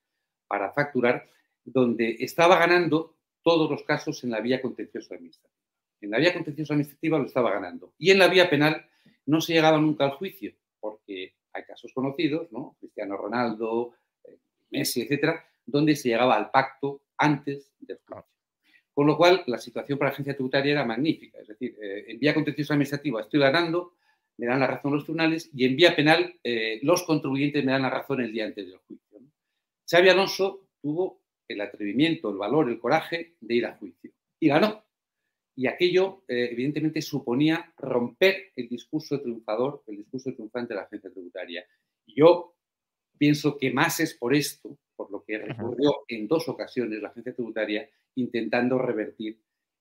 para 0.47 0.72
facturar, 0.72 1.28
donde 1.66 2.18
estaba 2.20 2.59
ganando 2.59 3.18
todos 3.41 3.70
los 3.70 3.84
casos 3.84 4.24
en 4.24 4.32
la 4.32 4.39
vía 4.39 4.61
contenciosa 4.61 5.16
administrativa. 5.16 5.53
En 5.99 6.11
la 6.11 6.20
vía 6.20 6.34
contenciosa 6.34 6.74
administrativa 6.74 7.18
lo 7.18 7.26
estaba 7.26 7.51
ganando. 7.51 7.93
Y 7.97 8.11
en 8.11 8.20
la 8.20 8.28
vía 8.28 8.49
penal 8.49 8.86
no 9.26 9.41
se 9.41 9.53
llegaba 9.53 9.80
nunca 9.80 10.05
al 10.05 10.11
juicio, 10.11 10.53
porque 10.80 11.34
hay 11.54 11.64
casos 11.64 11.91
conocidos, 11.93 12.51
¿no? 12.51 12.76
Cristiano 12.80 13.16
Ronaldo, 13.16 13.93
eh, 14.24 14.38
Messi, 14.72 15.01
etcétera, 15.01 15.45
donde 15.66 15.95
se 15.95 16.10
llegaba 16.10 16.36
al 16.36 16.51
pacto 16.51 17.04
antes 17.18 17.72
del 17.80 17.97
juicio. 17.97 18.26
Con 18.93 19.08
lo 19.08 19.18
cual, 19.18 19.43
la 19.47 19.58
situación 19.58 19.97
para 19.97 20.10
la 20.10 20.14
agencia 20.14 20.36
tributaria 20.36 20.74
era 20.74 20.86
magnífica. 20.86 21.39
Es 21.39 21.47
decir, 21.47 21.76
eh, 21.82 22.06
en 22.10 22.20
vía 22.20 22.34
contencioso 22.34 22.74
administrativa 22.74 23.22
estoy 23.22 23.39
ganando, 23.39 23.95
me 24.38 24.45
dan 24.47 24.60
la 24.60 24.68
razón 24.68 24.93
los 24.93 25.04
tribunales, 25.04 25.49
y 25.54 25.66
en 25.66 25.76
vía 25.76 25.95
penal 25.95 26.39
eh, 26.43 26.80
los 26.84 27.04
contribuyentes 27.04 27.64
me 27.64 27.72
dan 27.72 27.84
la 27.84 27.89
razón 27.89 28.22
el 28.22 28.32
día 28.32 28.45
antes 28.45 28.68
del 28.68 28.78
juicio. 28.78 29.20
Xavi 29.89 30.10
Alonso 30.10 30.68
tuvo 30.82 31.22
el 31.47 31.62
atrevimiento, 31.62 32.30
el 32.30 32.38
valor, 32.38 32.70
el 32.70 32.80
coraje 32.80 33.36
de 33.41 33.56
ir 33.56 33.66
a 33.66 33.76
juicio. 33.76 34.12
Y 34.39 34.47
ganó. 34.47 34.83
Y 35.56 35.68
aquello, 35.68 36.24
eh, 36.28 36.49
evidentemente, 36.51 37.01
suponía 37.01 37.74
romper 37.78 38.51
el 38.56 38.68
discurso 38.68 39.22
triunfador, 39.22 39.84
el 39.88 39.97
discurso 39.97 40.34
triunfante 40.34 40.74
de 40.74 40.80
la 40.80 40.86
agencia 40.86 41.12
tributaria. 41.12 41.66
Yo 42.08 42.56
pienso 43.18 43.58
que 43.58 43.72
más 43.72 43.99
es 43.99 44.16
por 44.16 44.34
esto, 44.34 44.78
por 44.95 45.12
lo 45.12 45.24
que 45.24 45.38
recurrió 45.38 46.06
en 46.08 46.28
dos 46.28 46.49
ocasiones 46.49 47.01
la 47.01 47.10
agencia 47.10 47.34
tributaria 47.34 47.88
intentando 48.16 48.78
revertir 48.78 49.39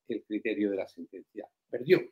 el 0.09 0.23
criterio 0.25 0.71
de 0.71 0.77
la 0.77 0.89
sentencia. 0.89 1.49
Perdió. 1.69 2.03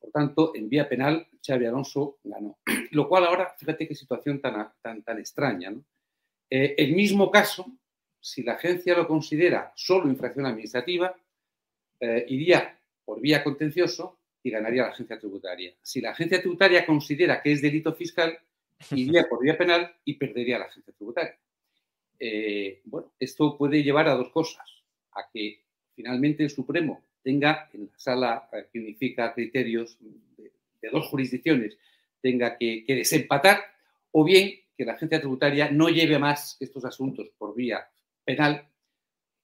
Por 0.00 0.10
tanto, 0.10 0.52
en 0.54 0.68
vía 0.68 0.88
penal, 0.88 1.26
Xavi 1.44 1.66
Alonso 1.66 2.18
ganó. 2.24 2.58
Lo 2.92 3.08
cual 3.08 3.26
ahora, 3.26 3.54
fíjate 3.58 3.86
qué 3.86 3.94
situación 3.94 4.40
tan, 4.40 4.72
tan, 4.80 5.02
tan 5.02 5.18
extraña. 5.18 5.74
Eh, 6.50 6.74
el 6.78 6.94
mismo 6.94 7.30
caso, 7.30 7.66
si 8.20 8.42
la 8.42 8.54
agencia 8.54 8.96
lo 8.96 9.06
considera 9.06 9.72
solo 9.76 10.08
infracción 10.08 10.46
administrativa, 10.46 11.14
eh, 12.00 12.24
iría 12.28 12.77
por 13.08 13.22
vía 13.22 13.42
contencioso 13.42 14.18
y 14.42 14.50
ganaría 14.50 14.82
la 14.82 14.90
agencia 14.90 15.18
tributaria. 15.18 15.72
Si 15.80 15.98
la 16.02 16.10
agencia 16.10 16.42
tributaria 16.42 16.84
considera 16.84 17.40
que 17.40 17.52
es 17.52 17.62
delito 17.62 17.94
fiscal, 17.94 18.38
iría 18.90 19.26
por 19.26 19.40
vía 19.40 19.56
penal 19.56 19.96
y 20.04 20.12
perdería 20.12 20.58
la 20.58 20.66
agencia 20.66 20.92
tributaria. 20.92 21.34
Eh, 22.18 22.82
bueno, 22.84 23.14
esto 23.18 23.56
puede 23.56 23.82
llevar 23.82 24.08
a 24.08 24.14
dos 24.14 24.28
cosas, 24.28 24.68
a 25.12 25.26
que 25.32 25.62
finalmente 25.96 26.42
el 26.42 26.50
Supremo 26.50 27.02
tenga 27.22 27.70
en 27.72 27.86
la 27.86 27.98
sala 27.98 28.50
que 28.70 28.78
unifica 28.78 29.32
criterios 29.32 29.96
de, 30.36 30.90
dos 30.92 31.06
jurisdicciones, 31.06 31.78
tenga 32.20 32.58
que, 32.58 32.84
que, 32.84 32.94
desempatar, 32.94 33.60
o 34.12 34.22
bien 34.22 34.50
que 34.76 34.84
la 34.84 34.92
agencia 34.92 35.18
tributaria 35.18 35.70
no 35.70 35.88
lleve 35.88 36.18
más 36.18 36.58
estos 36.60 36.84
asuntos 36.84 37.30
por 37.38 37.54
vía 37.54 37.88
penal 38.26 38.68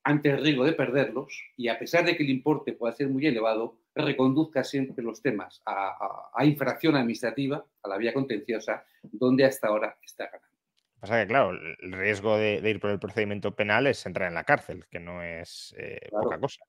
ante 0.05 0.31
el 0.31 0.43
riesgo 0.43 0.65
de 0.65 0.75
perderlos 0.75 1.43
y 1.57 1.69
a 1.69 1.79
pesar 1.79 2.05
de 2.05 2.17
que 2.17 2.23
el 2.23 2.31
importe 2.31 2.75
pueda 2.75 2.93
ser 2.93 3.09
muy 3.09 3.27
elevado, 3.27 3.79
reconduzca 3.95 4.63
siempre 4.63 5.03
los 5.03 5.23
temas 5.23 5.63
a, 5.65 6.45
infracción 6.45 6.95
administrativa, 6.97 7.65
a 7.83 7.89
la 7.89 7.97
vía 7.97 8.13
contenciosa, 8.13 8.85
donde 9.03 9.45
hasta 9.45 9.69
ahora 9.69 9.97
está 10.03 10.27
ganando. 10.27 10.49
Pasa 11.01 11.21
que, 11.21 11.27
claro, 11.27 11.51
el 11.53 11.93
riesgo 11.93 12.37
de, 12.39 12.61
ir 12.69 12.81
por 12.81 12.91
el 12.91 12.99
procedimiento 12.99 13.55
penal 13.55 13.87
es 13.87 14.05
entrar 14.07 14.29
en 14.29 14.35
la 14.35 14.45
cárcel, 14.45 14.85
que 14.91 15.01
no 15.01 15.23
es 15.23 15.75
eh, 15.79 16.09
poca 16.11 16.39
cosa. 16.39 16.65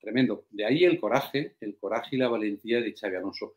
Tremendo. 0.00 0.46
De 0.50 0.64
ahí 0.66 0.84
el 0.84 1.00
coraje, 1.00 1.56
el 1.60 1.76
coraje 1.78 2.16
y 2.16 2.18
la 2.18 2.28
valentía 2.28 2.80
de 2.80 2.94
Xavi 2.94 3.16
Alonso. 3.16 3.56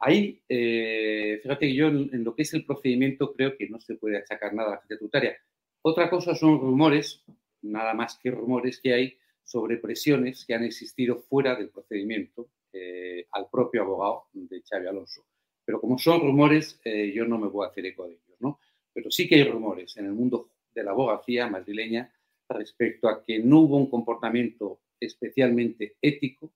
Ahí, 0.00 0.42
eh, 0.48 1.38
fíjate 1.42 1.66
que 1.66 1.74
yo 1.74 1.86
en, 1.86 2.24
lo 2.24 2.34
que 2.34 2.42
es 2.42 2.52
el 2.54 2.64
procedimiento 2.64 3.32
creo 3.32 3.56
que 3.56 3.68
no 3.68 3.80
se 3.80 3.94
puede 3.94 4.18
achacar 4.18 4.52
nada 4.52 4.68
a 4.68 4.70
la 4.72 4.76
agencia 4.76 4.96
tributaria. 4.96 5.36
Otra 5.82 6.10
cosa 6.10 6.34
son 6.34 6.60
rumores, 6.60 7.24
nada 7.64 7.94
más 7.94 8.18
que 8.22 8.30
rumores 8.30 8.80
que 8.80 8.92
hay 8.92 9.18
sobre 9.42 9.76
presiones 9.76 10.44
que 10.44 10.54
han 10.54 10.64
existido 10.64 11.18
fuera 11.18 11.54
del 11.54 11.70
procedimiento 11.70 12.48
eh, 12.72 13.26
al 13.32 13.48
propio 13.50 13.82
abogado 13.82 14.26
de 14.32 14.62
Xavi 14.62 14.86
Alonso. 14.86 15.26
Pero 15.64 15.80
como 15.80 15.98
son 15.98 16.20
rumores, 16.20 16.80
eh, 16.84 17.12
yo 17.14 17.24
no 17.24 17.38
me 17.38 17.48
voy 17.48 17.66
a 17.66 17.70
hacer 17.70 17.86
eco 17.86 18.06
de 18.06 18.14
ellos, 18.14 18.36
¿no? 18.40 18.58
Pero 18.92 19.10
sí 19.10 19.28
que 19.28 19.36
hay 19.36 19.44
rumores 19.44 19.96
en 19.96 20.06
el 20.06 20.12
mundo 20.12 20.50
de 20.74 20.82
la 20.82 20.90
abogacía 20.90 21.48
madrileña 21.48 22.12
respecto 22.48 23.08
a 23.08 23.22
que 23.22 23.38
no 23.38 23.60
hubo 23.60 23.76
un 23.76 23.88
comportamiento 23.88 24.80
especialmente 25.00 25.96
ético 26.00 26.52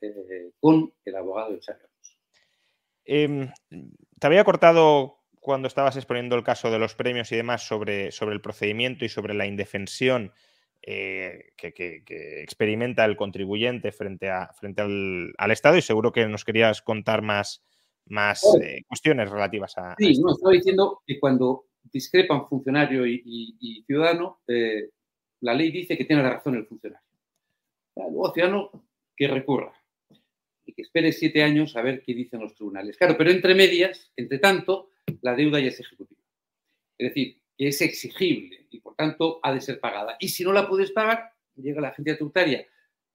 eh, 0.00 0.52
con 0.58 0.92
el 1.04 1.16
abogado 1.16 1.52
de 1.52 1.60
Xavi 1.60 1.78
Alonso. 1.78 2.18
Em, 3.04 3.50
te 4.18 4.26
había 4.26 4.44
cortado 4.44 5.19
cuando 5.40 5.68
estabas 5.68 5.96
exponiendo 5.96 6.36
el 6.36 6.44
caso 6.44 6.70
de 6.70 6.78
los 6.78 6.94
premios 6.94 7.32
y 7.32 7.36
demás 7.36 7.66
sobre, 7.66 8.12
sobre 8.12 8.34
el 8.34 8.42
procedimiento 8.42 9.04
y 9.04 9.08
sobre 9.08 9.34
la 9.34 9.46
indefensión 9.46 10.32
eh, 10.82 11.52
que, 11.56 12.02
experimenta 12.42 13.04
el 13.04 13.16
contribuyente 13.16 13.90
frente, 13.92 14.30
a, 14.30 14.52
frente 14.52 14.82
al, 14.82 15.50
Estado 15.50 15.76
y 15.76 15.82
seguro 15.82 16.12
que 16.12 16.26
nos 16.26 16.44
querías 16.44 16.82
contar 16.82 17.22
más, 17.22 17.62
más 18.06 18.42
eh, 18.62 18.82
cuestiones 18.86 19.30
relativas 19.30 19.76
a... 19.78 19.94
Sí, 19.98 20.20
no, 20.20 20.32
estaba 20.32 20.52
diciendo 20.52 21.02
que 21.06 21.18
cuando 21.18 21.66
discrepan 21.82 22.46
funcionario 22.46 23.06
y, 23.06 23.82
ciudadano, 23.86 24.40
eh, 24.46 24.90
la 25.40 25.54
ley 25.54 25.70
dice 25.70 25.96
que 25.96 26.04
tiene 26.04 26.22
la 26.22 26.34
razón 26.34 26.54
el 26.54 26.66
funcionario. 26.66 27.06
Luego 27.96 28.32
ciudadano 28.32 28.70
que 29.16 29.28
recurra 29.28 29.74
y 30.64 30.72
que 30.72 30.82
espere 30.82 31.12
siete 31.12 31.42
años 31.42 31.76
a 31.76 31.82
ver 31.82 32.02
qué 32.02 32.14
dicen 32.14 32.40
los 32.40 32.54
tribunales. 32.54 32.96
Claro, 32.96 33.16
pero 33.18 33.30
entre 33.30 33.54
medias, 33.54 34.12
entre 34.16 34.38
tanto, 34.38 34.89
la 35.22 35.34
deuda 35.34 35.60
ya 35.60 35.68
es 35.68 35.80
ejecutiva. 35.80 36.20
Es 36.98 37.08
decir, 37.08 37.40
que 37.56 37.68
es 37.68 37.80
exigible 37.80 38.66
y 38.70 38.80
por 38.80 38.94
tanto 38.94 39.40
ha 39.42 39.52
de 39.52 39.60
ser 39.60 39.80
pagada. 39.80 40.16
Y 40.18 40.28
si 40.28 40.44
no 40.44 40.52
la 40.52 40.68
puedes 40.68 40.92
pagar, 40.92 41.32
llega 41.56 41.80
la 41.80 41.88
agencia 41.88 42.16
tributaria 42.16 42.66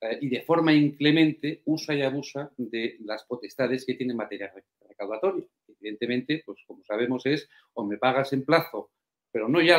eh, 0.01 0.17
y 0.21 0.29
de 0.29 0.41
forma 0.41 0.73
inclemente 0.73 1.61
usa 1.65 1.95
y 1.95 2.01
abusa 2.01 2.51
de 2.57 2.97
las 3.01 3.23
potestades 3.23 3.85
que 3.85 3.95
tiene 3.95 4.11
en 4.11 4.17
materia 4.17 4.53
recaudatoria. 4.87 5.45
Evidentemente, 5.67 6.43
pues 6.45 6.59
como 6.65 6.83
sabemos 6.83 7.25
es 7.25 7.49
o 7.73 7.85
me 7.85 7.97
pagas 7.97 8.33
en 8.33 8.45
plazo, 8.45 8.91
pero 9.31 9.47
no 9.47 9.61
ya 9.61 9.77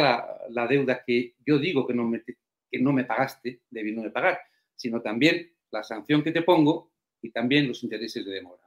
la, 0.50 0.66
deuda 0.66 1.02
que 1.04 1.34
yo 1.44 1.58
digo 1.58 1.86
que 1.86 1.94
no, 1.94 2.04
me, 2.04 2.22
que 2.22 2.78
no 2.78 2.92
me 2.92 3.04
pagaste, 3.04 3.60
debiendo 3.70 4.12
pagar, 4.12 4.38
sino 4.74 5.00
también 5.00 5.52
la 5.70 5.82
sanción 5.82 6.22
que 6.22 6.32
te 6.32 6.42
pongo 6.42 6.92
y 7.22 7.30
también 7.30 7.66
los 7.68 7.82
intereses 7.82 8.24
de 8.24 8.32
demora. 8.32 8.62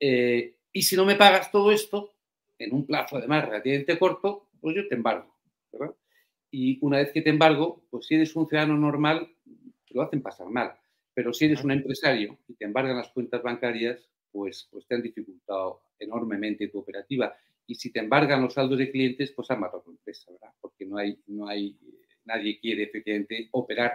Eh, 0.00 0.56
y 0.72 0.82
si 0.82 0.96
no 0.96 1.04
me 1.04 1.16
pagas 1.16 1.50
todo 1.52 1.70
esto, 1.70 2.14
en 2.64 2.74
un 2.74 2.86
plazo 2.86 3.16
además 3.16 3.46
relativamente 3.46 3.98
corto, 3.98 4.48
pues 4.60 4.76
yo 4.76 4.88
te 4.88 4.94
embargo. 4.94 5.34
¿verdad? 5.72 5.94
Y 6.50 6.78
una 6.82 6.98
vez 6.98 7.10
que 7.12 7.22
te 7.22 7.30
embargo, 7.30 7.82
pues 7.90 8.06
si 8.06 8.14
eres 8.14 8.36
un 8.36 8.46
ciudadano 8.46 8.76
normal, 8.76 9.28
te 9.86 9.94
lo 9.94 10.02
hacen 10.02 10.22
pasar 10.22 10.48
mal. 10.48 10.74
Pero 11.14 11.32
si 11.32 11.46
eres 11.46 11.64
un 11.64 11.72
empresario 11.72 12.38
y 12.46 12.54
te 12.54 12.64
embargan 12.64 12.96
las 12.96 13.08
cuentas 13.08 13.42
bancarias, 13.42 14.08
pues, 14.30 14.68
pues 14.70 14.86
te 14.86 14.94
han 14.94 15.02
dificultado 15.02 15.82
enormemente 15.98 16.68
tu 16.68 16.78
operativa. 16.78 17.34
Y 17.66 17.74
si 17.74 17.90
te 17.90 18.00
embargan 18.00 18.42
los 18.42 18.54
saldos 18.54 18.78
de 18.78 18.90
clientes, 18.90 19.32
pues 19.32 19.50
han 19.50 19.60
matado 19.60 19.82
tu 19.82 19.90
empresa, 19.92 20.30
¿verdad? 20.32 20.52
Porque 20.60 20.84
no 20.84 20.96
hay, 20.98 21.18
no 21.26 21.48
hay, 21.48 21.78
nadie 22.24 22.58
quiere 22.60 22.84
efectivamente 22.84 23.48
operar 23.52 23.92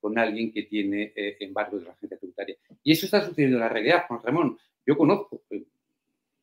con 0.00 0.18
alguien 0.18 0.50
que 0.50 0.62
tiene 0.62 1.12
eh, 1.14 1.36
embargo 1.40 1.78
de 1.78 1.84
la 1.84 1.92
agencia 1.92 2.18
tributaria. 2.18 2.56
Y 2.82 2.92
eso 2.92 3.06
está 3.06 3.20
sucediendo 3.24 3.56
en 3.58 3.60
la 3.60 3.68
realidad, 3.68 4.04
Juan 4.08 4.22
Ramón. 4.22 4.58
Yo 4.86 4.96
conozco, 4.96 5.42
eh, 5.50 5.64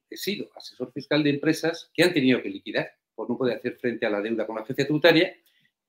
he 0.10 0.18
sido 0.18 0.50
asesor 0.56 0.92
fiscal 0.92 1.24
de 1.24 1.32
empresas 1.32 1.92
que 1.94 2.04
han 2.04 2.14
tenido 2.14 2.42
que 2.42 2.50
liquidar 2.50 2.92
por 3.16 3.30
no 3.30 3.38
poder 3.38 3.58
hacer 3.58 3.78
frente 3.78 4.06
a 4.06 4.10
la 4.10 4.22
deuda 4.22 4.46
con 4.46 4.56
la 4.56 4.62
agencia 4.62 4.86
tributaria 4.86 5.36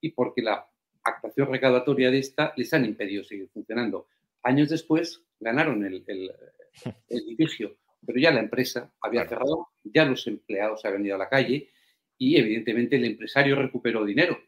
y 0.01 0.11
porque 0.11 0.43
la 0.43 0.67
actuación 1.03 1.51
recaudatoria 1.51 2.11
de 2.11 2.19
esta 2.19 2.53
les 2.57 2.73
han 2.73 2.85
impedido 2.85 3.25
seguir 3.25 3.49
funcionando. 3.49 4.09
Años 4.43 4.71
después 4.71 5.23
ganaron 5.41 5.85
el, 5.85 6.05
el, 6.07 6.33
litigio, 7.27 7.77
pero 8.07 8.19
ya 8.19 8.31
la 8.31 8.41
empresa 8.41 8.93
había 9.01 9.27
cerrado, 9.27 9.69
ya 9.85 10.05
los 10.05 10.27
empleados 10.27 10.85
habían 10.85 11.07
ido 11.07 11.17
a 11.17 11.19
la 11.19 11.29
calle 11.29 11.71
y 12.17 12.37
evidentemente 12.37 12.97
el 12.97 13.05
empresario 13.05 13.57
recuperó 13.57 14.05
dinero, 14.05 14.39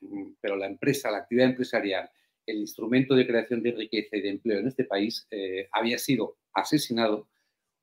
pero 0.41 0.57
la 0.57 0.67
empresa, 0.67 1.11
la 1.11 1.19
actividad 1.19 1.51
empresarial, 1.51 2.11
el 2.47 2.59
instrumento 2.59 3.15
de 3.15 3.27
creación 3.27 3.63
de 3.63 3.73
riqueza 3.73 4.17
y 4.17 4.23
de 4.23 4.31
empleo 4.31 4.59
en 4.59 4.69
este 4.69 4.85
país 4.85 5.27
eh, 5.31 5.69
había 5.73 5.99
sido 5.99 6.39
asesinado 6.53 7.29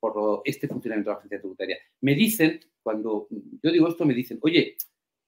por 0.00 0.42
este 0.44 0.68
funcionamiento 0.68 1.10
de 1.10 1.14
la 1.14 1.18
agencia 1.18 1.38
tributaria. 1.40 1.78
Me 2.00 2.14
dicen, 2.14 2.60
cuando 2.82 3.28
yo 3.62 3.70
digo 3.70 3.88
esto, 3.88 4.04
me 4.04 4.14
dicen, 4.14 4.38
oye, 4.42 4.76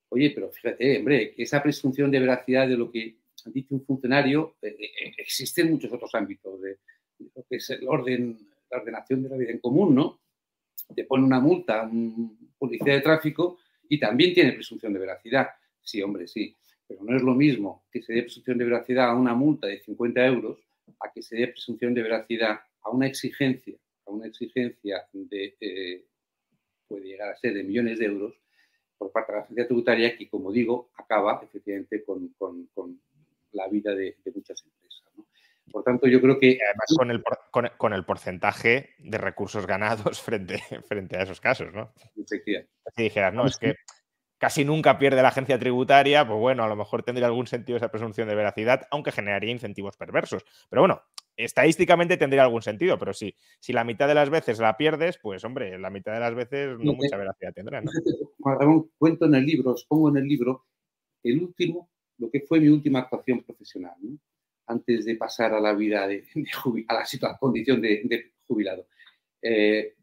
oye, 0.09 0.31
pero 0.31 0.51
fíjate, 0.51 0.99
hombre, 0.99 1.33
que 1.33 1.43
esa 1.43 1.61
presunción 1.61 2.11
de 2.11 2.19
veracidad 2.19 2.67
de 2.67 2.77
lo 2.77 2.91
que 2.91 3.17
dice 3.45 3.73
un 3.73 3.85
funcionario 3.85 4.55
eh, 4.61 4.75
eh, 4.79 5.13
existe 5.17 5.61
en 5.61 5.71
muchos 5.71 5.91
otros 5.91 6.13
ámbitos 6.13 6.61
de, 6.61 6.77
lo 7.35 7.43
que 7.49 7.57
es 7.57 7.69
el 7.69 7.87
orden, 7.87 8.37
la 8.69 8.77
ordenación 8.77 9.23
de 9.23 9.29
la 9.29 9.37
vida 9.37 9.51
en 9.51 9.59
común, 9.59 9.95
¿no? 9.95 10.21
Te 10.95 11.05
pone 11.05 11.23
una 11.23 11.39
multa 11.39 11.81
a 11.81 11.83
un 11.83 12.51
policía 12.57 12.93
de 12.93 13.01
tráfico 13.01 13.59
y 13.87 13.99
también 13.99 14.33
tiene 14.33 14.53
presunción 14.53 14.93
de 14.93 14.99
veracidad. 14.99 15.47
Sí, 15.81 16.01
hombre, 16.01 16.27
sí. 16.27 16.55
Pero 16.87 17.03
no 17.03 17.15
es 17.15 17.23
lo 17.23 17.33
mismo 17.33 17.85
que 17.91 18.01
se 18.01 18.13
dé 18.13 18.23
presunción 18.23 18.57
de 18.57 18.65
veracidad 18.65 19.09
a 19.09 19.15
una 19.15 19.33
multa 19.33 19.67
de 19.67 19.79
50 19.79 20.25
euros 20.25 20.59
a 20.99 21.11
que 21.11 21.21
se 21.21 21.37
dé 21.37 21.47
presunción 21.47 21.93
de 21.93 22.03
veracidad 22.03 22.59
a 22.81 22.89
una 22.89 23.07
exigencia 23.07 23.75
una 24.11 24.27
exigencia 24.27 25.07
de, 25.13 25.55
eh, 25.59 26.05
puede 26.87 27.05
llegar 27.05 27.29
a 27.29 27.37
ser 27.37 27.53
de 27.53 27.63
millones 27.63 27.99
de 27.99 28.05
euros 28.05 28.33
por 28.97 29.11
parte 29.11 29.31
de 29.31 29.37
la 29.37 29.43
agencia 29.43 29.67
tributaria 29.67 30.17
que, 30.17 30.29
como 30.29 30.51
digo, 30.51 30.91
acaba 30.95 31.41
efectivamente 31.43 32.03
con, 32.03 32.29
con, 32.37 33.01
la 33.53 33.67
vida 33.67 33.93
de, 33.93 34.15
muchas 34.33 34.63
empresas. 34.63 35.03
Por 35.71 35.83
tanto, 35.83 36.07
yo 36.07 36.21
creo 36.21 36.39
que... 36.39 36.57
además 36.63 36.95
con 36.97 37.11
el, 37.11 37.23
con, 37.77 37.93
el, 37.93 38.05
porcentaje 38.05 38.89
de 38.99 39.17
recursos 39.17 39.65
ganados 39.65 40.21
frente, 40.21 40.59
frente 40.87 41.17
a 41.17 41.23
esos 41.23 41.41
casos, 41.41 41.73
¿no? 41.73 41.93
Efectivamente. 42.15 42.71
Si 42.95 43.03
dijeras, 43.03 43.33
no, 43.33 43.45
es 43.45 43.57
que 43.57 43.75
casi 44.41 44.65
nunca 44.65 44.97
pierde 44.97 45.21
la 45.21 45.27
agencia 45.27 45.59
tributaria, 45.59 46.27
pues 46.27 46.39
bueno, 46.39 46.63
a 46.63 46.67
lo 46.67 46.75
mejor 46.75 47.03
tendría 47.03 47.27
algún 47.27 47.45
sentido 47.45 47.77
esa 47.77 47.91
presunción 47.91 48.27
de 48.27 48.33
veracidad, 48.33 48.87
aunque 48.89 49.11
generaría 49.11 49.51
incentivos 49.51 49.97
perversos. 49.97 50.43
Pero 50.67 50.81
bueno, 50.81 51.03
estadísticamente 51.43 52.17
tendría 52.17 52.43
algún 52.43 52.61
sentido, 52.61 52.97
pero 52.97 53.13
sí, 53.13 53.35
si 53.59 53.73
la 53.73 53.83
mitad 53.83 54.07
de 54.07 54.15
las 54.15 54.29
veces 54.29 54.59
la 54.59 54.77
pierdes, 54.77 55.17
pues 55.17 55.43
hombre, 55.43 55.77
la 55.79 55.89
mitad 55.89 56.13
de 56.13 56.19
las 56.19 56.35
veces 56.35 56.77
no 56.79 56.93
mucha 56.93 57.17
veracidad 57.17 57.53
tendrá. 57.53 57.81
¿no? 57.81 57.91
Ramón, 58.39 58.91
cuento 58.97 59.25
en 59.25 59.35
el 59.35 59.45
libro, 59.45 59.71
os 59.71 59.85
pongo 59.85 60.09
en 60.09 60.17
el 60.17 60.27
libro 60.27 60.65
el 61.23 61.41
último, 61.41 61.89
lo 62.17 62.29
que 62.29 62.41
fue 62.41 62.59
mi 62.59 62.67
última 62.67 62.99
actuación 62.99 63.43
profesional, 63.43 63.95
antes 64.67 65.05
de 65.05 65.15
pasar 65.15 65.53
a 65.53 65.59
la 65.59 65.73
vida 65.73 66.07
de, 66.07 66.23
a 66.87 66.93
la 66.93 67.05
situación, 67.05 67.37
condición 67.39 67.81
de, 67.81 68.33
jubilado. 68.47 68.87
Eh, 69.41 69.95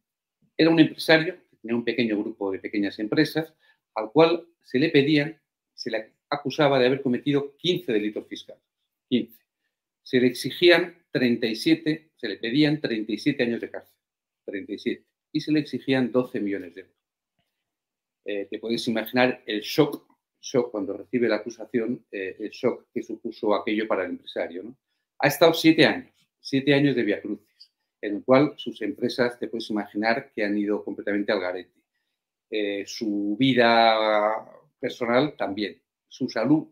era 0.56 0.70
un 0.70 0.80
empresario, 0.80 1.36
tenía 1.60 1.76
un 1.76 1.84
pequeño 1.84 2.18
grupo 2.18 2.50
de 2.50 2.58
pequeñas 2.58 2.98
empresas, 2.98 3.54
al 3.94 4.10
cual 4.10 4.46
se 4.62 4.78
le 4.78 4.90
pedían, 4.90 5.40
se 5.74 5.90
le 5.90 6.12
acusaba 6.30 6.78
de 6.78 6.86
haber 6.86 7.02
cometido 7.02 7.56
15 7.56 7.92
delitos 7.92 8.26
fiscales. 8.26 8.62
15. 9.08 9.38
Se 10.02 10.20
le 10.20 10.26
exigían 10.26 10.97
37, 11.10 12.12
se 12.16 12.28
le 12.28 12.36
pedían 12.36 12.80
37 12.80 13.42
años 13.42 13.60
de 13.60 13.70
cárcel. 13.70 13.94
37. 14.44 15.04
Y 15.32 15.40
se 15.40 15.52
le 15.52 15.60
exigían 15.60 16.10
12 16.10 16.40
millones 16.40 16.74
de 16.74 16.80
euros. 16.82 16.96
Eh, 18.24 18.46
te 18.50 18.58
puedes 18.58 18.86
imaginar 18.88 19.42
el 19.46 19.60
shock, 19.60 20.06
shock 20.40 20.70
cuando 20.70 20.96
recibe 20.96 21.28
la 21.28 21.36
acusación, 21.36 22.04
eh, 22.10 22.36
el 22.38 22.50
shock 22.50 22.86
que 22.92 23.02
supuso 23.02 23.54
aquello 23.54 23.88
para 23.88 24.04
el 24.04 24.10
empresario. 24.10 24.76
Ha 25.18 25.28
estado 25.28 25.54
siete 25.54 25.86
años, 25.86 26.12
siete 26.40 26.74
años 26.74 26.94
de 26.94 27.02
Via 27.04 27.22
Crucis, 27.22 27.72
en 28.00 28.16
el 28.16 28.24
cual 28.24 28.54
sus 28.56 28.82
empresas, 28.82 29.38
te 29.38 29.48
puedes 29.48 29.70
imaginar, 29.70 30.30
que 30.34 30.44
han 30.44 30.56
ido 30.56 30.84
completamente 30.84 31.32
al 31.32 31.40
garete. 31.40 31.72
Eh, 32.50 32.84
su 32.86 33.36
vida 33.38 34.46
personal 34.78 35.34
también, 35.36 35.80
su 36.06 36.28
salud 36.28 36.68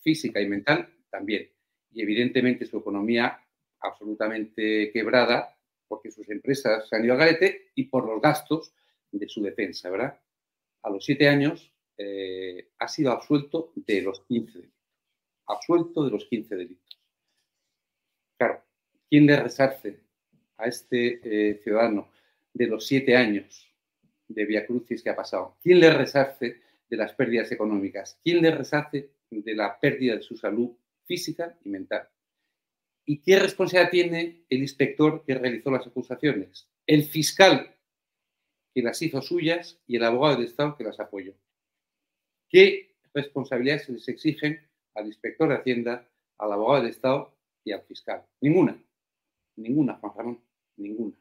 física 0.00 0.40
y 0.40 0.48
mental 0.48 0.88
también, 1.10 1.50
y 1.92 2.02
evidentemente 2.02 2.66
su 2.66 2.78
economía 2.78 3.38
absolutamente 3.80 4.90
quebrada 4.92 5.56
porque 5.88 6.10
sus 6.10 6.28
empresas 6.28 6.88
se 6.88 6.96
han 6.96 7.04
ido 7.04 7.14
al 7.14 7.18
garete 7.20 7.72
y 7.74 7.84
por 7.84 8.06
los 8.06 8.20
gastos 8.22 8.72
de 9.10 9.28
su 9.28 9.42
defensa, 9.42 9.90
¿verdad? 9.90 10.20
A 10.82 10.90
los 10.90 11.04
siete 11.04 11.28
años 11.28 11.72
eh, 11.98 12.70
ha 12.78 12.88
sido 12.88 13.10
absuelto 13.10 13.72
de 13.74 14.00
los 14.02 14.20
15 14.20 14.58
delitos. 14.58 14.80
Absuelto 15.46 16.04
de 16.04 16.10
los 16.10 16.24
15 16.26 16.56
delitos. 16.56 17.00
Claro, 18.38 18.62
¿quién 19.08 19.26
le 19.26 19.36
resarce 19.42 20.00
a 20.56 20.66
este 20.66 21.20
eh, 21.24 21.60
ciudadano 21.62 22.10
de 22.54 22.66
los 22.66 22.86
siete 22.86 23.16
años 23.16 23.68
de 24.28 24.44
Via 24.44 24.64
Crucis 24.64 25.02
que 25.02 25.10
ha 25.10 25.16
pasado? 25.16 25.56
¿Quién 25.60 25.80
le 25.80 25.92
resarce 25.92 26.62
de 26.88 26.96
las 26.96 27.12
pérdidas 27.14 27.50
económicas? 27.52 28.18
¿Quién 28.22 28.42
le 28.42 28.50
resarce 28.52 29.10
de 29.28 29.54
la 29.54 29.78
pérdida 29.78 30.16
de 30.16 30.22
su 30.22 30.36
salud 30.36 30.70
física 31.04 31.58
y 31.64 31.68
mental? 31.68 32.08
¿Y 33.04 33.22
qué 33.22 33.38
responsabilidad 33.38 33.90
tiene 33.90 34.44
el 34.48 34.60
inspector 34.60 35.24
que 35.24 35.34
realizó 35.34 35.70
las 35.70 35.86
acusaciones? 35.86 36.68
El 36.86 37.04
fiscal 37.04 37.76
que 38.72 38.82
las 38.82 39.00
hizo 39.02 39.20
suyas 39.20 39.80
y 39.86 39.96
el 39.96 40.04
abogado 40.04 40.36
del 40.36 40.46
Estado 40.46 40.76
que 40.76 40.84
las 40.84 41.00
apoyó. 41.00 41.34
¿Qué 42.48 42.96
responsabilidades 43.12 43.84
se 43.84 43.92
les 43.92 44.08
exigen 44.08 44.60
al 44.94 45.06
inspector 45.06 45.48
de 45.48 45.56
Hacienda, 45.56 46.08
al 46.38 46.52
abogado 46.52 46.82
del 46.82 46.90
Estado 46.90 47.36
y 47.64 47.72
al 47.72 47.82
fiscal? 47.82 48.24
Ninguna. 48.40 48.80
Ninguna, 49.56 49.94
Juan 49.94 50.12
Ramón. 50.16 50.44
Ninguna. 50.76 51.16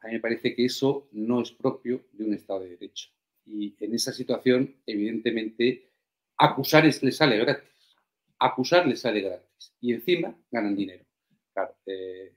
A 0.00 0.06
mí 0.06 0.14
me 0.14 0.20
parece 0.20 0.54
que 0.54 0.64
eso 0.64 1.08
no 1.12 1.42
es 1.42 1.50
propio 1.50 2.06
de 2.12 2.24
un 2.24 2.34
Estado 2.34 2.60
de 2.60 2.70
Derecho. 2.70 3.10
Y 3.44 3.74
en 3.80 3.94
esa 3.94 4.12
situación, 4.12 4.76
evidentemente, 4.86 5.90
acusar 6.36 6.84
le 6.84 7.12
sale 7.12 7.38
gratis. 7.38 7.75
Acusar 8.38 8.86
les 8.86 9.00
sale 9.00 9.20
gratis. 9.20 9.74
Y 9.80 9.92
encima 9.94 10.36
ganan 10.50 10.76
dinero. 10.76 11.04
Eh, 11.86 12.34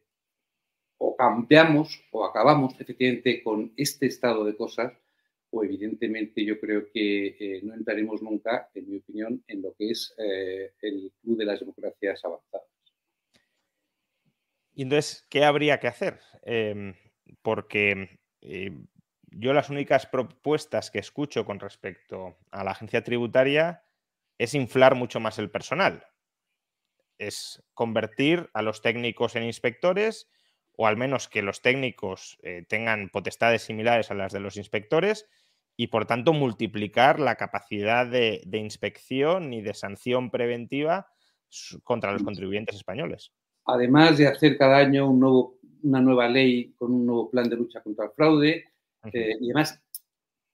o 0.97 1.15
cambiamos 1.15 2.01
o 2.11 2.25
acabamos 2.25 2.79
efectivamente 2.79 3.41
con 3.43 3.73
este 3.77 4.07
estado 4.07 4.43
de 4.43 4.55
cosas, 4.55 4.93
o 5.51 5.63
evidentemente 5.63 6.43
yo 6.43 6.59
creo 6.59 6.91
que 6.91 7.27
eh, 7.39 7.61
no 7.63 7.73
entraremos 7.73 8.21
nunca, 8.21 8.69
en 8.73 8.89
mi 8.89 8.97
opinión, 8.97 9.43
en 9.47 9.61
lo 9.61 9.73
que 9.75 9.91
es 9.91 10.13
eh, 10.17 10.73
el 10.81 11.11
club 11.21 11.37
de 11.37 11.45
las 11.45 11.59
democracias 11.59 12.23
avanzadas. 12.23 12.67
Y 14.73 14.83
entonces, 14.83 15.25
¿qué 15.29 15.43
habría 15.43 15.79
que 15.79 15.87
hacer? 15.87 16.19
Em, 16.43 16.93
porque 17.41 18.19
yo 19.31 19.53
las 19.53 19.69
únicas 19.69 20.05
propuestas 20.05 20.91
que 20.91 20.99
escucho 20.99 21.45
con 21.45 21.59
respecto 21.59 22.37
a 22.51 22.63
la 22.63 22.71
agencia 22.71 23.03
tributaria 23.03 23.83
es 24.39 24.55
inflar 24.55 24.95
mucho 24.95 25.19
más 25.19 25.37
el 25.37 25.51
personal. 25.51 26.07
Es 27.19 27.63
convertir 27.75 28.49
a 28.53 28.63
los 28.63 28.81
técnicos 28.81 29.35
en 29.35 29.43
inspectores 29.43 30.27
o 30.75 30.87
al 30.87 30.97
menos 30.97 31.27
que 31.27 31.43
los 31.43 31.61
técnicos 31.61 32.39
eh, 32.41 32.65
tengan 32.67 33.09
potestades 33.09 33.61
similares 33.61 34.09
a 34.09 34.15
las 34.15 34.31
de 34.31 34.39
los 34.39 34.57
inspectores 34.57 35.27
y 35.75 35.87
por 35.87 36.05
tanto 36.07 36.33
multiplicar 36.33 37.19
la 37.19 37.35
capacidad 37.35 38.07
de, 38.07 38.41
de 38.45 38.57
inspección 38.57 39.53
y 39.53 39.61
de 39.61 39.73
sanción 39.73 40.31
preventiva 40.31 41.07
contra 41.83 42.11
los 42.11 42.23
contribuyentes 42.23 42.77
españoles. 42.77 43.31
Además 43.65 44.17
de 44.17 44.27
hacer 44.27 44.57
cada 44.57 44.77
año 44.77 45.09
un 45.09 45.19
nuevo 45.19 45.59
una 45.83 46.01
nueva 46.01 46.27
ley 46.27 46.73
con 46.77 46.93
un 46.93 47.05
nuevo 47.05 47.29
plan 47.29 47.49
de 47.49 47.55
lucha 47.55 47.81
contra 47.81 48.05
el 48.05 48.11
fraude 48.11 48.65
eh, 49.13 49.37
y 49.39 49.45
además 49.45 49.81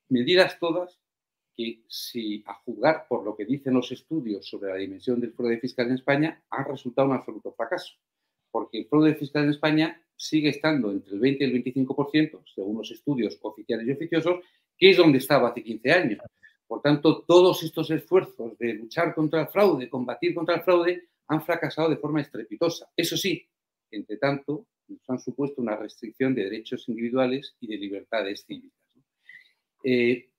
medidas 0.09 0.59
todas 0.59 0.99
que 1.55 1.83
si 1.87 2.43
a 2.45 2.53
juzgar 2.55 3.07
por 3.07 3.23
lo 3.23 3.35
que 3.35 3.45
dicen 3.45 3.73
los 3.73 3.91
estudios 3.91 4.47
sobre 4.47 4.71
la 4.71 4.77
dimensión 4.77 5.19
del 5.19 5.33
fraude 5.33 5.59
fiscal 5.59 5.87
en 5.87 5.93
España 5.93 6.43
han 6.49 6.65
resultado 6.65 7.07
un 7.07 7.15
absoluto 7.15 7.53
fracaso, 7.53 7.93
porque 8.51 8.79
el 8.79 8.87
fraude 8.87 9.15
fiscal 9.15 9.45
en 9.45 9.51
España 9.51 10.01
sigue 10.15 10.49
estando 10.49 10.91
entre 10.91 11.13
el 11.13 11.19
20 11.19 11.43
y 11.43 11.47
el 11.47 11.63
25%, 11.63 12.41
según 12.53 12.77
los 12.77 12.91
estudios 12.91 13.37
oficiales 13.41 13.87
y 13.87 13.91
oficiosos, 13.91 14.39
que 14.77 14.91
es 14.91 14.97
donde 14.97 15.19
estaba 15.19 15.49
hace 15.49 15.63
15 15.63 15.91
años. 15.91 16.19
Por 16.67 16.81
tanto, 16.81 17.23
todos 17.27 17.61
estos 17.63 17.91
esfuerzos 17.91 18.57
de 18.57 18.73
luchar 18.73 19.13
contra 19.13 19.41
el 19.41 19.47
fraude, 19.47 19.89
combatir 19.89 20.33
contra 20.33 20.55
el 20.55 20.61
fraude, 20.61 21.09
han 21.27 21.43
fracasado 21.43 21.89
de 21.89 21.97
forma 21.97 22.21
estrepitosa. 22.21 22.89
Eso 22.95 23.17
sí, 23.17 23.47
entre 23.91 24.17
tanto, 24.17 24.67
nos 24.87 25.09
han 25.09 25.19
supuesto 25.19 25.61
una 25.61 25.75
restricción 25.75 26.33
de 26.35 26.43
derechos 26.43 26.87
individuales 26.89 27.55
y 27.59 27.67
de 27.67 27.77
libertades 27.77 28.45
cívicas. 28.45 28.79
Eh, 29.83 30.29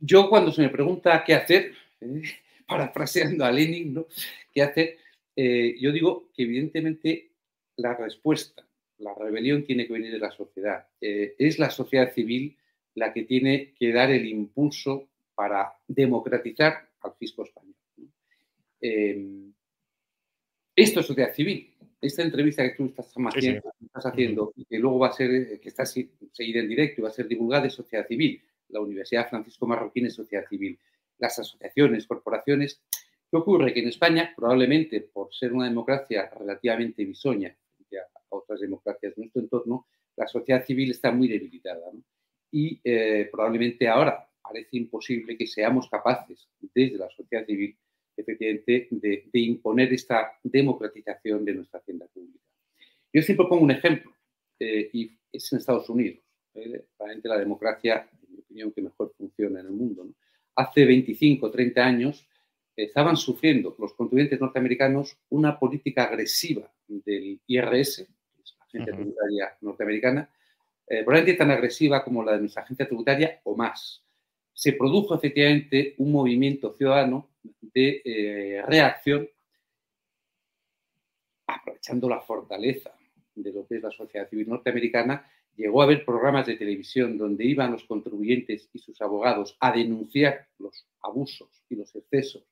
yo 0.00 0.28
cuando 0.28 0.52
se 0.52 0.62
me 0.62 0.68
pregunta 0.68 1.22
qué 1.24 1.34
hacer, 1.34 1.72
eh, 2.00 2.22
parafraseando 2.66 3.44
a 3.44 3.52
Lenin, 3.52 3.94
¿no? 3.94 4.06
¿qué 4.52 4.62
hacer? 4.62 4.98
Eh, 5.34 5.76
yo 5.78 5.92
digo 5.92 6.30
que 6.34 6.44
evidentemente 6.44 7.30
la 7.76 7.94
respuesta, 7.94 8.66
la 8.98 9.14
rebelión 9.14 9.64
tiene 9.64 9.86
que 9.86 9.92
venir 9.92 10.12
de 10.12 10.18
la 10.18 10.30
sociedad. 10.30 10.86
es 11.00 11.58
la 11.58 11.70
sociedad 11.70 12.12
civil 12.12 12.56
la 12.94 13.12
que 13.12 13.24
tiene 13.24 13.74
que 13.78 13.92
dar 13.92 14.10
el 14.10 14.24
impulso 14.26 15.10
para 15.34 15.74
democratizar 15.86 16.88
al 17.02 17.12
fisco 17.18 17.44
español. 17.44 17.74
esto 20.74 21.00
es 21.00 21.06
sociedad 21.06 21.34
civil 21.34 21.76
esta 22.00 22.22
entrevista 22.22 22.62
que 22.62 22.76
tú 22.76 22.86
estás, 22.86 23.12
haciendo, 24.04 24.52
y 24.56 24.64
que 24.64 24.78
luego 24.78 24.98
va 24.98 25.08
a 25.08 25.12
ser, 25.12 25.30
eh, 25.30 25.60
que 25.60 25.68
está 25.68 25.84
seguida 25.86 26.60
en 26.60 26.68
directo 26.68 27.00
y 27.00 27.02
va 27.02 27.08
a 27.08 27.12
ser 27.12 27.28
divulgada, 27.28 27.66
es 27.66 27.74
sociedad 27.74 28.06
civil. 28.06 28.42
La 28.68 28.80
Universidad 28.80 29.28
Francisco 29.28 29.66
Marroquín 29.66 30.06
es 30.06 30.14
sociedad 30.14 30.46
civil. 30.48 30.78
Las 31.18 31.38
asociaciones, 31.38 32.06
corporaciones. 32.06 32.82
¿Qué 33.30 33.36
ocurre? 33.36 33.72
Que 33.72 33.80
en 33.80 33.88
España, 33.88 34.32
probablemente 34.36 35.00
por 35.00 35.34
ser 35.34 35.52
una 35.52 35.66
democracia 35.66 36.30
relativamente 36.38 37.04
bisoña 37.04 37.56
a 37.96 38.36
otras 38.36 38.60
democracias 38.60 39.14
de 39.14 39.22
nuestro 39.22 39.42
entorno, 39.42 39.86
la 40.16 40.26
sociedad 40.26 40.64
civil 40.64 40.90
está 40.90 41.12
muy 41.12 41.28
debilitada. 41.28 41.80
Y 42.50 42.80
eh, 42.82 43.28
probablemente 43.30 43.88
ahora 43.88 44.28
parece 44.42 44.76
imposible 44.76 45.36
que 45.36 45.46
seamos 45.46 45.88
capaces, 45.88 46.48
desde 46.60 46.96
la 46.96 47.10
sociedad 47.10 47.44
civil, 47.44 47.76
efectivamente, 48.16 48.88
de, 48.90 49.28
imponer 49.32 49.92
esta 49.92 50.38
democratización 50.42 51.44
de 51.44 51.54
nuestra 51.54 51.80
hacienda 51.80 52.06
pública. 52.06 52.44
Yo 53.12 53.22
siempre 53.22 53.46
pongo 53.48 53.64
un 53.64 53.70
ejemplo, 53.70 54.14
eh, 54.58 54.90
y 54.92 55.10
es 55.32 55.52
en 55.52 55.58
Estados 55.58 55.88
Unidos, 55.90 56.20
¿eh? 56.54 56.86
realmente 56.98 57.28
la 57.28 57.38
democracia, 57.38 58.08
en 58.25 58.25
opinión, 58.56 58.72
que 58.72 58.82
mejor 58.82 59.12
funciona 59.16 59.60
en 59.60 59.66
el 59.66 59.72
mundo. 59.72 60.08
Hace 60.54 60.84
25, 60.84 61.50
30 61.50 61.84
años 61.84 62.28
estaban 62.74 63.16
sufriendo 63.16 63.74
los 63.78 63.94
contribuyentes 63.94 64.40
norteamericanos 64.40 65.16
una 65.30 65.58
política 65.58 66.04
agresiva 66.04 66.70
del 66.86 67.40
IRS, 67.46 68.06
la 68.58 68.64
agencia 68.64 68.94
tributaria 68.94 69.56
norteamericana, 69.60 70.30
eh, 70.86 71.02
probablemente 71.02 71.38
tan 71.38 71.50
agresiva 71.50 72.04
como 72.04 72.22
la 72.22 72.32
de 72.32 72.40
nuestra 72.40 72.62
agencia 72.62 72.86
tributaria 72.86 73.40
o 73.44 73.56
más. 73.56 74.02
Se 74.52 74.72
produjo 74.72 75.14
efectivamente 75.14 75.94
un 75.98 76.12
movimiento 76.12 76.74
ciudadano 76.74 77.30
de 77.60 78.02
eh, 78.04 78.62
reacción, 78.66 79.28
aprovechando 81.46 82.08
la 82.08 82.20
fortaleza 82.20 82.92
de 83.34 83.52
lo 83.52 83.66
que 83.66 83.76
es 83.76 83.82
la 83.82 83.90
sociedad 83.90 84.28
civil 84.28 84.48
norteamericana, 84.48 85.30
llegó 85.56 85.80
a 85.80 85.84
haber 85.84 86.04
programas 86.04 86.46
de 86.46 86.56
televisión 86.56 87.18
donde 87.18 87.44
iban 87.44 87.72
los 87.72 87.84
contribuyentes 87.84 88.68
y 88.72 88.78
sus 88.78 89.00
abogados 89.00 89.56
a 89.60 89.72
denunciar 89.72 90.48
los 90.58 90.86
abusos 91.02 91.48
y 91.68 91.76
los 91.76 91.94
excesos 91.94 92.44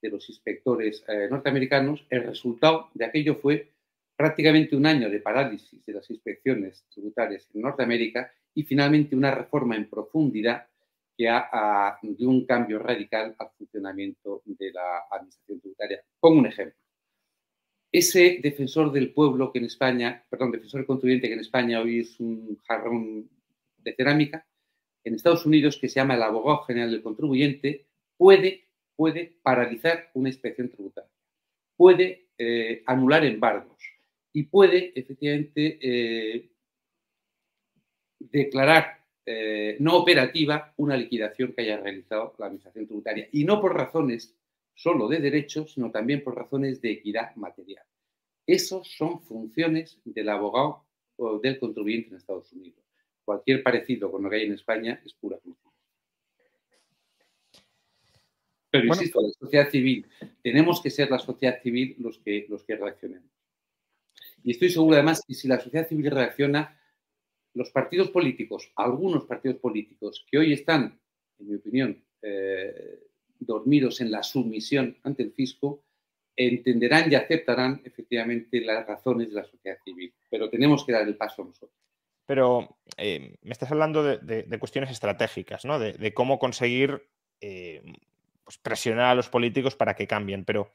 de 0.00 0.10
los 0.10 0.28
inspectores 0.28 1.04
eh, 1.08 1.28
norteamericanos, 1.30 2.04
el 2.10 2.24
resultado 2.24 2.88
de 2.94 3.04
aquello 3.04 3.36
fue 3.36 3.72
prácticamente 4.16 4.76
un 4.76 4.86
año 4.86 5.08
de 5.10 5.20
parálisis 5.20 5.84
de 5.84 5.92
las 5.92 6.10
inspecciones 6.10 6.84
tributarias 6.90 7.48
en 7.54 7.62
Norteamérica 7.62 8.32
y 8.54 8.64
finalmente 8.64 9.14
una 9.14 9.30
reforma 9.30 9.76
en 9.76 9.88
profundidad 9.88 10.66
que 11.16 11.28
ha, 11.28 11.98
dio 12.02 12.28
un 12.28 12.46
cambio 12.46 12.78
radical 12.78 13.34
al 13.38 13.50
funcionamiento 13.58 14.42
de 14.44 14.72
la 14.72 15.04
administración 15.10 15.60
tributaria. 15.60 16.00
Pongo 16.20 16.38
un 16.38 16.46
ejemplo. 16.46 16.78
Ese 17.90 18.40
defensor 18.42 18.92
del 18.92 19.12
pueblo 19.12 19.50
que 19.50 19.58
en 19.58 19.64
España, 19.64 20.24
perdón, 20.28 20.52
defensor 20.52 20.80
del 20.80 20.86
contribuyente 20.86 21.28
que 21.28 21.34
en 21.34 21.40
España 21.40 21.80
hoy 21.80 22.00
es 22.00 22.20
un 22.20 22.58
jarrón 22.66 23.28
de 23.78 23.94
cerámica, 23.94 24.46
en 25.04 25.14
Estados 25.14 25.46
Unidos, 25.46 25.78
que 25.78 25.88
se 25.88 25.96
llama 25.96 26.16
el 26.16 26.22
abogado 26.22 26.64
general 26.64 26.90
del 26.90 27.02
contribuyente, 27.02 27.86
puede, 28.16 28.64
puede 28.94 29.38
paralizar 29.42 30.10
una 30.14 30.28
inspección 30.28 30.68
tributaria, 30.68 31.10
puede 31.76 32.28
eh, 32.36 32.82
anular 32.86 33.24
embargos 33.24 33.82
y 34.32 34.42
puede 34.44 34.92
efectivamente 34.94 35.78
eh, 35.80 36.50
declarar 38.18 38.98
eh, 39.24 39.76
no 39.80 39.96
operativa 39.96 40.72
una 40.76 40.96
liquidación 40.96 41.52
que 41.52 41.62
haya 41.62 41.78
realizado 41.78 42.34
la 42.38 42.46
Administración 42.46 42.86
Tributaria. 42.86 43.28
Y 43.32 43.44
no 43.44 43.60
por 43.60 43.76
razones 43.76 44.34
solo 44.78 45.08
de 45.08 45.18
derechos, 45.18 45.72
sino 45.72 45.90
también 45.90 46.22
por 46.22 46.36
razones 46.36 46.80
de 46.80 46.92
equidad 46.92 47.34
material. 47.34 47.84
Esos 48.46 48.88
son 48.96 49.20
funciones 49.20 50.00
del 50.04 50.28
abogado 50.28 50.86
o 51.16 51.40
del 51.40 51.58
contribuyente 51.58 52.10
en 52.10 52.16
Estados 52.16 52.52
Unidos. 52.52 52.84
Cualquier 53.24 53.64
parecido 53.64 54.10
con 54.10 54.22
lo 54.22 54.30
que 54.30 54.36
hay 54.36 54.46
en 54.46 54.52
España 54.52 55.02
es 55.04 55.12
pura 55.14 55.36
función. 55.38 55.72
Pero 58.70 58.86
insisto, 58.86 59.20
la 59.20 59.30
sociedad 59.30 59.68
civil, 59.68 60.06
tenemos 60.42 60.80
que 60.80 60.90
ser 60.90 61.10
la 61.10 61.18
sociedad 61.18 61.60
civil 61.60 61.96
los 61.98 62.18
que, 62.18 62.46
los 62.48 62.62
que 62.62 62.76
reaccionemos. 62.76 63.30
Y 64.44 64.52
estoy 64.52 64.70
seguro 64.70 64.94
además 64.94 65.24
que 65.26 65.34
si 65.34 65.48
la 65.48 65.58
sociedad 65.58 65.88
civil 65.88 66.10
reacciona, 66.10 66.80
los 67.54 67.70
partidos 67.70 68.10
políticos, 68.10 68.70
algunos 68.76 69.24
partidos 69.24 69.58
políticos 69.58 70.24
que 70.30 70.38
hoy 70.38 70.52
están, 70.52 71.00
en 71.40 71.48
mi 71.48 71.56
opinión, 71.56 72.04
eh, 72.22 73.07
dormidos 73.38 74.00
en 74.00 74.10
la 74.10 74.22
sumisión 74.22 74.96
ante 75.02 75.22
el 75.22 75.32
fisco, 75.32 75.82
entenderán 76.36 77.10
y 77.10 77.16
aceptarán 77.16 77.82
efectivamente 77.84 78.60
las 78.60 78.86
razones 78.86 79.28
de 79.28 79.34
la 79.34 79.44
sociedad 79.44 79.76
civil. 79.84 80.12
Pero 80.30 80.48
tenemos 80.48 80.84
que 80.84 80.92
dar 80.92 81.06
el 81.06 81.16
paso 81.16 81.44
nosotros. 81.44 81.76
Pero 82.26 82.78
eh, 82.96 83.34
me 83.42 83.52
estás 83.52 83.72
hablando 83.72 84.02
de, 84.02 84.58
cuestiones 84.58 84.90
estratégicas, 84.90 85.64
¿no? 85.64 85.78
De, 85.78 86.12
cómo 86.14 86.38
conseguir 86.38 87.08
eh, 87.40 87.82
pues 88.44 88.58
presionar 88.58 89.06
a 89.06 89.14
los 89.14 89.28
políticos 89.28 89.74
para 89.74 89.94
que 89.94 90.06
cambien. 90.06 90.44
Pero, 90.44 90.74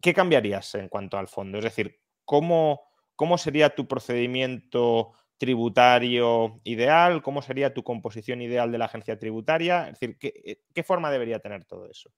¿qué 0.00 0.14
cambiarías 0.14 0.74
en 0.74 0.88
cuanto 0.88 1.18
al 1.18 1.28
fondo? 1.28 1.58
Es 1.58 1.64
decir, 1.64 2.00
¿cómo, 2.24 2.80
cómo 3.14 3.36
sería 3.36 3.74
tu 3.74 3.86
procedimiento 3.86 5.12
tributario 5.40 6.60
ideal? 6.64 7.22
¿Cómo 7.22 7.40
sería 7.40 7.72
tu 7.72 7.82
composición 7.82 8.42
ideal 8.42 8.70
de 8.70 8.76
la 8.76 8.84
agencia 8.84 9.18
tributaria? 9.18 9.88
Es 9.88 9.98
decir, 9.98 10.18
¿qué, 10.18 10.58
eh, 10.74 10.82
forma 10.82 11.10
debería 11.10 11.38
tener 11.38 11.64
todo 11.64 11.90
eso? 11.90 12.10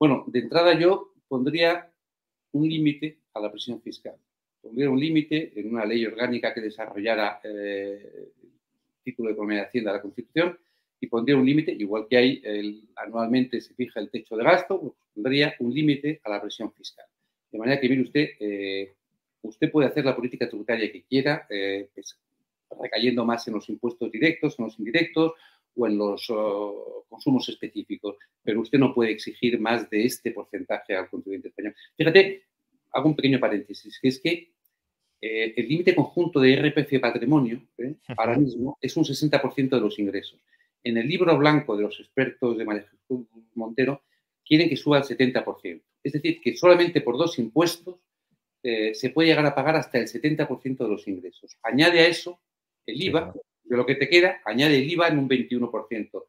Bueno, 0.00 0.24
de 0.26 0.38
entrada 0.38 0.72
yo 0.72 1.12
pondría 1.28 1.92
un 2.52 2.66
límite 2.66 3.18
a 3.34 3.40
la 3.40 3.50
presión 3.50 3.82
fiscal. 3.82 4.16
Pondría 4.62 4.88
un 4.88 4.98
límite 4.98 5.52
en 5.54 5.68
una 5.68 5.84
ley 5.84 6.06
orgánica 6.06 6.54
que 6.54 6.62
desarrollara 6.62 7.40
eh, 7.44 8.30
el 8.42 8.52
título 9.04 9.28
de 9.28 9.34
economía 9.34 9.58
de 9.58 9.66
Hacienda 9.66 9.90
de 9.90 9.98
la 9.98 10.02
Constitución 10.02 10.58
y 10.98 11.08
pondría 11.08 11.36
un 11.36 11.44
límite, 11.44 11.72
igual 11.72 12.06
que 12.08 12.16
hay 12.16 12.42
anualmente 12.96 13.60
se 13.60 13.74
fija 13.74 14.00
el 14.00 14.08
techo 14.08 14.34
de 14.34 14.44
gasto, 14.44 14.80
pues 14.80 14.94
pondría 15.12 15.54
un 15.58 15.74
límite 15.74 16.22
a 16.24 16.30
la 16.30 16.40
presión 16.40 16.72
fiscal. 16.72 17.04
De 17.50 17.58
manera 17.58 17.78
que, 17.78 17.88
mire 17.88 18.02
usted, 18.02 18.30
eh, 18.40 18.94
usted 19.42 19.70
puede 19.70 19.88
hacer 19.88 20.06
la 20.06 20.16
política 20.16 20.48
tributaria 20.48 20.90
que 20.90 21.02
quiera, 21.02 21.46
pues, 21.94 22.18
recayendo 22.80 23.24
más 23.24 23.46
en 23.48 23.54
los 23.54 23.68
impuestos 23.68 24.10
directos, 24.10 24.58
en 24.58 24.66
los 24.66 24.78
indirectos 24.78 25.32
o 25.74 25.86
en 25.86 25.98
los 25.98 26.26
oh, 26.30 27.06
consumos 27.08 27.48
específicos, 27.48 28.16
pero 28.42 28.60
usted 28.60 28.78
no 28.78 28.94
puede 28.94 29.12
exigir 29.12 29.58
más 29.58 29.88
de 29.90 30.04
este 30.04 30.32
porcentaje 30.32 30.94
al 30.94 31.08
contribuyente 31.08 31.48
español. 31.48 31.74
Fíjate, 31.96 32.44
hago 32.92 33.08
un 33.08 33.16
pequeño 33.16 33.40
paréntesis, 33.40 33.98
que 34.00 34.08
es 34.08 34.20
que 34.20 34.52
eh, 35.20 35.54
el 35.56 35.68
límite 35.68 35.94
conjunto 35.94 36.40
de 36.40 36.50
IRPF 36.50 37.00
patrimonio 37.00 37.62
¿eh? 37.78 37.94
ahora 38.16 38.36
mismo 38.36 38.76
es 38.80 38.96
un 38.96 39.04
60% 39.04 39.70
de 39.70 39.80
los 39.80 39.98
ingresos. 39.98 40.40
En 40.82 40.96
el 40.96 41.06
libro 41.06 41.36
blanco 41.38 41.76
de 41.76 41.84
los 41.84 42.00
expertos 42.00 42.58
de 42.58 42.64
María 42.64 42.88
Jesús 42.90 43.26
Montero 43.54 44.02
quieren 44.44 44.68
que 44.68 44.76
suba 44.76 44.96
al 44.96 45.04
70%. 45.04 45.80
Es 46.02 46.12
decir, 46.12 46.40
que 46.40 46.56
solamente 46.56 47.00
por 47.00 47.16
dos 47.16 47.38
impuestos 47.38 48.00
eh, 48.64 48.94
se 48.94 49.10
puede 49.10 49.28
llegar 49.28 49.46
a 49.46 49.54
pagar 49.54 49.76
hasta 49.76 49.98
el 49.98 50.08
70% 50.08 50.76
de 50.78 50.88
los 50.88 51.06
ingresos. 51.06 51.56
Añade 51.62 52.00
a 52.00 52.08
eso 52.08 52.40
el 52.86 53.02
IVA, 53.02 53.32
de 53.64 53.76
lo 53.76 53.86
que 53.86 53.94
te 53.94 54.08
queda, 54.08 54.40
añade 54.44 54.78
el 54.78 54.90
IVA 54.90 55.08
en 55.08 55.18
un 55.18 55.28
21%. 55.28 56.24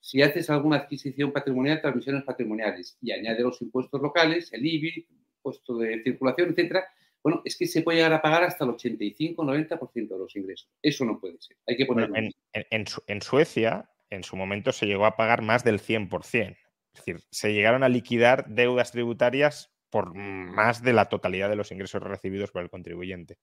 Si 0.00 0.22
haces 0.22 0.48
alguna 0.50 0.76
adquisición 0.76 1.32
patrimonial, 1.32 1.80
transmisiones 1.80 2.24
patrimoniales 2.24 2.96
y 3.02 3.12
añade 3.12 3.42
los 3.42 3.60
impuestos 3.60 4.00
locales, 4.00 4.52
el 4.52 4.64
IBI, 4.64 5.06
impuesto 5.36 5.78
de 5.78 6.02
circulación, 6.02 6.50
etcétera, 6.50 6.86
bueno, 7.22 7.42
es 7.44 7.56
que 7.56 7.66
se 7.66 7.82
puede 7.82 7.98
llegar 7.98 8.12
a 8.12 8.22
pagar 8.22 8.44
hasta 8.44 8.64
el 8.64 8.70
85-90% 8.70 10.08
de 10.08 10.18
los 10.18 10.36
ingresos. 10.36 10.70
Eso 10.80 11.04
no 11.04 11.20
puede 11.20 11.40
ser. 11.40 11.56
Hay 11.66 11.76
que 11.76 11.84
ponerlo. 11.84 12.14
En, 12.16 12.32
en, 12.52 13.22
Suecia, 13.22 13.90
en 14.08 14.22
su 14.22 14.36
momento, 14.36 14.72
se 14.72 14.86
llegó 14.86 15.04
a 15.04 15.16
pagar 15.16 15.42
más 15.42 15.64
del 15.64 15.80
100%. 15.80 16.56
Es 16.94 17.04
decir, 17.04 17.20
se 17.30 17.52
llegaron 17.52 17.82
a 17.82 17.88
liquidar 17.88 18.46
deudas 18.48 18.92
tributarias 18.92 19.70
por 19.90 20.14
más 20.14 20.82
de 20.82 20.92
la 20.92 21.06
totalidad 21.06 21.48
de 21.48 21.56
los 21.56 21.72
ingresos 21.72 22.02
recibidos 22.02 22.50
por 22.50 22.62
el 22.62 22.70
contribuyente. 22.70 23.38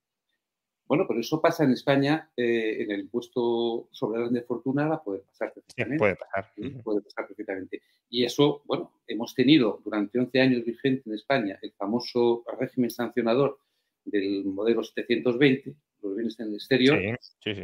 Bueno, 0.88 1.06
pero 1.08 1.20
eso 1.20 1.42
pasa 1.42 1.64
en 1.64 1.72
España, 1.72 2.30
eh, 2.38 2.78
en 2.84 2.92
el 2.92 3.00
impuesto 3.02 3.88
sobre 3.92 4.22
la 4.22 4.30
de 4.30 4.42
fortuna 4.44 4.88
va 4.88 4.96
a 4.96 5.04
poder 5.04 5.22
pasar 5.24 5.52
perfectamente. 5.54 5.98
puede 5.98 6.16
pasar. 6.16 6.52
Puede 6.84 7.02
pasar 7.02 7.28
perfectamente. 7.28 7.82
Y 8.10 8.24
eso, 8.24 8.62
bueno, 8.66 9.02
hemos 9.08 9.34
tenido 9.34 9.82
durante 9.84 10.20
11 10.20 10.40
años 10.40 10.66
vigente 10.66 11.04
en 11.08 11.16
España 11.16 11.58
el 11.62 11.72
famoso 11.74 12.44
régimen 12.60 12.92
sancionador 12.92 13.58
del 14.06 14.46
modelo 14.46 14.84
720, 14.84 15.76
los 16.04 16.16
bienes 16.16 16.40
en 16.40 16.50
el 16.50 16.54
exterior, 16.54 17.00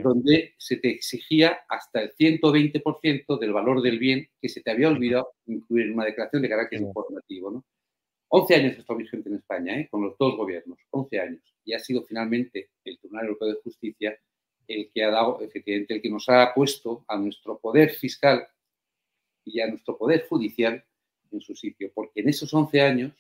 donde 0.02 0.56
se 0.58 0.78
te 0.78 0.90
exigía 0.90 1.60
hasta 1.70 2.02
el 2.02 2.12
120% 2.16 3.38
del 3.38 3.54
valor 3.54 3.84
del 3.84 4.00
bien 4.00 4.28
que 4.42 4.50
se 4.50 4.62
te 4.62 4.72
había 4.72 4.90
olvidado 4.90 5.34
incluir 5.46 5.88
en 5.88 5.94
una 5.94 6.06
declaración 6.06 6.42
de 6.42 6.50
carácter 6.50 6.82
informativo. 6.82 7.52
¿no? 7.52 7.66
11 8.34 8.56
años 8.56 8.78
está 8.78 8.94
vigente 8.94 9.28
en 9.28 9.36
España, 9.36 9.78
¿eh? 9.78 9.90
con 9.92 10.02
los 10.02 10.18
dos 10.18 10.38
gobiernos, 10.38 10.80
11 10.92 11.20
años. 11.20 11.56
Y 11.66 11.74
ha 11.74 11.80
sido 11.80 12.04
finalmente 12.04 12.70
el 12.86 12.98
Tribunal 12.98 13.26
Europeo 13.26 13.50
de 13.50 13.62
Justicia 13.62 14.18
el 14.68 14.90
que 14.94 15.04
ha 15.04 15.12
dado, 15.12 15.42
efectivamente, 15.42 15.96
el 15.96 16.02
que 16.02 16.10
nos 16.10 16.30
ha 16.30 16.54
puesto 16.54 17.04
a 17.10 17.18
nuestro 17.18 17.60
poder 17.60 17.90
fiscal 17.90 18.48
y 19.44 19.60
a 19.60 19.68
nuestro 19.68 19.98
poder 19.98 20.28
judicial 20.30 20.82
en 21.30 21.42
su 21.42 21.56
sitio. 21.56 21.92
Porque 21.94 22.22
en 22.22 22.30
esos 22.30 22.54
11 22.54 22.82
años 22.82 23.12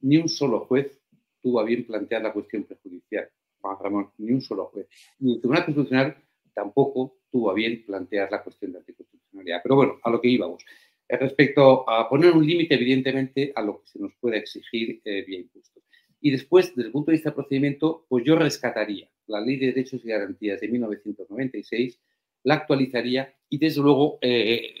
ni 0.00 0.16
un 0.16 0.28
solo 0.28 0.60
juez 0.60 1.02
tuvo 1.42 1.60
a 1.60 1.64
bien 1.64 1.86
plantear 1.86 2.22
la 2.22 2.32
cuestión 2.32 2.64
prejudicial. 2.64 3.28
Juan 3.60 3.76
Ramón, 3.78 4.10
ni 4.16 4.32
un 4.32 4.40
solo 4.40 4.66
juez. 4.66 4.88
Ni 5.18 5.34
el 5.34 5.40
Tribunal 5.40 5.66
Constitucional 5.66 6.16
tampoco 6.54 7.18
tuvo 7.30 7.50
a 7.50 7.54
bien 7.54 7.84
plantear 7.84 8.30
la 8.30 8.42
cuestión 8.42 8.72
de 8.72 8.78
anticonstitucionalidad. 8.78 9.60
Pero 9.62 9.76
bueno, 9.76 9.98
a 10.02 10.08
lo 10.08 10.18
que 10.18 10.28
íbamos 10.28 10.64
respecto 11.08 11.88
a 11.88 12.08
poner 12.08 12.32
un 12.32 12.46
límite, 12.46 12.74
evidentemente, 12.74 13.52
a 13.54 13.62
lo 13.62 13.80
que 13.80 13.88
se 13.88 13.98
nos 13.98 14.12
puede 14.20 14.38
exigir 14.38 15.00
eh, 15.04 15.24
vía 15.26 15.40
impuestos. 15.40 15.82
Y 16.20 16.30
después, 16.30 16.74
desde 16.74 16.88
el 16.88 16.92
punto 16.92 17.10
de 17.10 17.16
vista 17.16 17.30
del 17.30 17.36
procedimiento, 17.36 18.06
pues 18.08 18.24
yo 18.24 18.36
rescataría 18.36 19.08
la 19.26 19.40
Ley 19.40 19.56
de 19.56 19.66
Derechos 19.66 20.04
y 20.04 20.08
Garantías 20.08 20.60
de 20.60 20.68
1996, 20.68 22.00
la 22.44 22.54
actualizaría 22.54 23.34
y, 23.48 23.58
desde 23.58 23.82
luego, 23.82 24.18
eh, 24.20 24.74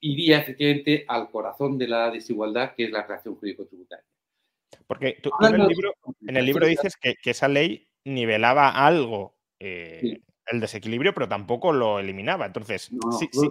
iría 0.00 0.38
efectivamente 0.38 1.04
al 1.08 1.30
corazón 1.30 1.78
de 1.78 1.88
la 1.88 2.10
desigualdad, 2.10 2.74
que 2.74 2.84
es 2.84 2.90
la 2.90 3.06
creación 3.06 3.36
jurídico-tributaria. 3.36 4.04
Porque 4.86 5.18
tú, 5.22 5.30
en, 5.40 6.36
el 6.36 6.46
libro, 6.46 6.66
dices 6.66 6.96
que, 6.96 7.16
esa 7.24 7.48
ley 7.48 7.88
nivelaba 8.04 8.70
algo 8.70 9.36
eh, 9.58 10.20
el 10.46 10.60
desequilibrio, 10.60 11.14
pero 11.14 11.28
tampoco 11.28 11.72
lo 11.72 11.98
eliminaba. 11.98 12.46
Entonces, 12.46 12.90
sí, 13.18 13.28
sí, 13.32 13.48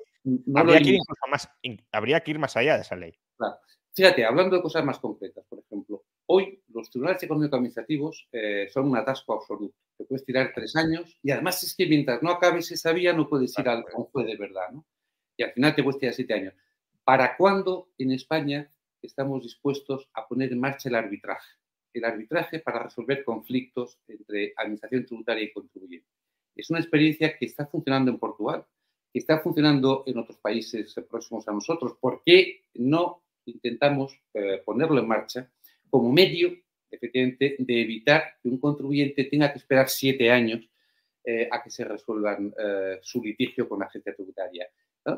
habría, 0.55 0.79
que 0.79 0.89
ir 0.89 0.99
más, 1.29 1.49
habría 1.91 2.19
que 2.21 2.31
ir 2.31 2.39
más 2.39 2.55
allá 2.57 2.75
de 2.75 2.81
esa 2.81 2.95
ley. 2.95 3.17
Claro. 3.37 3.57
Fíjate, 3.93 4.25
hablando 4.25 4.55
de 4.55 4.61
cosas 4.61 4.85
más 4.85 4.99
concretas, 4.99 5.43
por 5.49 5.59
ejemplo, 5.59 6.05
hoy 6.27 6.61
los 6.67 6.89
tribunales 6.91 7.23
económico-administrativos 7.23 8.27
eh, 8.31 8.67
son 8.71 8.89
un 8.89 8.97
atasco 8.97 9.33
absoluto. 9.33 9.75
Te 9.97 10.05
puedes 10.05 10.23
tirar 10.23 10.51
tres 10.53 10.75
años 10.75 11.17
y 11.23 11.31
además 11.31 11.63
es 11.63 11.75
que 11.75 11.87
mientras 11.87 12.21
no 12.21 12.29
acabes 12.29 12.71
esa 12.71 12.93
vía 12.93 13.13
no 13.13 13.27
puedes 13.27 13.57
ir 13.57 13.67
al, 13.67 13.79
a 13.79 13.97
un 13.97 14.05
juez 14.05 14.27
de 14.27 14.37
verdad, 14.37 14.69
¿no? 14.71 14.85
Y 15.35 15.43
al 15.43 15.51
final 15.51 15.75
te 15.75 15.81
puedes 15.81 15.99
tirar 15.99 16.13
siete 16.13 16.33
años. 16.33 16.53
¿Para 17.03 17.37
cuándo 17.37 17.89
en 17.97 18.11
España 18.11 18.71
estamos 19.01 19.41
dispuestos 19.41 20.09
a 20.13 20.27
poner 20.27 20.51
en 20.51 20.59
marcha 20.59 20.89
el 20.89 20.95
arbitraje? 20.95 21.49
El 21.93 22.05
arbitraje 22.05 22.59
para 22.59 22.83
resolver 22.83 23.23
conflictos 23.23 23.97
entre 24.07 24.53
administración 24.57 25.05
tributaria 25.05 25.43
y 25.43 25.53
contribuyente. 25.53 26.07
Es 26.55 26.69
una 26.69 26.79
experiencia 26.79 27.37
que 27.37 27.45
está 27.45 27.65
funcionando 27.65 28.11
en 28.11 28.19
Portugal, 28.19 28.65
que 29.17 29.21
está 29.21 29.39
funcionando 29.39 30.03
en 30.05 30.19
otros 30.19 30.37
países 30.37 30.93
próximos 31.09 31.47
a 31.47 31.51
nosotros. 31.51 31.97
¿Por 31.99 32.21
qué 32.23 32.65
no 32.75 33.23
intentamos 33.45 34.15
eh, 34.35 34.61
ponerlo 34.63 34.99
en 34.99 35.07
marcha 35.07 35.51
como 35.89 36.11
medio, 36.11 36.53
efectivamente, 36.91 37.55
de 37.57 37.81
evitar 37.81 38.35
que 38.39 38.47
un 38.47 38.59
contribuyente 38.59 39.23
tenga 39.23 39.51
que 39.51 39.57
esperar 39.57 39.89
siete 39.89 40.29
años 40.29 40.69
eh, 41.23 41.49
a 41.51 41.63
que 41.63 41.71
se 41.71 41.83
resuelva 41.83 42.37
eh, 42.37 42.99
su 43.01 43.23
litigio 43.23 43.67
con 43.67 43.79
la 43.79 43.85
agencia 43.85 44.13
tributaria? 44.13 44.67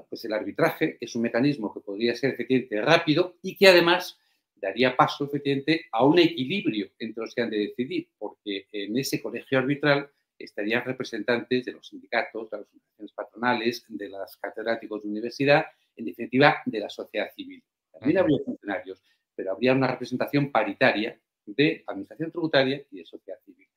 Pues 0.07 0.23
el 0.23 0.31
arbitraje 0.33 0.97
es 1.01 1.15
un 1.15 1.23
mecanismo 1.23 1.73
que 1.73 1.81
podría 1.81 2.15
ser 2.15 2.35
efectivamente 2.35 2.79
rápido 2.79 3.35
y 3.41 3.57
que 3.57 3.67
además 3.67 4.17
daría 4.55 4.95
paso 4.95 5.25
efectivamente 5.25 5.87
a 5.91 6.05
un 6.05 6.19
equilibrio 6.19 6.91
entre 6.99 7.23
los 7.23 7.33
que 7.33 7.41
han 7.41 7.49
de 7.49 7.57
decidir, 7.57 8.07
porque 8.17 8.67
en 8.71 8.97
ese 8.97 9.19
colegio 9.19 9.57
arbitral 9.57 10.09
estarían 10.39 10.85
representantes 10.85 11.65
de 11.65 11.73
los 11.73 11.87
sindicatos, 11.87 12.49
de 12.49 12.57
las 12.57 12.65
organizaciones 12.67 13.13
patronales, 13.13 13.85
de 13.87 14.09
los 14.09 14.37
catedráticos 14.37 15.03
de 15.03 15.09
universidad, 15.09 15.65
en 15.95 16.05
definitiva, 16.05 16.61
de 16.65 16.79
la 16.79 16.89
sociedad 16.89 17.31
civil. 17.35 17.63
También 17.91 18.19
habría 18.19 18.39
funcionarios, 18.45 19.03
pero 19.35 19.51
habría 19.51 19.73
una 19.73 19.87
representación 19.87 20.51
paritaria 20.51 21.19
de 21.45 21.83
administración 21.85 22.31
tributaria 22.31 22.83
y 22.91 22.99
de 22.99 23.05
sociedad 23.05 23.39
civil. 23.45 23.67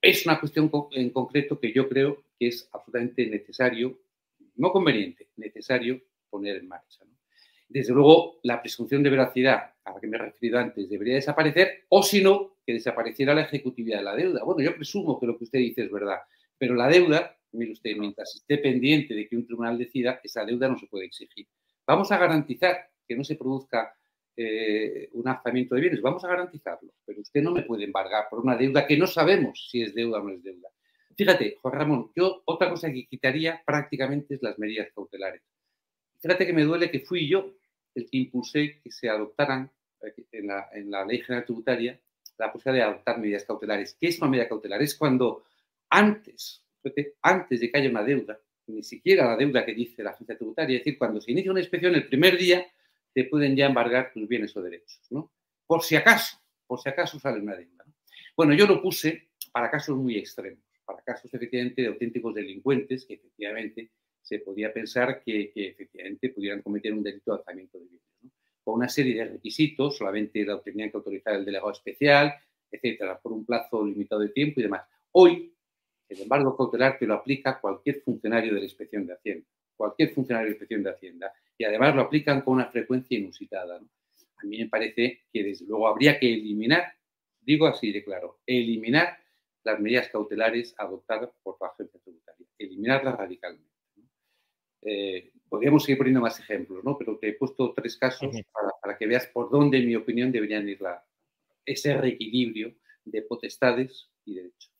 Es 0.00 0.26
una 0.26 0.38
cuestión 0.38 0.70
en 0.92 1.10
concreto 1.10 1.58
que 1.58 1.72
yo 1.72 1.88
creo 1.88 2.24
que 2.38 2.48
es 2.48 2.68
absolutamente 2.72 3.26
necesario, 3.26 3.98
no 4.56 4.70
conveniente, 4.70 5.28
necesario 5.36 6.00
poner 6.30 6.56
en 6.56 6.68
marcha. 6.68 7.04
Desde 7.68 7.92
luego, 7.92 8.38
la 8.42 8.60
presunción 8.60 9.02
de 9.02 9.10
veracidad 9.10 9.74
a 9.84 9.92
la 9.92 10.00
que 10.00 10.06
me 10.06 10.16
he 10.16 10.20
referido 10.20 10.58
antes 10.58 10.88
debería 10.88 11.14
desaparecer, 11.16 11.84
o 11.88 12.02
si 12.02 12.22
no, 12.22 12.58
que 12.64 12.72
desapareciera 12.72 13.34
la 13.34 13.42
ejecutividad 13.42 13.98
de 13.98 14.04
la 14.04 14.16
deuda. 14.16 14.44
Bueno, 14.44 14.62
yo 14.62 14.74
presumo 14.74 15.18
que 15.18 15.26
lo 15.26 15.36
que 15.36 15.44
usted 15.44 15.58
dice 15.58 15.84
es 15.84 15.90
verdad, 15.90 16.18
pero 16.58 16.74
la 16.74 16.88
deuda, 16.88 17.36
mire 17.52 17.72
usted, 17.72 17.96
mientras 17.96 18.34
esté 18.34 18.58
pendiente 18.58 19.14
de 19.14 19.28
que 19.28 19.36
un 19.36 19.46
tribunal 19.46 19.78
decida, 19.78 20.20
esa 20.22 20.44
deuda 20.44 20.68
no 20.68 20.78
se 20.78 20.86
puede 20.86 21.06
exigir. 21.06 21.46
Vamos 21.86 22.10
a 22.12 22.18
garantizar 22.18 22.90
que 23.06 23.16
no 23.16 23.24
se 23.24 23.36
produzca 23.36 23.94
eh, 24.36 25.08
un 25.12 25.26
alzamiento 25.28 25.74
de 25.74 25.80
bienes, 25.80 26.02
vamos 26.02 26.24
a 26.24 26.28
garantizarlo, 26.28 26.92
pero 27.04 27.20
usted 27.20 27.42
no 27.42 27.52
me 27.52 27.62
puede 27.62 27.84
embargar 27.84 28.26
por 28.28 28.40
una 28.40 28.56
deuda 28.56 28.86
que 28.86 28.96
no 28.96 29.06
sabemos 29.06 29.68
si 29.70 29.82
es 29.82 29.94
deuda 29.94 30.20
o 30.20 30.24
no 30.24 30.34
es 30.34 30.42
deuda. 30.42 30.68
Fíjate, 31.16 31.56
Juan 31.62 31.74
Ramón, 31.74 32.10
yo 32.14 32.42
otra 32.44 32.68
cosa 32.68 32.92
que 32.92 33.06
quitaría 33.06 33.62
prácticamente 33.64 34.34
es 34.34 34.42
las 34.42 34.58
medidas 34.58 34.88
cautelares. 34.94 35.42
Fíjate 36.20 36.46
que 36.46 36.52
me 36.52 36.64
duele 36.64 36.90
que 36.90 37.00
fui 37.00 37.28
yo 37.28 37.54
el 37.94 38.08
que 38.10 38.18
impulsé 38.18 38.80
que 38.82 38.90
se 38.90 39.08
adoptaran 39.08 39.70
eh, 40.02 40.14
en 40.32 40.46
la, 40.48 40.68
en 40.72 40.90
la 40.90 41.04
Ley 41.04 41.20
General 41.22 41.44
Tributaria 41.44 42.00
la 42.38 42.52
posibilidad 42.52 42.86
de 42.86 42.92
adoptar 42.92 43.18
medidas 43.18 43.44
cautelares. 43.44 43.96
¿Qué 43.98 44.08
es 44.08 44.20
una 44.20 44.30
medida 44.30 44.48
cautelar? 44.48 44.82
Es 44.82 44.94
cuando 44.94 45.44
antes, 45.88 46.62
antes 47.22 47.60
de 47.60 47.70
que 47.70 47.78
haya 47.78 47.90
una 47.90 48.02
deuda, 48.02 48.38
ni 48.66 48.82
siquiera 48.82 49.26
la 49.26 49.36
deuda 49.36 49.64
que 49.64 49.74
dice 49.74 50.02
la 50.02 50.10
agencia 50.10 50.36
tributaria, 50.36 50.76
es 50.76 50.84
decir, 50.84 50.98
cuando 50.98 51.20
se 51.20 51.32
inicia 51.32 51.50
una 51.50 51.60
inspección, 51.60 51.94
el 51.94 52.08
primer 52.08 52.36
día 52.36 52.66
te 53.14 53.24
pueden 53.24 53.56
ya 53.56 53.66
embargar 53.66 54.12
tus 54.12 54.28
bienes 54.28 54.56
o 54.56 54.62
derechos, 54.62 55.00
¿no? 55.10 55.32
Por 55.66 55.82
si 55.82 55.96
acaso, 55.96 56.38
por 56.66 56.80
si 56.80 56.88
acaso 56.88 57.18
sale 57.18 57.40
una 57.40 57.56
deuda. 57.56 57.84
Bueno, 58.36 58.52
yo 58.54 58.66
lo 58.66 58.82
puse 58.82 59.30
para 59.52 59.70
casos 59.70 59.96
muy 59.96 60.18
extremos, 60.18 60.62
para 60.84 61.00
casos 61.02 61.32
efectivamente 61.32 61.82
de 61.82 61.88
auténticos 61.88 62.34
delincuentes 62.34 63.06
que 63.06 63.14
efectivamente 63.14 63.90
se 64.26 64.40
podía 64.40 64.72
pensar 64.72 65.22
que, 65.24 65.52
efectivamente 65.54 66.30
pudieran 66.30 66.60
cometer 66.60 66.92
un 66.92 67.02
delito 67.02 67.32
de 67.32 67.38
alzamiento 67.38 67.78
de 67.78 67.84
bienes. 67.84 68.02
Con 68.64 68.74
una 68.74 68.88
serie 68.88 69.14
de 69.14 69.24
requisitos, 69.26 69.96
solamente 69.96 70.44
lo 70.44 70.60
tenían 70.60 70.90
que 70.90 70.96
autorizar 70.96 71.36
el 71.36 71.44
delegado 71.44 71.70
especial, 71.70 72.34
etcétera, 72.68 73.20
por 73.20 73.32
un 73.32 73.46
plazo 73.46 73.86
limitado 73.86 74.22
de 74.22 74.30
tiempo 74.30 74.58
y 74.58 74.64
demás. 74.64 74.82
Hoy, 75.12 75.54
el 76.08 76.22
embargo 76.22 76.56
cautelar 76.56 76.98
te 76.98 77.06
lo 77.06 77.14
aplica 77.14 77.60
cualquier 77.60 78.00
funcionario 78.02 78.52
de 78.52 78.58
la 78.58 78.64
inspección 78.64 79.06
de 79.06 79.12
Hacienda, 79.12 79.46
cualquier 79.76 80.10
funcionario 80.10 80.46
de 80.46 80.50
la 80.50 80.54
inspección 80.54 80.82
de 80.82 80.90
Hacienda, 80.90 81.32
y 81.56 81.64
además 81.64 81.94
lo 81.94 82.02
aplican 82.02 82.40
con 82.40 82.54
una 82.54 82.66
frecuencia 82.66 83.16
inusitada. 83.16 83.76
A 83.76 84.44
mí 84.44 84.58
me 84.58 84.68
parece 84.68 85.20
que 85.32 85.44
desde 85.44 85.66
luego 85.66 85.86
habría 85.86 86.18
que 86.18 86.34
eliminar, 86.34 86.94
digo 87.40 87.68
así 87.68 87.92
de 87.92 88.02
claro, 88.02 88.40
eliminar 88.44 89.18
las 89.62 89.78
medidas 89.78 90.08
cautelares 90.08 90.74
adoptadas 90.78 91.30
por 91.44 91.56
la 91.60 91.68
agencia 91.68 92.00
tributaria, 92.00 92.46
eliminarlas 92.58 93.16
radicalmente. 93.16 93.75
Eh, 94.88 95.32
podríamos 95.48 95.82
seguir 95.82 95.98
poniendo 95.98 96.20
más 96.20 96.38
ejemplos, 96.38 96.84
¿no? 96.84 96.96
pero 96.96 97.18
te 97.18 97.30
he 97.30 97.32
puesto 97.32 97.74
tres 97.74 97.96
casos 97.96 98.32
para, 98.80 98.96
que 98.96 99.06
veas 99.06 99.26
por 99.26 99.50
dónde, 99.50 99.78
en 99.78 99.86
mi 99.86 99.96
opinión, 99.96 100.30
deberían 100.30 100.68
ir 100.68 100.80
la, 100.80 101.04
ese 101.64 101.96
reequilibrio 101.96 102.72
de 103.04 103.22
potestades 103.22 104.08
y 104.24 104.34
derechos. 104.34 104.72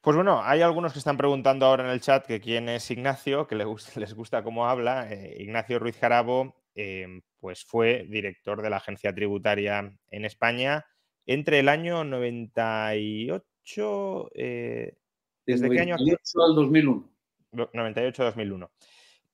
Pues 0.00 0.16
bueno, 0.16 0.42
hay 0.42 0.60
algunos 0.60 0.92
que 0.92 0.98
están 0.98 1.16
preguntando 1.16 1.66
ahora 1.66 1.84
en 1.84 1.90
el 1.90 2.00
chat 2.00 2.26
que 2.26 2.40
quién 2.40 2.68
es 2.68 2.90
Ignacio, 2.90 3.46
que 3.46 3.54
les 3.54 3.66
gusta, 3.66 4.00
les 4.00 4.14
gusta 4.14 4.42
cómo 4.42 4.66
habla. 4.66 5.12
Eh, 5.12 5.36
Ignacio 5.40 5.78
Ruiz 5.78 5.96
Jarabo, 5.98 6.56
em, 6.74 7.22
pues 7.38 7.64
fue 7.64 8.06
director 8.08 8.60
de 8.62 8.70
la 8.70 8.78
agencia 8.78 9.14
tributaria 9.14 9.96
en 10.10 10.24
España 10.24 10.84
entre 11.26 11.60
el 11.60 11.68
año 11.68 12.02
98. 12.04 14.30
Eh, 14.34 14.96
¿Desde 15.44 15.70
qué 15.70 15.80
año? 15.80 15.96
al 15.96 16.54
2001. 16.54 17.15
98-2001. 17.52 18.70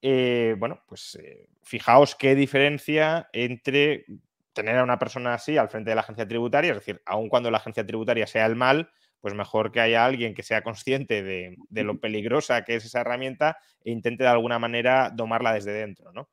Eh, 0.04 0.56
bueno, 0.58 0.82
pues 0.88 1.16
eh, 1.22 1.48
fijaos 1.62 2.16
qué 2.16 2.34
diferencia 2.34 3.28
entre 3.32 4.04
tener 4.52 4.76
a 4.76 4.82
una 4.82 4.98
persona 4.98 5.34
así 5.34 5.56
al 5.56 5.68
frente 5.68 5.90
de 5.90 5.94
la 5.94 6.02
agencia 6.02 6.26
tributaria, 6.26 6.72
es 6.72 6.78
decir, 6.78 7.00
aun 7.06 7.28
cuando 7.28 7.50
la 7.50 7.58
agencia 7.58 7.86
tributaria 7.86 8.26
sea 8.26 8.46
el 8.46 8.56
mal, 8.56 8.90
pues 9.20 9.34
mejor 9.34 9.70
que 9.70 9.80
haya 9.80 10.04
alguien 10.04 10.34
que 10.34 10.42
sea 10.42 10.62
consciente 10.62 11.22
de, 11.22 11.56
lo 11.84 12.00
peligrosa 12.00 12.64
que 12.64 12.74
es 12.74 12.84
esa 12.84 13.02
herramienta 13.02 13.56
e 13.84 13.92
intente 13.92 14.24
de 14.24 14.30
alguna 14.30 14.58
manera 14.58 15.10
domarla 15.14 15.54
desde 15.54 15.72
dentro, 15.72 16.12
¿no? 16.12 16.28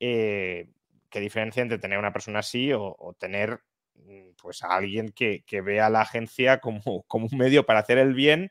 Eh, 0.00 0.70
qué 1.10 1.20
diferencia 1.20 1.62
entre 1.62 1.78
tener 1.78 1.96
a 1.96 2.00
una 2.00 2.12
persona 2.12 2.38
así 2.38 2.72
o, 2.72 3.14
tener 3.18 3.60
mm, 3.96 4.30
pues 4.40 4.62
a 4.64 4.74
alguien 4.74 5.10
que, 5.10 5.44
vea 5.62 5.86
a 5.86 5.90
la 5.90 6.00
agencia 6.00 6.60
como, 6.60 7.02
como 7.02 7.28
un 7.30 7.38
medio 7.38 7.66
para 7.66 7.80
hacer 7.80 7.98
el 7.98 8.14
bien 8.14 8.50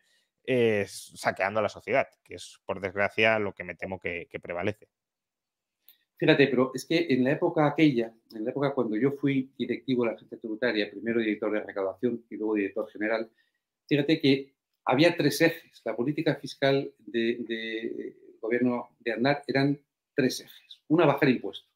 saqueando 0.88 1.60
a 1.60 1.64
la 1.64 1.70
sociedad, 1.70 2.08
que 2.24 2.36
es, 2.36 2.60
por 2.66 2.82
desgracia, 2.82 3.40
lo 3.40 3.54
que 3.54 3.64
me 3.64 3.76
temo 3.76 4.00
que, 4.00 4.28
prevalece. 4.42 4.88
Fíjate, 6.18 6.48
pero 6.48 6.72
es 6.74 6.86
que 6.86 7.08
en 7.10 7.24
la 7.24 7.32
época 7.32 7.68
aquella, 7.68 8.14
en 8.34 8.46
la 8.46 8.52
época 8.52 8.74
cuando 8.74 8.96
yo 8.96 9.12
fui 9.12 9.52
directivo 9.58 10.04
de 10.04 10.10
la 10.10 10.16
agencia 10.16 10.38
tributaria, 10.38 10.90
primero 10.90 11.20
director 11.20 11.52
de 11.52 11.62
recaudación 11.62 12.24
y 12.30 12.38
luego 12.38 12.56
director 12.56 12.90
general, 12.92 13.30
fíjate 13.88 14.22
que 14.22 14.54
había 14.86 15.16
tres 15.16 15.42
ejes. 15.42 15.82
La 15.84 15.96
política 15.96 16.36
fiscal 16.36 16.94
del 17.00 17.46
de 17.46 18.16
gobierno 18.42 18.90
de 19.00 19.14
Aznar 19.14 19.44
eran 19.48 19.80
tres 20.14 20.42
ejes. 20.42 20.82
Una, 20.88 21.06
bajar 21.06 21.30
impuestos. 21.30 21.70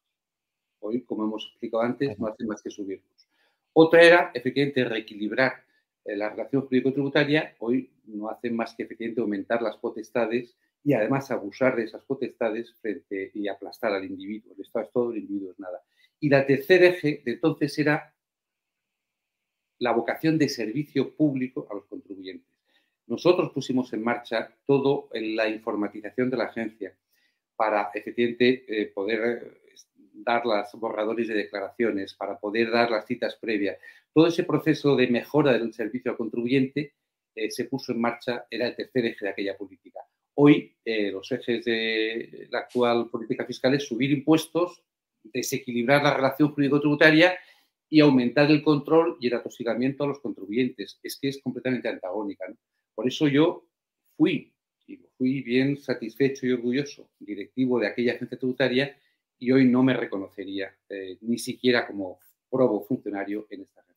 Hoy, 0.80 1.02
como 1.02 1.24
hemos 1.24 1.46
explicado 1.46 1.82
antes, 1.82 2.18
no 2.18 2.26
hace 2.26 2.44
más 2.44 2.62
que 2.62 2.70
subirlos. 2.70 3.28
Otra 3.72 4.02
era, 4.02 4.30
efectivamente, 4.34 4.84
reequilibrar 4.84 5.52
eh, 5.52 5.67
la 6.16 6.30
relación 6.30 6.62
jurídico-tributaria 6.62 7.54
hoy 7.58 7.90
no 8.06 8.30
hace 8.30 8.50
más 8.50 8.74
que 8.74 8.84
efectivamente 8.84 9.20
aumentar 9.20 9.62
las 9.62 9.76
potestades 9.76 10.56
y 10.84 10.94
además 10.94 11.30
abusar 11.30 11.76
de 11.76 11.84
esas 11.84 12.02
potestades 12.04 12.74
frente 12.80 13.30
y 13.34 13.48
aplastar 13.48 13.92
al 13.92 14.04
individuo. 14.04 14.54
El 14.54 14.62
Estado 14.62 14.84
es 14.86 14.92
todo, 14.92 15.12
el 15.12 15.18
individuo 15.18 15.52
es 15.52 15.58
nada. 15.58 15.82
Y 16.20 16.28
la 16.28 16.46
tercer 16.46 16.82
eje 16.82 17.22
de 17.24 17.32
entonces 17.32 17.78
era 17.78 18.14
la 19.78 19.92
vocación 19.92 20.38
de 20.38 20.48
servicio 20.48 21.14
público 21.14 21.66
a 21.70 21.74
los 21.74 21.84
contribuyentes. 21.86 22.48
Nosotros 23.06 23.52
pusimos 23.52 23.92
en 23.92 24.02
marcha 24.02 24.52
todo 24.66 25.08
en 25.12 25.36
la 25.36 25.48
informatización 25.48 26.30
de 26.30 26.36
la 26.36 26.44
agencia 26.44 26.94
para 27.56 27.90
efectivamente 27.94 28.64
eh, 28.68 28.86
poder 28.86 29.60
dar 30.12 30.44
las 30.44 30.72
borradores 30.74 31.28
de 31.28 31.34
declaraciones, 31.34 32.14
para 32.14 32.38
poder 32.38 32.70
dar 32.70 32.90
las 32.90 33.06
citas 33.06 33.36
previas. 33.36 33.78
Todo 34.12 34.26
ese 34.26 34.44
proceso 34.44 34.96
de 34.96 35.08
mejora 35.08 35.52
del 35.52 35.72
servicio 35.72 36.10
al 36.10 36.16
contribuyente 36.16 36.94
eh, 37.34 37.50
se 37.50 37.66
puso 37.66 37.92
en 37.92 38.00
marcha, 38.00 38.46
era 38.50 38.68
el 38.68 38.76
tercer 38.76 39.06
eje 39.06 39.24
de 39.24 39.30
aquella 39.30 39.56
política. 39.56 40.00
Hoy 40.34 40.76
eh, 40.84 41.10
los 41.10 41.30
ejes 41.32 41.64
de 41.64 42.48
la 42.50 42.60
actual 42.60 43.08
política 43.10 43.44
fiscal 43.44 43.74
es 43.74 43.84
subir 43.84 44.10
impuestos, 44.10 44.82
desequilibrar 45.22 46.02
la 46.02 46.14
relación 46.14 46.52
jurídico-tributaria 46.52 47.36
y 47.88 48.00
aumentar 48.00 48.50
el 48.50 48.62
control 48.62 49.16
y 49.20 49.28
el 49.28 49.34
atosigamiento 49.34 50.04
a 50.04 50.08
los 50.08 50.20
contribuyentes. 50.20 50.98
Es 51.02 51.18
que 51.18 51.28
es 51.28 51.40
completamente 51.42 51.88
antagónica. 51.88 52.44
Por 52.94 53.08
eso 53.08 53.28
yo 53.28 53.66
fui, 54.16 54.52
y 54.86 54.96
fui 55.16 55.42
bien 55.42 55.76
satisfecho 55.76 56.46
y 56.46 56.52
orgulloso, 56.52 57.10
directivo 57.18 57.78
de 57.78 57.88
aquella 57.88 58.14
agencia 58.14 58.38
tributaria, 58.38 58.96
y 59.38 59.52
hoy 59.52 59.64
no 59.64 59.82
me 59.82 59.94
reconocería 59.94 60.76
eh, 60.88 61.18
ni 61.20 61.38
siquiera 61.38 61.86
como 61.86 62.18
probo 62.50 62.84
funcionario 62.84 63.46
en 63.50 63.62
esta. 63.62 63.87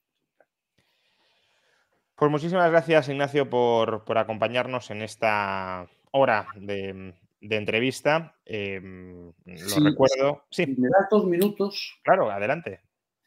Pues 2.22 2.30
muchísimas 2.30 2.70
gracias, 2.70 3.10
Ignacio, 3.10 3.50
por, 3.50 4.04
acompañarnos 4.16 4.92
en 4.92 5.02
esta 5.02 5.90
hora 6.12 6.46
de, 6.56 7.16
entrevista. 7.42 8.36
Em, 8.46 9.34
lo 9.44 9.84
recuerdo. 9.84 10.44
Sí. 10.52 10.68
me 10.68 10.88
das 10.88 11.10
dos 11.10 11.26
minutos. 11.26 12.00
Claro, 12.04 12.30
adelante. 12.30 12.82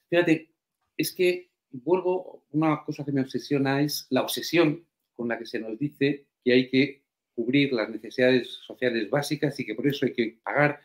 Fíjate, 0.08 0.48
es 0.96 1.12
que 1.12 1.50
vuelvo, 1.72 2.46
una 2.52 2.84
cosa 2.84 3.04
que 3.04 3.10
me 3.10 3.22
obsesiona 3.22 3.80
es 3.80 4.06
la 4.10 4.22
obsesión 4.22 4.86
con 5.16 5.26
la 5.26 5.40
que 5.40 5.46
se 5.46 5.58
nos 5.58 5.76
dice 5.76 6.28
que 6.44 6.52
hay 6.52 6.70
que 6.70 7.02
cubrir 7.34 7.72
las 7.72 7.88
necesidades 7.88 8.48
sociales 8.64 9.10
básicas 9.10 9.58
y 9.58 9.66
que 9.66 9.74
por 9.74 9.88
eso 9.88 10.06
hay 10.06 10.12
que 10.12 10.38
pagar 10.44 10.78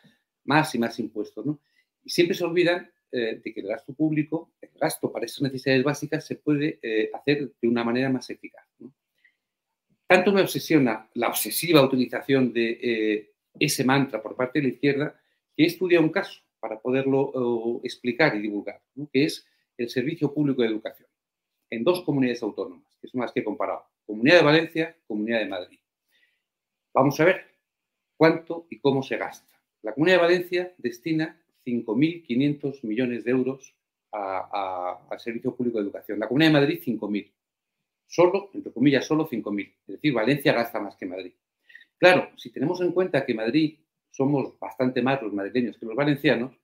más 0.46 0.74
y 0.74 0.80
más 0.80 0.98
impuestos. 0.98 1.46
¿no? 1.46 1.60
Y 2.04 2.10
siempre 2.10 2.36
se 2.36 2.44
olvidan 2.44 2.92
eh, 3.12 3.42
de 3.44 3.54
que 3.54 3.62
el 3.62 3.68
gasto 3.68 3.94
público, 3.94 4.52
el 4.62 4.70
gasto 4.80 5.12
para 5.12 5.26
esas 5.26 5.42
necesidades 5.42 5.84
básicas 5.84 6.26
se 6.26 6.36
puede 6.36 6.80
eh, 6.82 7.10
hacer 7.14 7.52
de 7.60 7.68
una 7.68 7.84
manera 7.84 8.10
más 8.10 8.30
eficaz. 8.30 8.66
Tanto 10.06 10.32
me 10.32 10.42
obsesiona 10.42 11.10
la 11.16 11.28
obsesiva 11.28 11.82
utilización 11.82 12.54
de 12.54 12.80
eh, 12.82 13.32
ese 13.60 13.84
mantra 13.84 14.22
por 14.22 14.36
parte 14.36 14.60
de 14.60 14.68
la 14.68 14.74
izquierda 14.74 15.22
que 15.56 15.64
he 15.64 15.68
estudiado 15.68 16.04
un 16.04 16.12
caso 16.12 16.42
para 16.60 16.80
poderlo 16.80 17.82
explicar 17.84 18.36
y 18.36 18.42
divulgar, 18.42 18.82
que 19.14 19.24
es 19.24 19.48
el 19.78 19.90
Servicio 19.90 20.34
Público 20.34 20.62
de 20.62 20.68
Educación, 20.68 21.08
en 21.70 21.84
dos 21.84 22.04
comunidades 22.04 22.44
autónomas, 22.44 22.98
que 23.02 23.08
son 23.08 23.22
las 23.22 23.32
que 23.32 23.40
he 23.40 23.44
comparado, 23.44 23.86
Comunidad 24.06 24.40
de 24.40 24.44
Valencia, 24.44 24.98
Comunidad 25.08 25.40
de 25.40 25.48
Madrid. 25.48 25.80
Vamos 26.94 27.20
a 27.20 27.26
ver 27.26 27.46
cuánto 28.18 28.68
y 28.70 28.80
cómo 28.80 29.02
se 29.02 29.18
gasta. 29.18 29.60
La 29.82 29.94
Comunidad 29.94 30.18
de 30.18 30.24
Valencia 30.24 30.76
destina 30.78 31.42
5.500 31.66 32.84
millones 32.84 33.24
de 33.24 33.32
euros 33.32 33.76
al 34.12 35.20
Servicio 35.20 35.56
Público 35.56 35.78
de 35.78 35.84
Educación. 35.84 36.20
La 36.20 36.28
Comunidad 36.28 36.50
de 36.50 36.60
Madrid, 36.60 36.82
5.000. 36.84 37.32
Solo, 38.08 38.50
entre 38.54 38.72
comillas, 38.72 39.06
solo 39.06 39.28
5.000. 39.30 39.76
Es 39.88 39.96
decir, 39.96 40.14
Valencia 40.14 40.54
gasta 40.54 40.80
más 40.80 40.96
que 40.96 41.06
Madrid. 41.06 41.34
Claro, 41.98 42.30
si 42.38 42.52
tenemos 42.52 42.82
en 42.82 42.92
cuenta 42.92 43.26
que 43.26 43.34
Madrid 43.34 43.80
somos 44.10 44.58
bastante 44.60 45.02
más 45.02 45.22
los 45.22 45.34
madrileños 45.34 45.78
que 45.78 45.86
los 45.86 45.96
valencianos, 45.96 46.56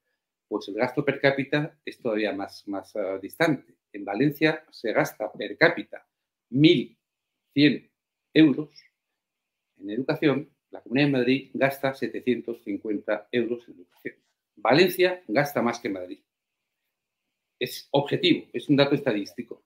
pues 0.48 0.68
el 0.68 0.74
gasto 0.74 1.04
per 1.04 1.20
cápita 1.20 1.78
es 1.84 1.98
todavía 1.98 2.32
más, 2.32 2.66
más 2.66 2.94
uh, 2.94 3.20
distante. 3.20 3.74
En 3.92 4.04
Valencia 4.04 4.64
se 4.70 4.92
gasta 4.92 5.30
per 5.32 5.56
cápita 5.56 6.06
1.100 6.50 7.90
euros 8.34 8.70
en 9.78 9.90
educación, 9.90 10.50
la 10.70 10.80
Comunidad 10.80 11.06
de 11.06 11.12
Madrid 11.12 11.50
gasta 11.54 11.94
750 11.94 13.28
euros 13.32 13.68
en 13.68 13.74
educación. 13.74 14.14
Valencia 14.56 15.22
gasta 15.28 15.62
más 15.62 15.78
que 15.78 15.88
Madrid. 15.88 16.20
Es 17.58 17.88
objetivo, 17.90 18.46
es 18.52 18.68
un 18.68 18.76
dato 18.76 18.94
estadístico. 18.94 19.64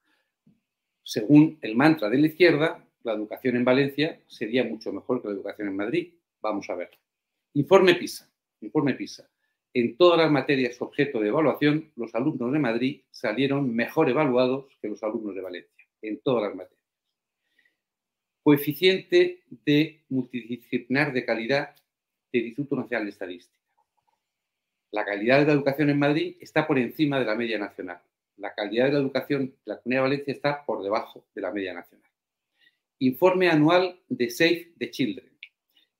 Según 1.03 1.59
el 1.63 1.75
mantra 1.75 2.09
de 2.09 2.19
la 2.19 2.27
izquierda, 2.27 2.85
la 3.03 3.13
educación 3.15 3.57
en 3.57 3.65
Valencia 3.65 4.21
sería 4.27 4.65
mucho 4.65 4.93
mejor 4.93 5.23
que 5.23 5.29
la 5.29 5.35
educación 5.35 5.69
en 5.69 5.77
Madrid. 5.77 6.13
Vamos 6.41 6.69
a 6.71 6.75
ver. 6.75 6.91
Informe 7.55 7.95
PISA. 7.95 8.31
Informe 8.61 8.95
PISA. 8.95 9.29
En 9.73 9.97
todas 9.97 10.19
las 10.19 10.31
materias 10.31 10.81
objeto 10.83 11.21
de 11.21 11.29
evaluación, 11.29 11.93
los 11.97 12.15
alumnos 12.15 12.53
de 12.53 12.59
Madrid 12.59 13.01
salieron 13.11 13.75
mejor 13.75 14.09
evaluados 14.09 14.67
que 14.81 14.89
los 14.89 15.03
alumnos 15.03 15.35
de 15.35 15.41
Valencia. 15.41 15.87
En 16.03 16.21
todas 16.21 16.45
las 16.45 16.55
materias. 16.55 16.81
Coeficiente 18.43 19.45
de 19.49 20.03
multidisciplinar 20.09 21.13
de 21.13 21.25
calidad 21.25 21.77
del 22.33 22.47
Instituto 22.47 22.77
Nacional 22.77 23.05
de 23.05 23.11
Estadística. 23.11 23.60
La 24.93 25.05
calidad 25.05 25.41
de 25.41 25.47
la 25.47 25.53
educación 25.53 25.91
en 25.91 25.99
Madrid 25.99 26.37
está 26.41 26.67
por 26.67 26.79
encima 26.79 27.19
de 27.19 27.25
la 27.25 27.35
media 27.35 27.59
nacional. 27.59 28.01
La 28.37 28.55
calidad 28.55 28.87
de 28.87 28.93
la 28.93 28.99
educación 28.99 29.43
en 29.43 29.55
la 29.65 29.77
Comunidad 29.79 30.03
de 30.03 30.09
Valencia 30.09 30.33
está 30.33 30.65
por 30.65 30.83
debajo 30.83 31.27
de 31.35 31.41
la 31.43 31.53
media 31.53 31.75
nacional. 31.75 32.11
Informe 32.99 33.49
anual 33.49 34.01
de 34.09 34.31
Save 34.31 34.73
the 34.79 34.91
Children, 34.91 35.31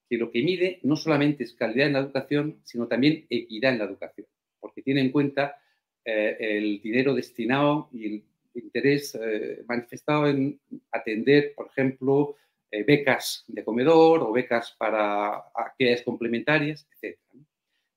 que 0.09 0.17
lo 0.17 0.31
que 0.31 0.43
mide 0.43 0.81
no 0.83 0.97
solamente 0.97 1.45
es 1.45 1.55
calidad 1.55 1.87
en 1.87 1.93
la 1.93 2.01
educación, 2.01 2.61
sino 2.65 2.89
también 2.89 3.27
equidad 3.31 3.73
en 3.73 3.79
la 3.79 3.85
educación, 3.85 4.27
porque 4.59 4.83
tiene 4.83 5.01
en 5.01 5.13
cuenta 5.13 5.61
eh, 6.05 6.37
el 6.41 6.83
dinero 6.83 7.15
destinado 7.15 7.89
y 7.93 8.07
el 8.07 8.25
interés 8.55 9.15
eh, 9.15 9.63
manifestado 9.67 10.29
en 10.29 10.61
atender, 10.91 11.55
por 11.55 11.69
ejemplo, 11.69 12.37
eh, 12.71 12.85
becas 12.85 13.45
de 13.47 13.65
comedor 13.65 14.23
o 14.23 14.33
becas 14.33 14.75
para 14.79 15.37
actividades 15.55 16.03
complementarias, 16.03 16.89
etc. 17.01 17.19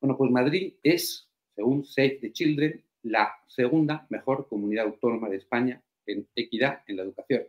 Bueno, 0.03 0.17
pues 0.17 0.31
Madrid 0.31 0.73
es, 0.83 1.29
según 1.55 1.85
Save 1.85 2.17
the 2.19 2.33
Children, 2.33 2.83
la 3.03 3.37
segunda 3.47 4.05
mejor 4.09 4.49
comunidad 4.49 4.87
autónoma 4.87 5.29
de 5.29 5.37
España 5.37 5.81
en 6.05 6.27
equidad 6.35 6.81
en 6.87 6.97
la 6.97 7.03
educación. 7.03 7.43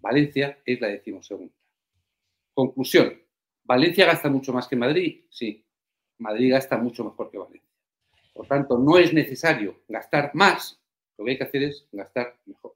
Valencia 0.00 0.58
es 0.64 0.80
la 0.80 0.88
decimosegunda. 0.88 1.52
Conclusión. 2.54 3.20
¿Valencia 3.64 4.06
gasta 4.06 4.30
mucho 4.30 4.54
más 4.54 4.68
que 4.68 4.74
Madrid? 4.74 5.26
Sí. 5.28 5.66
Madrid 6.16 6.52
gasta 6.52 6.78
mucho 6.78 7.04
mejor 7.04 7.30
que 7.30 7.36
Valencia. 7.36 7.68
Por 8.32 8.46
tanto, 8.46 8.78
no 8.78 8.96
es 8.96 9.12
necesario 9.12 9.82
gastar 9.86 10.30
más, 10.32 10.80
lo 11.18 11.26
que 11.26 11.32
hay 11.32 11.36
que 11.36 11.44
hacer 11.44 11.62
es 11.64 11.86
gastar 11.92 12.38
mejor. 12.46 12.74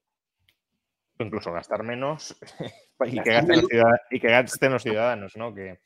Incluso 1.21 1.51
gastar 1.53 1.83
menos 1.85 2.37
y, 3.07 4.21
que 4.21 4.29
gasten 4.29 4.73
los 4.73 4.83
ciudadanos, 4.83 5.39
¿no? 5.39 5.55
Que, 5.55 5.79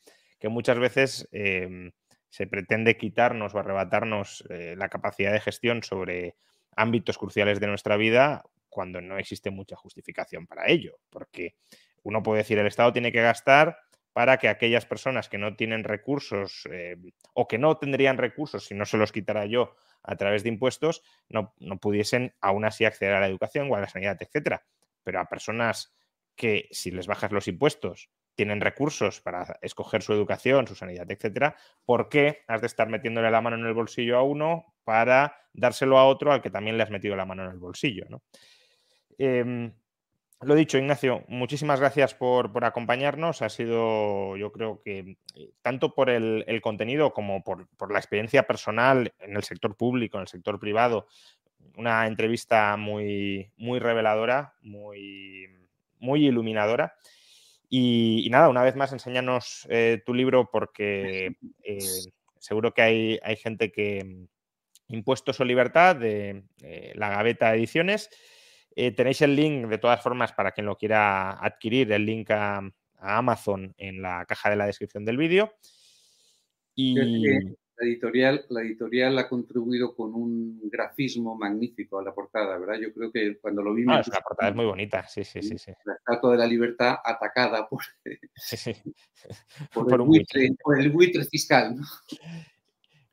muchas 0.49 0.77
veces 0.79 1.29
em, 1.31 1.93
se 2.31 2.47
pretende 2.47 2.97
quitarnos 2.97 3.53
o 3.53 3.59
arrebatarnos 3.59 4.45
eh, 4.49 4.75
la 4.77 4.87
capacidad 4.87 5.33
de 5.33 5.41
gestión 5.41 5.83
sobre 5.83 6.35
ámbitos 6.75 7.17
cruciales 7.17 7.59
de 7.59 7.67
nuestra 7.67 7.97
vida 7.97 8.43
cuando 8.69 9.01
no 9.01 9.17
existe 9.17 9.51
mucha 9.51 9.75
justificación 9.75 10.47
para 10.47 10.69
ello, 10.69 10.97
porque 11.09 11.55
uno 12.03 12.23
puede 12.23 12.39
decir 12.39 12.57
el 12.57 12.67
Estado 12.67 12.93
tiene 12.93 13.11
que 13.11 13.21
gastar 13.21 13.77
para 14.13 14.37
que 14.37 14.47
aquellas 14.47 14.85
personas 14.85 15.27
que 15.27 15.37
no 15.37 15.57
tienen 15.57 15.83
recursos 15.83 16.67
eh, 16.71 16.95
o 17.33 17.49
que 17.49 17.57
no 17.57 17.77
tendrían 17.77 18.17
recursos 18.17 18.65
si 18.65 18.75
no 18.75 18.85
se 18.85 18.97
los 18.97 19.11
quitara 19.11 19.45
yo 19.45 19.75
a 20.01 20.15
través 20.15 20.43
de 20.43 20.49
impuestos, 20.49 21.03
no, 21.27 21.53
no, 21.59 21.79
pudiesen 21.79 22.33
aún 22.39 22.63
así 22.63 22.85
acceder 22.85 23.13
a 23.13 23.19
la 23.19 23.27
educación 23.27 23.69
o 23.69 23.75
a 23.75 23.81
la 23.81 23.89
sanidad, 23.89 24.17
etcétera. 24.19 24.63
Pero 25.03 25.19
a 25.19 25.25
personas 25.25 25.93
que 26.35 26.69
si 26.71 26.91
les 26.91 27.07
bajas 27.07 27.33
los 27.33 27.47
impuestos 27.49 28.09
tienen 28.41 28.59
recursos 28.59 29.21
para 29.21 29.59
escoger 29.61 30.01
su 30.01 30.13
educación, 30.13 30.65
su 30.65 30.73
sanidad, 30.73 31.05
etcétera, 31.11 31.55
¿por 31.85 32.09
qué 32.09 32.39
has 32.47 32.59
de 32.61 32.65
estar 32.65 32.89
metiéndole 32.89 33.29
la 33.29 33.39
mano 33.39 33.55
en 33.55 33.67
el 33.67 33.75
bolsillo 33.75 34.17
a 34.17 34.23
uno 34.23 34.73
para 34.83 35.37
dárselo 35.53 35.99
a 35.99 36.07
otro 36.07 36.33
al 36.33 36.41
que 36.41 36.49
también 36.49 36.75
le 36.75 36.81
has 36.81 36.89
metido 36.89 37.15
la 37.15 37.27
mano 37.27 37.45
en 37.45 37.51
el 37.51 37.59
bolsillo? 37.59 38.07
Em, 39.19 39.71
lo 40.41 40.55
dicho, 40.55 40.79
Ignacio, 40.79 41.23
muchísimas 41.27 41.79
gracias 41.79 42.15
por, 42.15 42.49
acompañarnos. 42.65 43.43
Ha 43.43 43.49
sido, 43.49 44.35
yo 44.37 44.51
creo 44.51 44.81
que, 44.81 45.17
eh, 45.35 45.51
tanto 45.61 45.93
por 45.93 46.09
el, 46.09 46.61
contenido 46.63 47.13
como 47.13 47.43
por, 47.43 47.67
la 47.91 47.99
experiencia 47.99 48.47
personal 48.47 49.13
en 49.19 49.35
el 49.35 49.43
sector 49.43 49.77
público, 49.77 50.17
en 50.17 50.21
el 50.21 50.27
sector 50.27 50.59
privado, 50.59 51.05
una 51.75 52.07
entrevista 52.07 52.75
muy, 52.75 53.51
muy 53.57 53.77
reveladora, 53.77 54.55
muy, 54.61 55.47
muy 55.99 56.25
iluminadora. 56.25 56.95
Y, 57.73 58.27
nada, 58.29 58.49
una 58.49 58.63
vez 58.63 58.75
más, 58.75 58.91
enséñanos 58.91 59.65
eh, 59.69 60.03
tu 60.05 60.13
libro 60.13 60.49
porque 60.51 61.37
eh, 61.63 61.79
seguro 62.37 62.73
que 62.73 62.81
hay, 62.81 63.19
hay, 63.23 63.37
gente 63.37 63.71
que. 63.71 64.03
Mm, 64.03 64.27
Impuestos 64.89 65.39
o 65.39 65.45
Libertad 65.45 65.95
de 65.95 66.43
eh, 66.61 66.91
la 66.95 67.09
Gaveta 67.09 67.55
Ediciones. 67.55 68.09
tenéis 68.75 69.21
el 69.21 69.37
link, 69.37 69.67
de 69.67 69.77
todas 69.77 70.03
formas, 70.03 70.33
para 70.33 70.51
quien 70.51 70.65
lo 70.65 70.75
quiera 70.75 71.31
adquirir, 71.31 71.89
el 71.93 72.05
link 72.05 72.29
a, 72.31 72.61
Amazon 72.99 73.73
en 73.77 74.01
la 74.01 74.25
caja 74.25 74.49
de 74.49 74.57
la 74.57 74.65
descripción 74.65 75.05
del 75.05 75.15
vídeo. 75.15 75.53
Y 76.75 77.55
la 77.81 77.87
editorial, 77.87 78.45
la 78.49 78.61
editorial 78.61 79.17
ha 79.17 79.27
contribuido 79.27 79.95
con 79.95 80.13
un 80.13 80.69
grafismo 80.69 81.35
magnífico 81.35 81.97
a 81.97 82.03
la 82.03 82.13
portada, 82.13 82.57
¿verdad? 82.59 82.75
Yo 82.79 82.93
creo 82.93 83.11
que 83.11 83.39
cuando 83.39 83.63
lo 83.63 83.73
vimos... 83.73 84.07
la 84.07 84.21
portada 84.21 84.51
es 84.51 84.55
muy 84.55 84.65
bonita, 84.65 85.07
sí, 85.07 85.23
sí, 85.23 85.41
sí. 85.41 85.57
sí. 85.57 85.71
La 85.85 85.95
Estatua 85.95 86.33
de 86.33 86.37
la 86.37 86.45
Libertad 86.45 86.97
atacada 87.03 87.67
por, 87.67 87.81
por, 89.73 89.91
el, 89.91 90.01
buitre, 90.01 90.49
por 90.63 90.79
el, 90.79 90.91
buitre, 90.91 91.25
fiscal, 91.25 91.75
¿no? 91.75 91.83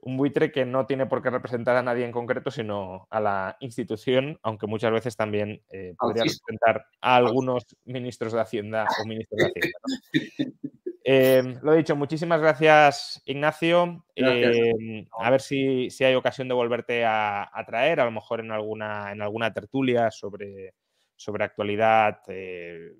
Un 0.00 0.18
buitre 0.18 0.52
que 0.52 0.66
no 0.66 0.86
tiene 0.86 1.06
por 1.06 1.22
qué 1.22 1.30
representar 1.30 1.76
a 1.76 1.82
nadie 1.82 2.04
en 2.04 2.12
concreto, 2.12 2.50
sino 2.50 3.06
a 3.10 3.20
la 3.20 3.56
institución, 3.60 4.38
aunque 4.42 4.66
muchas 4.66 4.92
veces 4.92 5.16
también 5.16 5.62
eh, 5.70 5.94
podría 5.98 6.24
representar 6.24 6.86
a 7.00 7.16
algunos 7.16 7.64
ministros 7.84 8.34
de 8.34 8.40
Hacienda 8.40 8.86
o 9.02 9.06
ministros 9.06 9.38
de 9.38 9.46
Hacienda. 9.46 9.78
¿no? 9.82 10.80
Em, 11.10 11.58
lo 11.62 11.72
he 11.72 11.78
dicho, 11.78 11.96
muchísimas 11.96 12.38
gracias, 12.38 13.22
Ignacio. 13.24 14.04
Em, 14.14 15.06
a 15.18 15.30
ver 15.30 15.40
si, 15.40 15.88
hay 16.04 16.14
ocasión 16.14 16.48
de 16.48 16.54
volverte 16.54 17.02
a, 17.06 17.50
traer, 17.66 18.00
a 18.00 18.04
lo 18.04 18.10
mejor 18.10 18.40
en 18.40 18.52
alguna, 18.52 19.10
en 19.10 19.22
alguna 19.22 19.50
tertulia 19.50 20.10
sobre, 20.10 20.74
sobre 21.16 21.44
actualidad, 21.44 22.20
eh, 22.28 22.92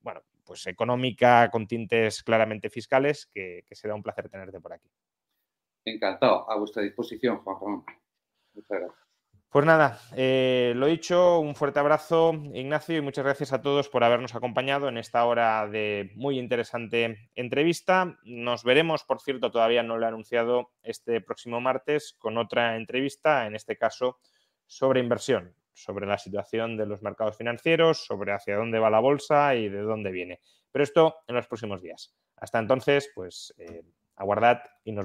bueno, 0.00 0.22
pues 0.44 0.66
económica, 0.66 1.50
con 1.52 1.68
tintes 1.68 2.24
claramente 2.24 2.68
fiscales, 2.68 3.26
que, 3.26 3.62
que 3.64 3.76
será 3.76 3.94
un 3.94 4.02
placer 4.02 4.28
tenerte 4.28 4.60
por 4.60 4.72
aquí. 4.72 4.90
Encantado, 5.84 6.50
a 6.50 6.58
vuestra 6.58 6.82
disposición, 6.82 7.44
Juan 7.44 7.56
Juan. 7.58 7.84
Muchas 8.54 8.80
gracias. 8.80 9.01
Pues 9.52 9.66
nada, 9.66 10.00
eh, 10.16 10.72
lo 10.76 10.86
dicho, 10.86 11.38
un 11.38 11.54
fuerte 11.54 11.78
abrazo, 11.78 12.32
Ignacio, 12.54 12.96
y 12.96 13.02
muchas 13.02 13.22
gracias 13.22 13.52
a 13.52 13.60
todos 13.60 13.90
por 13.90 14.02
habernos 14.02 14.34
acompañado 14.34 14.88
en 14.88 14.96
esta 14.96 15.26
hora 15.26 15.68
de 15.68 16.10
muy 16.14 16.38
interesante 16.38 17.28
entrevista. 17.34 18.16
Nos 18.24 18.64
veremos, 18.64 19.04
por 19.04 19.20
cierto, 19.20 19.50
todavía 19.50 19.82
no 19.82 19.98
lo 19.98 20.06
he 20.06 20.08
anunciado, 20.08 20.70
este 20.82 21.20
próximo 21.20 21.60
martes 21.60 22.16
con 22.18 22.38
otra 22.38 22.76
entrevista, 22.76 23.46
en 23.46 23.54
este 23.54 23.76
caso 23.76 24.16
sobre 24.64 25.00
inversión, 25.00 25.54
sobre 25.74 26.06
la 26.06 26.16
situación 26.16 26.78
de 26.78 26.86
los 26.86 27.02
mercados 27.02 27.36
financieros, 27.36 28.06
sobre 28.06 28.32
hacia 28.32 28.56
dónde 28.56 28.78
va 28.78 28.88
la 28.88 29.00
bolsa 29.00 29.54
y 29.54 29.68
de 29.68 29.82
dónde 29.82 30.12
viene. 30.12 30.40
Pero 30.70 30.82
esto 30.82 31.16
en 31.26 31.34
los 31.34 31.46
próximos 31.46 31.82
días. 31.82 32.16
Hasta 32.38 32.58
entonces, 32.58 33.10
pues 33.14 33.52
eh, 33.58 33.82
aguardad 34.16 34.62
y 34.82 34.92
nos 34.92 35.04